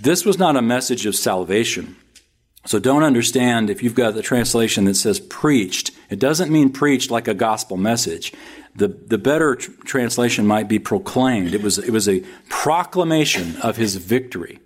this 0.00 0.24
was 0.24 0.36
not 0.36 0.56
a 0.56 0.62
message 0.62 1.06
of 1.06 1.14
salvation. 1.14 1.94
So 2.68 2.78
don't 2.78 3.02
understand 3.02 3.70
if 3.70 3.82
you've 3.82 3.94
got 3.94 4.12
the 4.12 4.20
translation 4.20 4.84
that 4.84 4.96
says 4.96 5.20
preached, 5.20 5.90
it 6.10 6.18
doesn't 6.18 6.52
mean 6.52 6.68
preached 6.68 7.10
like 7.10 7.26
a 7.26 7.32
gospel 7.32 7.78
message. 7.78 8.30
The, 8.76 8.88
the 8.88 9.16
better 9.16 9.54
tr- 9.54 9.70
translation 9.86 10.46
might 10.46 10.68
be 10.68 10.78
proclaimed. 10.78 11.54
It 11.54 11.62
was, 11.62 11.78
it 11.78 11.92
was 11.92 12.06
a 12.06 12.22
proclamation 12.50 13.56
of 13.62 13.78
his 13.78 13.96
victory. 13.96 14.58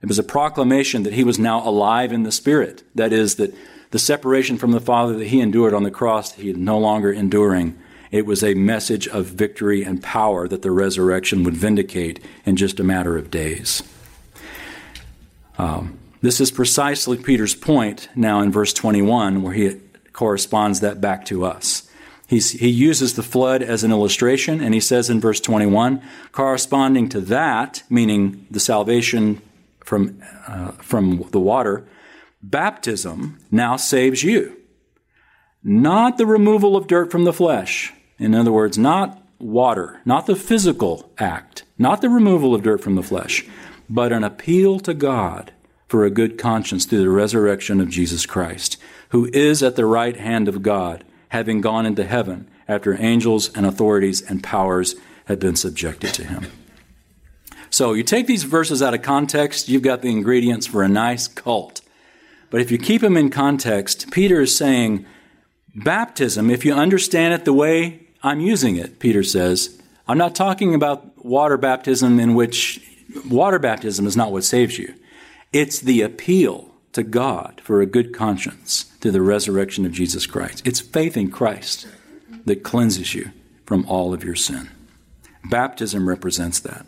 It 0.00 0.08
was 0.08 0.18
a 0.18 0.22
proclamation 0.22 1.02
that 1.02 1.12
he 1.12 1.24
was 1.24 1.38
now 1.38 1.62
alive 1.62 2.10
in 2.10 2.22
the 2.22 2.32
Spirit. 2.32 2.82
That 2.94 3.12
is, 3.12 3.34
that 3.34 3.54
the 3.90 3.98
separation 3.98 4.56
from 4.56 4.70
the 4.70 4.80
Father 4.80 5.12
that 5.18 5.26
he 5.26 5.42
endured 5.42 5.74
on 5.74 5.82
the 5.82 5.90
cross, 5.90 6.32
he 6.32 6.48
is 6.48 6.56
no 6.56 6.78
longer 6.78 7.12
enduring. 7.12 7.78
It 8.10 8.24
was 8.24 8.42
a 8.42 8.54
message 8.54 9.08
of 9.08 9.26
victory 9.26 9.84
and 9.84 10.02
power 10.02 10.48
that 10.48 10.62
the 10.62 10.70
resurrection 10.70 11.44
would 11.44 11.54
vindicate 11.54 12.18
in 12.46 12.56
just 12.56 12.80
a 12.80 12.84
matter 12.84 13.18
of 13.18 13.30
days. 13.30 13.82
Um, 15.58 15.98
this 16.20 16.40
is 16.40 16.50
precisely 16.50 17.16
Peter's 17.16 17.54
point 17.54 18.08
now 18.14 18.40
in 18.40 18.50
verse 18.50 18.72
21, 18.72 19.42
where 19.42 19.54
he 19.54 19.80
corresponds 20.12 20.80
that 20.80 21.00
back 21.00 21.24
to 21.26 21.44
us. 21.44 21.88
He's, 22.26 22.52
he 22.52 22.68
uses 22.68 23.14
the 23.14 23.22
flood 23.22 23.62
as 23.62 23.84
an 23.84 23.92
illustration, 23.92 24.60
and 24.60 24.74
he 24.74 24.80
says 24.80 25.08
in 25.08 25.20
verse 25.20 25.40
21, 25.40 26.02
corresponding 26.32 27.08
to 27.10 27.20
that, 27.20 27.82
meaning 27.88 28.46
the 28.50 28.58
salvation 28.58 29.40
from, 29.84 30.20
uh, 30.48 30.72
from 30.72 31.28
the 31.30 31.38
water, 31.38 31.86
baptism 32.42 33.38
now 33.50 33.76
saves 33.76 34.24
you. 34.24 34.56
Not 35.62 36.18
the 36.18 36.26
removal 36.26 36.76
of 36.76 36.88
dirt 36.88 37.12
from 37.12 37.24
the 37.24 37.32
flesh. 37.32 37.92
In 38.18 38.34
other 38.34 38.52
words, 38.52 38.76
not 38.76 39.22
water, 39.38 40.00
not 40.04 40.26
the 40.26 40.36
physical 40.36 41.12
act, 41.18 41.62
not 41.78 42.00
the 42.00 42.08
removal 42.08 42.54
of 42.54 42.62
dirt 42.62 42.80
from 42.80 42.96
the 42.96 43.02
flesh, 43.02 43.44
but 43.88 44.12
an 44.12 44.24
appeal 44.24 44.80
to 44.80 44.94
God 44.94 45.52
for 45.86 46.04
a 46.04 46.10
good 46.10 46.38
conscience 46.38 46.84
through 46.84 47.00
the 47.00 47.10
resurrection 47.10 47.80
of 47.80 47.88
Jesus 47.88 48.26
Christ, 48.26 48.76
who 49.10 49.30
is 49.32 49.62
at 49.62 49.76
the 49.76 49.86
right 49.86 50.16
hand 50.16 50.48
of 50.48 50.62
God, 50.62 51.04
having 51.28 51.60
gone 51.60 51.86
into 51.86 52.04
heaven 52.04 52.48
after 52.68 53.00
angels 53.00 53.50
and 53.54 53.64
authorities 53.64 54.22
and 54.22 54.42
powers 54.42 54.96
had 55.26 55.38
been 55.38 55.56
subjected 55.56 56.12
to 56.14 56.24
him. 56.24 56.46
So 57.70 57.92
you 57.92 58.02
take 58.02 58.26
these 58.26 58.44
verses 58.44 58.82
out 58.82 58.94
of 58.94 59.02
context, 59.02 59.68
you've 59.68 59.82
got 59.82 60.02
the 60.02 60.10
ingredients 60.10 60.66
for 60.66 60.82
a 60.82 60.88
nice 60.88 61.28
cult. 61.28 61.80
But 62.50 62.60
if 62.60 62.70
you 62.70 62.78
keep 62.78 63.02
them 63.02 63.16
in 63.16 63.28
context, 63.30 64.10
Peter 64.10 64.40
is 64.40 64.56
saying, 64.56 65.04
baptism, 65.74 66.48
if 66.48 66.64
you 66.64 66.72
understand 66.72 67.34
it 67.34 67.44
the 67.44 67.52
way 67.52 68.06
I'm 68.22 68.40
using 68.40 68.76
it, 68.76 68.98
Peter 68.98 69.22
says, 69.22 69.80
I'm 70.08 70.18
not 70.18 70.34
talking 70.34 70.74
about 70.74 71.24
water 71.24 71.56
baptism 71.56 72.18
in 72.20 72.34
which 72.34 72.80
water 73.28 73.58
baptism 73.58 74.06
is 74.06 74.16
not 74.16 74.32
what 74.32 74.44
saves 74.44 74.78
you. 74.78 74.94
It's 75.52 75.80
the 75.80 76.02
appeal 76.02 76.70
to 76.92 77.02
God 77.02 77.60
for 77.62 77.80
a 77.80 77.86
good 77.86 78.14
conscience 78.14 78.84
through 79.00 79.12
the 79.12 79.22
resurrection 79.22 79.84
of 79.84 79.92
Jesus 79.92 80.26
Christ. 80.26 80.66
It's 80.66 80.80
faith 80.80 81.16
in 81.16 81.30
Christ 81.30 81.86
that 82.44 82.62
cleanses 82.62 83.14
you 83.14 83.32
from 83.64 83.84
all 83.86 84.14
of 84.14 84.24
your 84.24 84.34
sin. 84.34 84.70
Baptism 85.44 86.08
represents 86.08 86.60
that. 86.60 86.86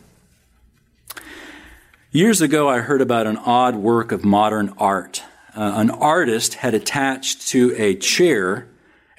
Years 2.11 2.40
ago, 2.40 2.68
I 2.68 2.80
heard 2.80 3.02
about 3.02 3.26
an 3.26 3.36
odd 3.36 3.76
work 3.76 4.12
of 4.12 4.24
modern 4.24 4.72
art. 4.78 5.22
Uh, 5.54 5.72
an 5.76 5.90
artist 5.90 6.54
had 6.54 6.74
attached 6.74 7.46
to 7.48 7.74
a 7.76 7.94
chair 7.96 8.68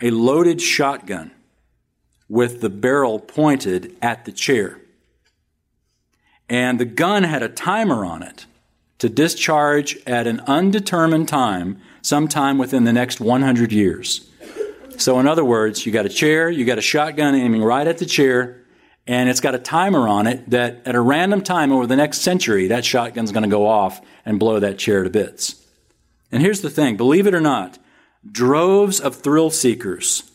a 0.01 0.09
loaded 0.09 0.61
shotgun 0.61 1.31
with 2.27 2.61
the 2.61 2.69
barrel 2.69 3.19
pointed 3.19 3.95
at 4.01 4.25
the 4.25 4.31
chair. 4.31 4.79
And 6.49 6.79
the 6.79 6.85
gun 6.85 7.23
had 7.23 7.43
a 7.43 7.49
timer 7.49 8.05
on 8.05 8.23
it 8.23 8.45
to 8.99 9.09
discharge 9.09 9.97
at 10.05 10.27
an 10.27 10.41
undetermined 10.41 11.27
time 11.27 11.81
sometime 12.01 12.57
within 12.57 12.83
the 12.83 12.93
next 12.93 13.19
100 13.19 13.71
years. 13.71 14.29
So, 14.97 15.19
in 15.19 15.27
other 15.27 15.45
words, 15.45 15.85
you 15.85 15.91
got 15.91 16.05
a 16.05 16.09
chair, 16.09 16.49
you 16.49 16.65
got 16.65 16.77
a 16.77 16.81
shotgun 16.81 17.33
aiming 17.33 17.63
right 17.63 17.87
at 17.87 17.97
the 17.97 18.05
chair, 18.05 18.61
and 19.07 19.29
it's 19.29 19.39
got 19.39 19.55
a 19.55 19.59
timer 19.59 20.07
on 20.07 20.27
it 20.27 20.49
that 20.49 20.81
at 20.85 20.93
a 20.93 21.01
random 21.01 21.41
time 21.41 21.71
over 21.71 21.87
the 21.87 21.95
next 21.95 22.19
century, 22.19 22.67
that 22.67 22.83
shotgun's 22.83 23.31
going 23.31 23.43
to 23.43 23.49
go 23.49 23.65
off 23.65 24.01
and 24.25 24.39
blow 24.39 24.59
that 24.59 24.77
chair 24.77 25.03
to 25.03 25.09
bits. 25.09 25.65
And 26.31 26.41
here's 26.41 26.61
the 26.61 26.69
thing 26.69 26.97
believe 26.97 27.25
it 27.27 27.33
or 27.33 27.41
not, 27.41 27.79
droves 28.29 28.99
of 28.99 29.15
thrill 29.15 29.49
seekers 29.49 30.29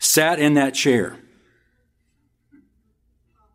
sat 0.00 0.40
in 0.40 0.54
that 0.54 0.74
chair. 0.74 1.16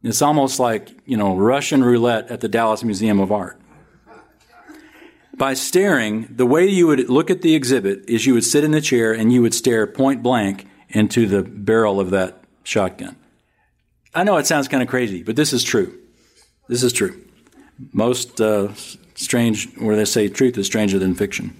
It's 0.05 0.21
almost 0.21 0.59
like, 0.59 0.91
you 1.07 1.17
know, 1.17 1.35
Russian 1.35 1.83
roulette 1.83 2.29
at 2.29 2.39
the 2.39 2.47
Dallas 2.47 2.83
Museum 2.83 3.19
of 3.19 3.31
Art. 3.31 3.59
By 5.33 5.55
staring, 5.55 6.27
the 6.29 6.45
way 6.45 6.67
you 6.67 6.85
would 6.85 7.09
look 7.09 7.31
at 7.31 7.41
the 7.41 7.55
exhibit 7.55 8.07
is 8.07 8.23
you 8.27 8.35
would 8.35 8.43
sit 8.43 8.63
in 8.63 8.69
the 8.69 8.81
chair 8.81 9.13
and 9.13 9.33
you 9.33 9.41
would 9.41 9.55
stare 9.55 9.87
point 9.87 10.21
blank 10.21 10.67
into 10.89 11.25
the 11.25 11.41
barrel 11.41 11.99
of 11.99 12.11
that 12.11 12.43
shotgun. 12.63 13.15
I 14.13 14.23
know 14.23 14.37
it 14.37 14.45
sounds 14.45 14.67
kind 14.67 14.83
of 14.83 14.89
crazy, 14.89 15.23
but 15.23 15.35
this 15.35 15.51
is 15.51 15.63
true. 15.63 15.97
This 16.69 16.83
is 16.83 16.93
true. 16.93 17.19
Most 17.91 18.39
uh, 18.39 18.73
strange, 19.15 19.75
where 19.75 19.95
they 19.95 20.05
say 20.05 20.27
truth 20.27 20.55
is 20.59 20.67
stranger 20.67 20.99
than 20.99 21.15
fiction. 21.15 21.59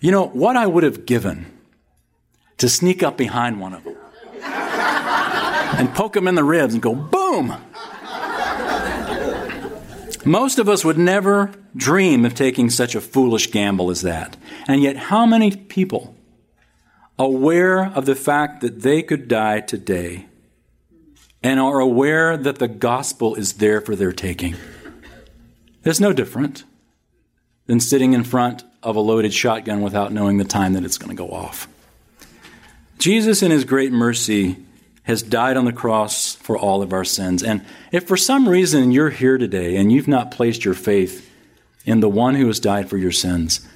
You 0.00 0.12
know, 0.12 0.28
what 0.28 0.56
I 0.56 0.68
would 0.68 0.84
have 0.84 1.04
given 1.04 1.46
to 2.58 2.68
sneak 2.68 3.02
up 3.02 3.16
behind 3.16 3.60
one 3.60 3.74
of 3.74 3.82
them 3.82 3.96
and 5.82 5.92
poke 5.92 6.16
him 6.16 6.28
in 6.28 6.36
the 6.36 6.44
ribs 6.44 6.74
and 6.74 6.80
go, 6.80 6.94
boom! 6.94 7.56
Most 10.24 10.60
of 10.60 10.68
us 10.68 10.84
would 10.84 10.96
never 10.96 11.50
dream 11.74 12.24
of 12.24 12.36
taking 12.36 12.70
such 12.70 12.94
a 12.94 13.00
foolish 13.00 13.50
gamble 13.50 13.90
as 13.90 14.02
that. 14.02 14.36
And 14.68 14.80
yet, 14.80 14.96
how 14.96 15.26
many 15.26 15.56
people, 15.56 16.14
aware 17.18 17.86
of 17.86 18.06
the 18.06 18.14
fact 18.14 18.60
that 18.60 18.82
they 18.82 19.02
could 19.02 19.26
die 19.26 19.58
today, 19.58 20.26
and 21.42 21.58
are 21.58 21.80
aware 21.80 22.36
that 22.36 22.60
the 22.60 22.68
gospel 22.68 23.34
is 23.34 23.54
there 23.54 23.80
for 23.80 23.96
their 23.96 24.12
taking? 24.12 24.54
It's 25.82 25.98
no 25.98 26.12
different 26.12 26.62
than 27.66 27.80
sitting 27.80 28.12
in 28.12 28.22
front 28.22 28.62
of 28.84 28.94
a 28.94 29.00
loaded 29.00 29.34
shotgun 29.34 29.82
without 29.82 30.12
knowing 30.12 30.38
the 30.38 30.44
time 30.44 30.74
that 30.74 30.84
it's 30.84 30.98
going 30.98 31.10
to 31.10 31.20
go 31.20 31.30
off. 31.30 31.66
Jesus, 32.98 33.42
in 33.42 33.50
his 33.50 33.64
great 33.64 33.90
mercy, 33.90 34.64
has 35.04 35.22
died 35.22 35.56
on 35.56 35.64
the 35.64 35.72
cross 35.72 36.34
for 36.34 36.56
all 36.56 36.82
of 36.82 36.92
our 36.92 37.04
sins. 37.04 37.42
And 37.42 37.64
if 37.90 38.06
for 38.06 38.16
some 38.16 38.48
reason 38.48 38.92
you're 38.92 39.10
here 39.10 39.38
today 39.38 39.76
and 39.76 39.92
you've 39.92 40.08
not 40.08 40.30
placed 40.30 40.64
your 40.64 40.74
faith 40.74 41.28
in 41.84 42.00
the 42.00 42.08
one 42.08 42.36
who 42.36 42.46
has 42.46 42.60
died 42.60 42.88
for 42.88 42.96
your 42.96 43.12
sins, 43.12 43.66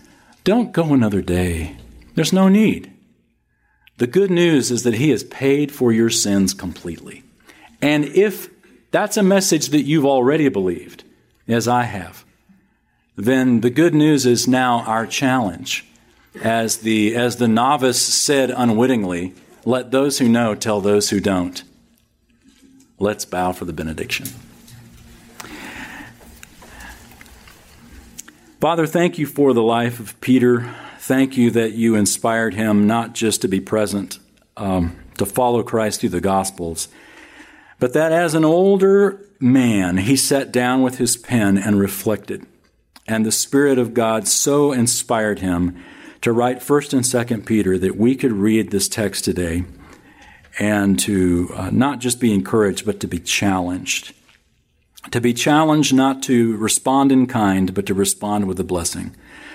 don't 0.45 0.73
go 0.73 0.95
another 0.95 1.23
day. 1.23 1.77
There's 2.15 2.33
no 2.33 2.49
need. 2.49 2.93
The 3.99 4.07
good 4.07 4.31
news 4.31 4.71
is 4.71 4.85
that 4.85 4.95
he 4.95 5.11
has 5.11 5.25
paid 5.25 5.73
for 5.73 5.91
your 5.91 6.11
sins 6.11 6.55
completely. 6.55 7.25
And 7.83 8.05
if 8.05 8.51
that's 8.91 9.17
a 9.17 9.23
message 9.23 9.71
that 9.71 9.83
you've 9.83 10.07
already 10.07 10.49
believed, 10.49 11.05
as 11.49 11.67
I 11.67 11.85
have, 11.85 12.25
then 13.17 13.61
the 13.61 13.71
good 13.71 13.95
news 13.95 14.27
is 14.27 14.47
now 14.47 14.81
our 14.81 15.07
challenge. 15.07 15.85
As 16.43 16.79
the, 16.79 17.17
as 17.17 17.37
the 17.37 17.49
novice 17.49 18.01
said 18.01 18.51
unwittingly, 18.51 19.35
let 19.67 19.91
those 19.91 20.19
who 20.19 20.29
know 20.29 20.55
tell 20.55 20.81
those 20.81 21.11
who 21.11 21.21
don't. 21.21 21.63
Let's 22.99 23.27
bow 23.27 23.53
for 23.53 23.67
the 23.67 23.73
benediction. 23.75 24.27
Father, 28.61 28.87
thank 28.87 29.19
you 29.19 29.27
for 29.27 29.53
the 29.53 29.63
life 29.63 30.01
of 30.01 30.19
Peter. 30.21 30.73
Thank 31.01 31.37
you 31.37 31.51
that 31.51 31.73
you 31.73 31.95
inspired 31.95 32.55
him 32.55 32.87
not 32.87 33.13
just 33.13 33.43
to 33.43 33.49
be 33.49 33.61
present, 33.61 34.19
um, 34.57 34.97
to 35.19 35.27
follow 35.27 35.63
Christ 35.63 36.01
through 36.01 36.11
the 36.11 36.21
Gospels, 36.21 36.89
but 37.79 37.93
that 37.93 38.13
as 38.13 38.35
an 38.35 38.45
older 38.45 39.21
man, 39.41 39.99
he 39.99 40.17
sat 40.17 40.53
down 40.53 40.83
with 40.83 40.99
his 40.99 41.17
pen 41.17 41.59
and 41.59 41.79
reflected. 41.79 42.47
And 43.07 43.27
the 43.27 43.33
Spirit 43.33 43.79
of 43.79 43.95
God 43.95 44.27
so 44.27 44.73
inspired 44.73 45.41
him 45.41 45.77
to 46.23 46.33
write 46.33 46.61
1st 46.61 46.93
and 46.93 47.03
2nd 47.03 47.47
Peter 47.47 47.79
that 47.79 47.97
we 47.97 48.15
could 48.15 48.33
read 48.33 48.71
this 48.71 48.89
text 48.89 49.25
today 49.25 49.65
and 50.59 50.99
to 51.01 51.51
uh, 51.55 51.71
not 51.71 51.99
just 51.99 52.21
be 52.21 52.33
encouraged, 52.33 52.87
but 52.87 53.01
to 53.01 53.07
be 53.07 53.19
challenged. 53.19 54.15
To 55.11 55.21
be 55.21 55.35
challenged 55.35 55.95
not 55.95 56.23
to 56.25 56.57
respond 56.57 57.13
in 57.13 57.27
kind, 57.27 57.75
but 57.75 57.87
to 57.87 57.95
respond 57.95 58.47
with 58.47 58.59
a 58.59 58.65
blessing. 58.65 59.15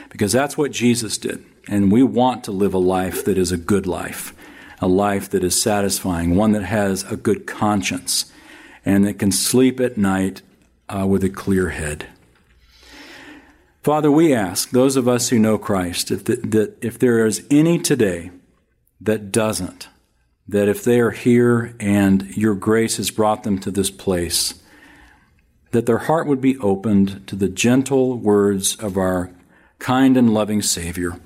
Because 0.09 0.31
that's 0.31 0.57
what 0.57 0.71
Jesus 0.71 1.17
did. 1.17 1.43
And 1.67 1.91
we 1.91 2.03
want 2.03 2.43
to 2.45 2.51
live 2.51 2.73
a 2.73 2.79
life 2.79 3.25
that 3.25 3.37
is 3.37 3.51
a 3.51 3.57
good 3.57 3.87
life, 3.87 4.33
a 4.79 4.87
life 4.87 5.29
that 5.29 5.43
is 5.43 5.61
satisfying, 5.61 6.35
one 6.35 6.51
that 6.51 6.63
has 6.63 7.03
a 7.11 7.17
good 7.17 7.47
conscience, 7.47 8.31
and 8.85 9.05
that 9.05 9.19
can 9.19 9.31
sleep 9.31 9.79
at 9.79 9.97
night 9.97 10.41
uh, 10.89 11.05
with 11.07 11.23
a 11.23 11.29
clear 11.29 11.69
head. 11.69 12.07
Father, 13.81 14.11
we 14.11 14.33
ask 14.33 14.69
those 14.69 14.95
of 14.95 15.07
us 15.07 15.29
who 15.29 15.39
know 15.39 15.57
Christ 15.57 16.11
if 16.11 16.23
the, 16.23 16.35
that 16.35 16.77
if 16.81 16.99
there 16.99 17.25
is 17.25 17.45
any 17.49 17.79
today 17.79 18.31
that 18.99 19.31
doesn't, 19.31 19.89
that 20.47 20.67
if 20.67 20.83
they 20.83 20.99
are 20.99 21.11
here 21.11 21.75
and 21.79 22.35
your 22.37 22.53
grace 22.53 22.97
has 22.97 23.09
brought 23.09 23.43
them 23.43 23.57
to 23.59 23.71
this 23.71 23.89
place, 23.89 24.61
that 25.71 25.87
their 25.87 25.99
heart 25.99 26.27
would 26.27 26.41
be 26.41 26.57
opened 26.59 27.25
to 27.27 27.35
the 27.35 27.49
gentle 27.49 28.17
words 28.17 28.75
of 28.75 28.97
our 28.97 29.31
kind 29.79 30.15
and 30.15 30.31
loving 30.31 30.61
Savior, 30.61 31.19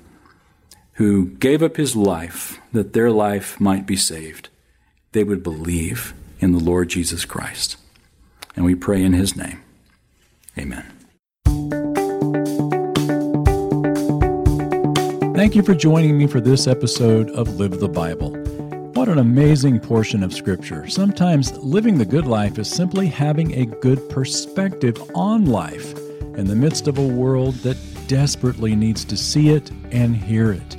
who 0.94 1.26
gave 1.26 1.62
up 1.62 1.76
his 1.76 1.94
life 1.94 2.58
that 2.72 2.94
their 2.94 3.10
life 3.10 3.60
might 3.60 3.84
be 3.84 3.96
saved. 3.96 4.48
They 5.12 5.24
would 5.24 5.42
believe 5.42 6.14
in 6.40 6.52
the 6.52 6.58
Lord 6.58 6.88
Jesus 6.88 7.26
Christ. 7.26 7.76
And 8.54 8.64
we 8.64 8.74
pray 8.74 9.02
in 9.02 9.12
his 9.12 9.36
name. 9.36 9.62
Amen. 10.56 10.95
Thank 15.36 15.54
you 15.54 15.62
for 15.62 15.74
joining 15.74 16.16
me 16.16 16.26
for 16.26 16.40
this 16.40 16.66
episode 16.66 17.30
of 17.32 17.56
Live 17.56 17.78
the 17.78 17.90
Bible. 17.90 18.30
What 18.94 19.10
an 19.10 19.18
amazing 19.18 19.80
portion 19.80 20.22
of 20.22 20.32
Scripture. 20.32 20.88
Sometimes 20.88 21.52
living 21.58 21.98
the 21.98 22.06
good 22.06 22.24
life 22.24 22.58
is 22.58 22.70
simply 22.70 23.06
having 23.06 23.52
a 23.52 23.66
good 23.66 24.08
perspective 24.08 24.98
on 25.14 25.44
life 25.44 25.94
in 26.38 26.46
the 26.46 26.56
midst 26.56 26.88
of 26.88 26.96
a 26.96 27.06
world 27.06 27.54
that 27.56 27.76
desperately 28.08 28.74
needs 28.74 29.04
to 29.04 29.14
see 29.14 29.50
it 29.50 29.70
and 29.90 30.16
hear 30.16 30.52
it. 30.52 30.78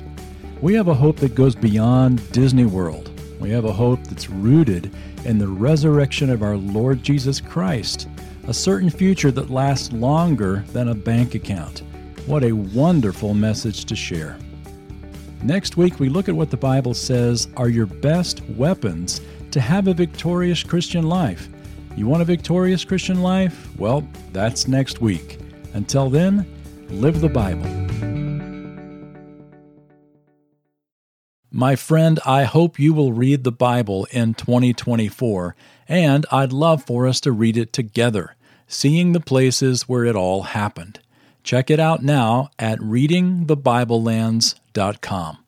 We 0.60 0.74
have 0.74 0.88
a 0.88 0.94
hope 0.94 1.18
that 1.18 1.36
goes 1.36 1.54
beyond 1.54 2.28
Disney 2.32 2.64
World. 2.64 3.12
We 3.38 3.50
have 3.50 3.64
a 3.64 3.72
hope 3.72 4.02
that's 4.08 4.28
rooted 4.28 4.92
in 5.24 5.38
the 5.38 5.46
resurrection 5.46 6.30
of 6.30 6.42
our 6.42 6.56
Lord 6.56 7.04
Jesus 7.04 7.40
Christ, 7.40 8.08
a 8.48 8.52
certain 8.52 8.90
future 8.90 9.30
that 9.30 9.50
lasts 9.50 9.92
longer 9.92 10.64
than 10.72 10.88
a 10.88 10.96
bank 10.96 11.36
account. 11.36 11.84
What 12.26 12.42
a 12.42 12.50
wonderful 12.50 13.34
message 13.34 13.84
to 13.84 13.94
share. 13.94 14.36
Next 15.42 15.76
week, 15.76 16.00
we 16.00 16.08
look 16.08 16.28
at 16.28 16.34
what 16.34 16.50
the 16.50 16.56
Bible 16.56 16.94
says 16.94 17.46
are 17.56 17.68
your 17.68 17.86
best 17.86 18.42
weapons 18.50 19.20
to 19.52 19.60
have 19.60 19.86
a 19.86 19.94
victorious 19.94 20.64
Christian 20.64 21.08
life. 21.08 21.48
You 21.96 22.08
want 22.08 22.22
a 22.22 22.24
victorious 22.24 22.84
Christian 22.84 23.22
life? 23.22 23.68
Well, 23.78 24.06
that's 24.32 24.66
next 24.66 25.00
week. 25.00 25.38
Until 25.74 26.10
then, 26.10 26.44
live 26.88 27.20
the 27.20 27.28
Bible. 27.28 27.66
My 31.52 31.76
friend, 31.76 32.18
I 32.26 32.44
hope 32.44 32.78
you 32.78 32.92
will 32.92 33.12
read 33.12 33.44
the 33.44 33.52
Bible 33.52 34.06
in 34.10 34.34
2024, 34.34 35.54
and 35.86 36.26
I'd 36.32 36.52
love 36.52 36.82
for 36.82 37.06
us 37.06 37.20
to 37.22 37.32
read 37.32 37.56
it 37.56 37.72
together, 37.72 38.34
seeing 38.66 39.12
the 39.12 39.20
places 39.20 39.88
where 39.88 40.04
it 40.04 40.16
all 40.16 40.42
happened. 40.42 41.00
Check 41.42 41.70
it 41.70 41.80
out 41.80 42.02
now 42.02 42.50
at 42.58 42.78
readingthebiblelands.com. 42.78 45.38